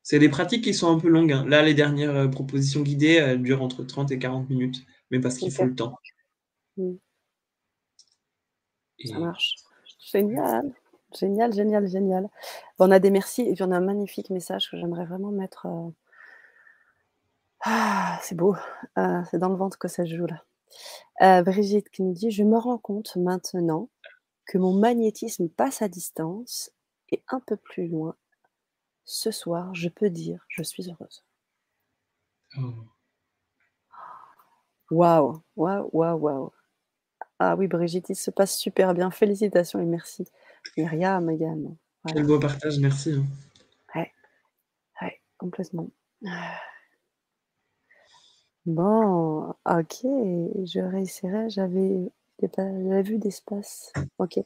[0.02, 1.32] C'est des pratiques qui sont un peu longues.
[1.32, 1.44] hein.
[1.46, 5.36] Là, les dernières euh, propositions guidées elles durent entre 30 et 40 minutes, mais parce
[5.36, 5.98] qu'il faut le temps.
[8.98, 9.56] Et- Ça marche.
[10.10, 10.72] Génial.
[11.12, 12.28] Génial, génial, génial.
[12.78, 15.30] Bon, on a des merci et puis on a un magnifique message que j'aimerais vraiment
[15.32, 15.66] mettre.
[15.66, 15.90] euh,
[17.60, 18.56] Ah, c'est beau.
[18.98, 20.42] Euh, c'est dans le ventre que ça se joue là.
[21.22, 23.88] Euh, Brigitte qui nous dit Je me rends compte maintenant
[24.46, 26.70] que mon magnétisme passe à distance
[27.10, 28.16] et un peu plus loin.
[29.04, 31.24] Ce soir, je peux dire Je suis heureuse.
[32.58, 32.74] Oh.
[34.90, 36.52] Waouh, waouh, waouh, waouh.
[37.38, 39.10] Ah oui, Brigitte, il se passe super bien.
[39.10, 40.24] Félicitations et merci.
[40.76, 41.76] Myriam également.
[42.02, 42.14] Voilà.
[42.20, 43.12] Quel beau partage, merci.
[43.12, 43.24] hein.
[45.02, 45.88] Ouais, complètement.
[48.64, 51.50] Bon, ok, je réessayerai.
[51.50, 52.10] J'avais
[52.40, 53.92] j'ai pas- j'avais vu d'espace.
[54.18, 54.38] Ok.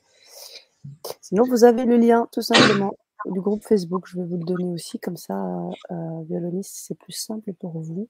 [1.21, 2.93] Sinon, vous avez le lien, tout simplement,
[3.27, 4.07] du groupe Facebook.
[4.07, 5.43] Je vais vous le donner aussi, comme ça,
[5.91, 8.09] euh, violoniste, c'est plus simple pour vous.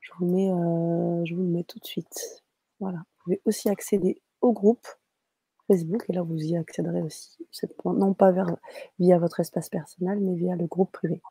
[0.00, 2.42] Je vous, mets, euh, je vous le mets tout de suite.
[2.80, 2.98] Voilà.
[3.24, 4.86] Vous pouvez aussi accéder au groupe
[5.66, 7.38] Facebook, et là, vous y accéderez aussi.
[7.86, 8.32] Non pas
[8.98, 11.22] via votre espace personnel, mais via le groupe privé.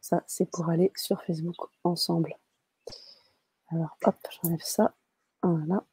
[0.00, 2.36] Ça, c'est pour aller sur Facebook ensemble.
[3.68, 4.94] Alors, hop, j'enlève ça.
[5.42, 5.84] Voilà.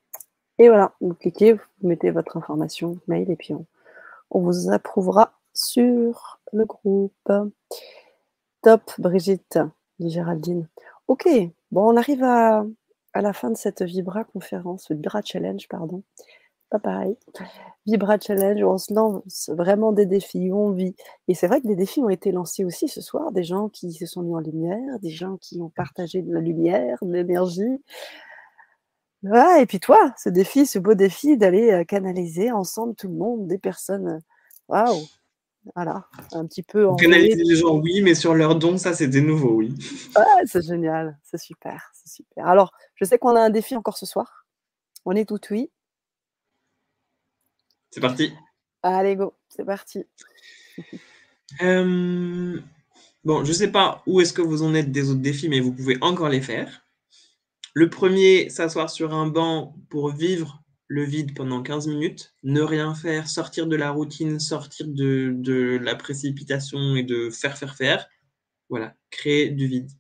[0.59, 3.65] Et voilà, vous cliquez, vous mettez votre information, mail, et puis on,
[4.31, 7.31] on vous approuvera sur le groupe.
[8.61, 9.59] Top, Brigitte,
[9.99, 10.67] dit Géraldine.
[11.07, 11.27] Ok,
[11.71, 12.65] bon, on arrive à,
[13.19, 16.03] à la fin de cette Vibra conférence, Vibra Challenge, pardon.
[16.69, 17.17] Pas pareil.
[17.85, 20.95] Vibra Challenge, où on se lance vraiment des défis, où on vit.
[21.27, 23.91] Et c'est vrai que des défis ont été lancés aussi ce soir, des gens qui
[23.91, 27.81] se sont mis en lumière, des gens qui ont partagé de la lumière, de l'énergie.
[29.59, 33.47] Et puis toi, ce défi, ce beau défi d'aller euh, canaliser ensemble tout le monde,
[33.47, 34.21] des personnes.
[34.69, 34.95] Waouh!
[35.75, 39.21] Voilà, un petit peu en Canaliser les gens, oui, mais sur leurs dons, ça, c'était
[39.21, 39.73] nouveau, oui.
[40.15, 42.47] Ouais, c'est génial, c'est super, c'est super.
[42.47, 44.45] Alors, je sais qu'on a un défi encore ce soir.
[45.05, 45.69] On est tout oui.
[47.91, 48.33] C'est parti.
[48.83, 50.05] Allez, go, c'est parti.
[51.61, 52.59] Euh,
[53.25, 55.73] Bon, je sais pas où est-ce que vous en êtes des autres défis, mais vous
[55.73, 56.85] pouvez encore les faire.
[57.73, 62.95] Le premier, s'asseoir sur un banc pour vivre le vide pendant 15 minutes, ne rien
[62.95, 68.07] faire, sortir de la routine, sortir de, la précipitation et de faire, faire, faire.
[68.69, 69.91] Voilà, créer du vide.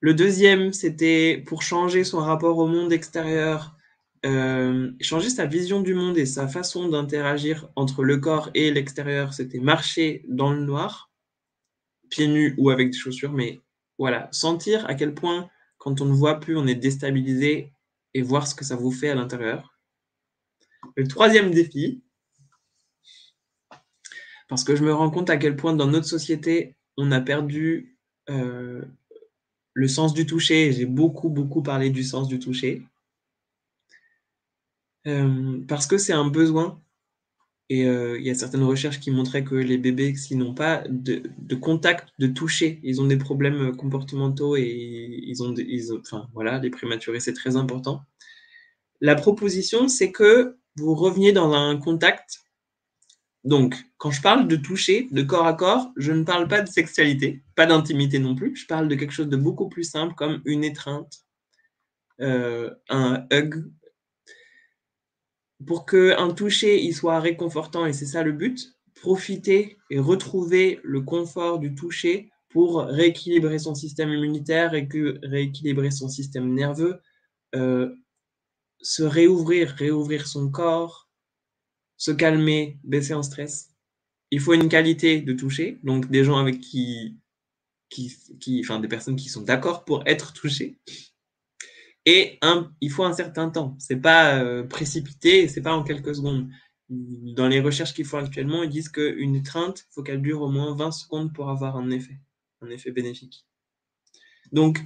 [0.00, 3.76] Le deuxième, c'était pour changer son rapport au monde extérieur,
[4.24, 9.34] euh, changer sa vision du monde et sa façon d'interagir entre le corps et l'extérieur,
[9.34, 11.10] c'était marcher dans le noir,
[12.10, 13.60] pieds nus ou avec des chaussures, mais
[13.98, 15.48] voilà, sentir à quel point,
[15.78, 17.72] quand on ne voit plus, on est déstabilisé
[18.16, 19.76] et voir ce que ça vous fait à l'intérieur.
[20.96, 22.02] Le troisième défi,
[24.48, 27.98] parce que je me rends compte à quel point dans notre société, on a perdu
[28.30, 28.82] euh,
[29.74, 30.72] le sens du toucher.
[30.72, 32.82] J'ai beaucoup, beaucoup parlé du sens du toucher.
[35.06, 36.80] Euh, parce que c'est un besoin.
[37.68, 40.84] Et euh, il y a certaines recherches qui montraient que les bébés, s'ils n'ont pas
[40.88, 46.58] de, contact, de toucher, ils ont des problèmes comportementaux et ils ont, des, enfin voilà,
[46.60, 48.02] les prématurés, c'est très important.
[49.00, 52.44] La proposition, c'est que vous reveniez dans un contact.
[53.42, 56.68] Donc, quand je parle de toucher, de corps à corps, je ne parle pas de
[56.68, 58.54] sexualité, pas d'intimité non plus.
[58.56, 61.26] Je parle de quelque chose de beaucoup plus simple comme une étreinte,
[62.20, 63.64] euh, un hug,
[65.64, 71.02] pour qu'un toucher il soit réconfortant, et c'est ça le but, profiter et retrouver le
[71.02, 77.00] confort du toucher pour rééquilibrer son système immunitaire et que rééquilibrer son système nerveux,
[77.54, 77.94] euh,
[78.80, 81.08] se réouvrir, réouvrir son corps,
[81.96, 83.70] se calmer, baisser en stress.
[84.30, 87.18] Il faut une qualité de toucher, donc des gens avec qui,
[87.88, 90.78] qui, qui enfin des personnes qui sont d'accord pour être touchées.
[92.06, 93.76] Et un, il faut un certain temps.
[93.80, 96.48] C'est pas euh, précipité, c'est pas en quelques secondes.
[96.88, 100.48] Dans les recherches qu'ils font actuellement, ils disent qu'une étreinte, il faut qu'elle dure au
[100.50, 102.20] moins 20 secondes pour avoir un effet,
[102.62, 103.44] un effet bénéfique.
[104.52, 104.80] Donc,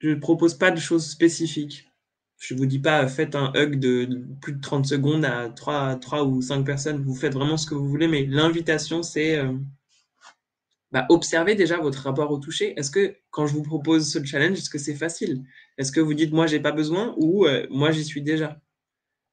[0.00, 1.88] Je ne propose pas de choses spécifiques.
[2.38, 5.96] Je ne vous dis pas faites un hug de, plus de 30 secondes à 3,
[5.96, 7.02] 3 ou 5 personnes.
[7.02, 9.54] Vous faites vraiment ce que vous voulez, mais l'invitation, c'est euh,
[10.92, 12.78] bah, observer déjà votre rapport au toucher.
[12.78, 15.44] Est-ce que quand je vous propose ce challenge, est-ce que c'est facile?
[15.78, 18.60] Est-ce que vous dites moi j'ai pas besoin ou euh, moi j'y suis déjà?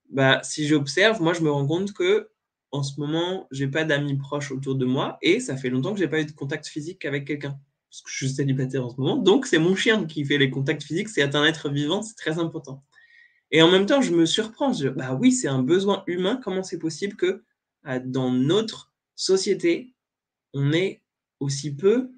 [0.10, 2.30] Bah, Si j'observe, moi je me rends compte que
[2.74, 6.00] en ce moment, j'ai pas d'amis proches autour de moi et ça fait longtemps que
[6.00, 7.60] j'ai pas eu de contact physique avec quelqu'un.
[7.90, 9.18] Parce que je suis célibataire en ce moment.
[9.18, 11.10] Donc, c'est mon chien qui fait les contacts physiques.
[11.10, 12.84] C'est un être vivant, c'est très important.
[13.52, 14.72] Et en même temps, je me surprends.
[14.96, 16.42] Bah oui, c'est un besoin humain.
[16.44, 17.44] Comment c'est possible que
[17.86, 19.94] euh, dans notre société,
[20.56, 21.03] on est
[21.44, 22.12] aussi peu,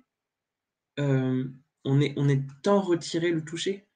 [0.99, 1.45] euh,
[1.83, 3.87] on, est, on est tant retiré le toucher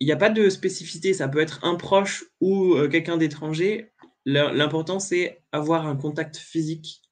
[0.00, 1.14] Il n'y a pas de spécificité.
[1.14, 3.92] Ça peut être un proche ou euh, quelqu'un d'étranger.
[4.24, 7.02] L'important, c'est avoir un contact physique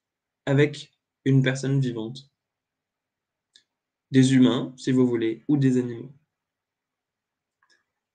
[0.45, 0.93] avec
[1.25, 2.29] une personne vivante.
[4.11, 6.11] Des humains, si vous voulez, ou des animaux.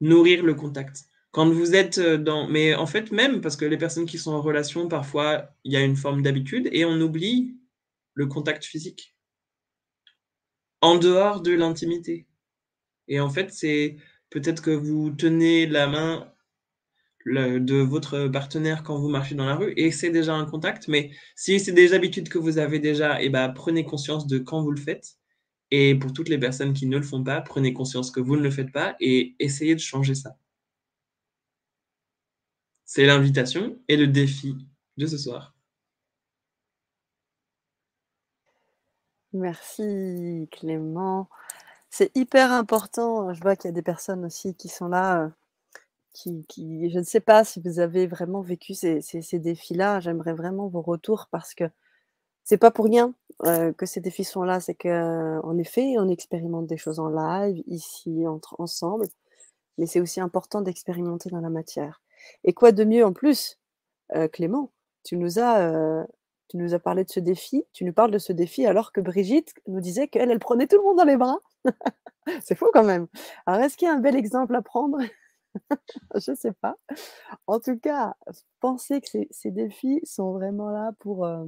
[0.00, 1.04] Nourrir le contact.
[1.30, 2.48] Quand vous êtes euh, dans...
[2.48, 5.76] Mais en fait, même parce que les personnes qui sont en relation, parfois, il y
[5.76, 7.58] a une forme d'habitude et on oublie
[8.16, 9.14] le contact physique.
[10.80, 12.26] En dehors de l'intimité.
[13.08, 13.96] Et en fait, c'est
[14.30, 16.32] peut-être que vous tenez la main
[17.26, 20.88] de votre partenaire quand vous marchez dans la rue et c'est déjà un contact.
[20.88, 24.38] Mais si c'est des habitudes que vous avez déjà, et eh ben, prenez conscience de
[24.38, 25.16] quand vous le faites.
[25.72, 28.42] Et pour toutes les personnes qui ne le font pas, prenez conscience que vous ne
[28.42, 30.38] le faites pas et essayez de changer ça.
[32.84, 34.54] C'est l'invitation et le défi
[34.96, 35.55] de ce soir.
[39.36, 41.28] Merci Clément.
[41.90, 43.32] C'est hyper important.
[43.32, 45.28] Je vois qu'il y a des personnes aussi qui sont là euh,
[46.48, 49.00] qui, je ne sais pas si vous avez vraiment vécu ces,
[49.32, 50.00] défis-là.
[50.00, 51.64] J'aimerais vraiment vos retours parce que
[52.44, 53.12] c'est pas pour rien
[53.44, 54.60] euh, que ces défis sont là.
[54.60, 59.06] C'est qu'en effet, on expérimente des choses en live ici entre ensemble,
[59.78, 62.00] mais c'est aussi important d'expérimenter dans la matière.
[62.44, 63.58] Et quoi de mieux en plus,
[64.14, 64.72] euh, Clément?
[65.04, 66.04] Tu nous as euh,
[66.48, 69.00] tu nous as parlé de ce défi, tu nous parles de ce défi alors que
[69.00, 71.38] Brigitte nous disait qu'elle, elle prenait tout le monde dans les bras.
[72.42, 73.06] c'est fou quand même.
[73.46, 74.98] Alors, est-ce qu'il y a un bel exemple à prendre?
[76.14, 76.76] Je ne sais pas.
[77.46, 78.14] En tout cas,
[78.60, 81.44] pensez que ces, défis sont vraiment là pour euh,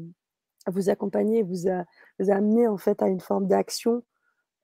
[0.67, 1.69] vous accompagner, vous,
[2.31, 4.03] amener en fait à une forme d'action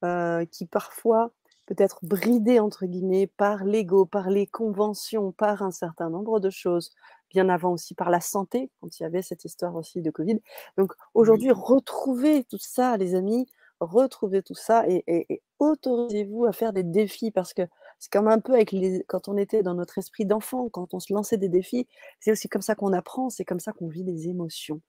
[0.05, 1.32] euh, qui parfois
[1.66, 6.51] peut être bridée entre guillemets par l'ego, par les conventions, par un certain nombre de
[6.51, 6.93] choses,
[7.35, 10.40] bien avant aussi par la santé, quand il y avait cette histoire aussi de Covid.
[10.78, 13.47] Donc aujourd'hui, retrouvez tout ça, les amis,
[13.81, 17.62] retrouvez tout ça et autorisez-vous à faire des défis parce que
[17.98, 21.01] c'est comme un peu avec les, quand on était dans notre esprit d'enfant, quand on
[21.01, 21.89] se lançait des défis,
[22.20, 24.81] c'est aussi comme ça qu'on apprend, c'est comme ça qu'on vit des émotions.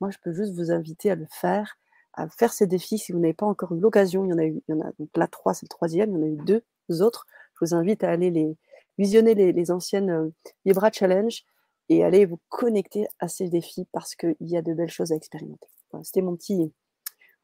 [0.00, 1.78] Moi, je peux juste vous inviter à le faire,
[2.12, 4.24] à faire ces défis si vous n'avez pas encore eu l'occasion.
[4.26, 6.10] Il y en a eu, il y en a donc là trois, c'est le troisième,
[6.10, 7.26] il y en a eu deux autres.
[7.54, 8.56] Je vous invite à aller les
[8.98, 10.28] visionner les, anciennes euh,
[10.64, 11.44] Vibra Challenge
[11.88, 15.16] et aller vous connecter à ces défis parce qu'il y a de belles choses à
[15.16, 15.68] expérimenter.
[16.02, 16.72] C'était mon petit,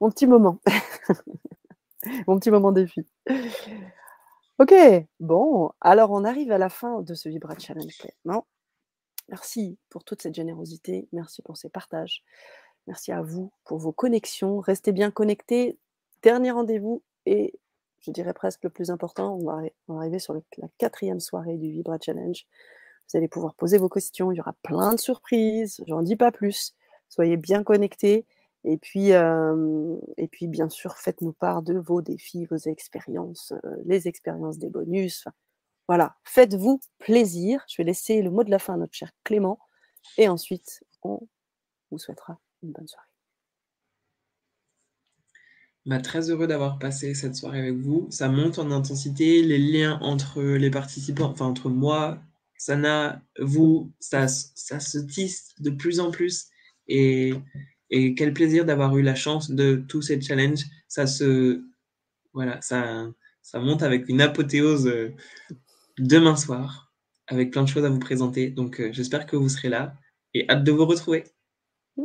[0.00, 0.60] mon petit moment.
[2.26, 3.06] mon petit moment défi.
[4.58, 4.74] Ok,
[5.20, 8.46] bon, alors on arrive à la fin de ce Vibra Challenge Clément.
[9.28, 12.22] Merci pour toute cette générosité, merci pour ces partages,
[12.86, 14.60] merci à vous pour vos connexions.
[14.60, 15.78] Restez bien connectés.
[16.22, 17.58] Dernier rendez-vous et
[18.00, 19.62] je dirais presque le plus important, on va,
[19.96, 22.46] arriver sur la quatrième soirée du Vibra Challenge.
[23.12, 26.32] Vous allez pouvoir poser vos questions, il y aura plein de surprises, j'en dis pas
[26.32, 26.74] plus.
[27.10, 28.24] Soyez bien connectés.
[28.64, 33.52] Et puis, et puis, bien sûr, faites-nous part de vos défis, vos expériences,
[33.84, 35.26] les expériences des bonus.
[35.88, 37.62] voilà, faites-vous plaisir.
[37.68, 39.58] Je vais laisser le mot de la fin à notre cher Clément.
[40.16, 41.20] Et ensuite, on
[41.90, 43.06] vous souhaitera une bonne soirée.
[45.84, 48.06] Bah, très heureux d'avoir passé cette soirée avec vous.
[48.10, 52.22] Ça monte en intensité, les liens entre les participants, enfin entre moi,
[52.64, 56.46] Sana, vous, ça, ça se tisse de plus en plus.
[56.86, 57.34] Et
[57.92, 60.64] et quel plaisir d'avoir eu la chance de tous ces challenges.
[60.88, 61.62] Ça se,
[62.32, 63.06] voilà, ça,
[63.42, 65.14] ça monte avec une apothéose euh,
[65.98, 66.90] demain soir,
[67.26, 68.50] avec plein de choses à vous présenter.
[68.50, 69.94] Donc, euh, j'espère que vous serez là
[70.32, 71.24] et hâte de vous retrouver.
[71.98, 72.04] Mmh.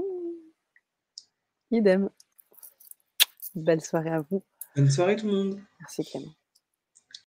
[1.71, 2.09] Idem.
[3.55, 4.43] Belle soirée à vous.
[4.75, 5.61] Bonne soirée tout le monde.
[5.79, 6.36] Merci Clément.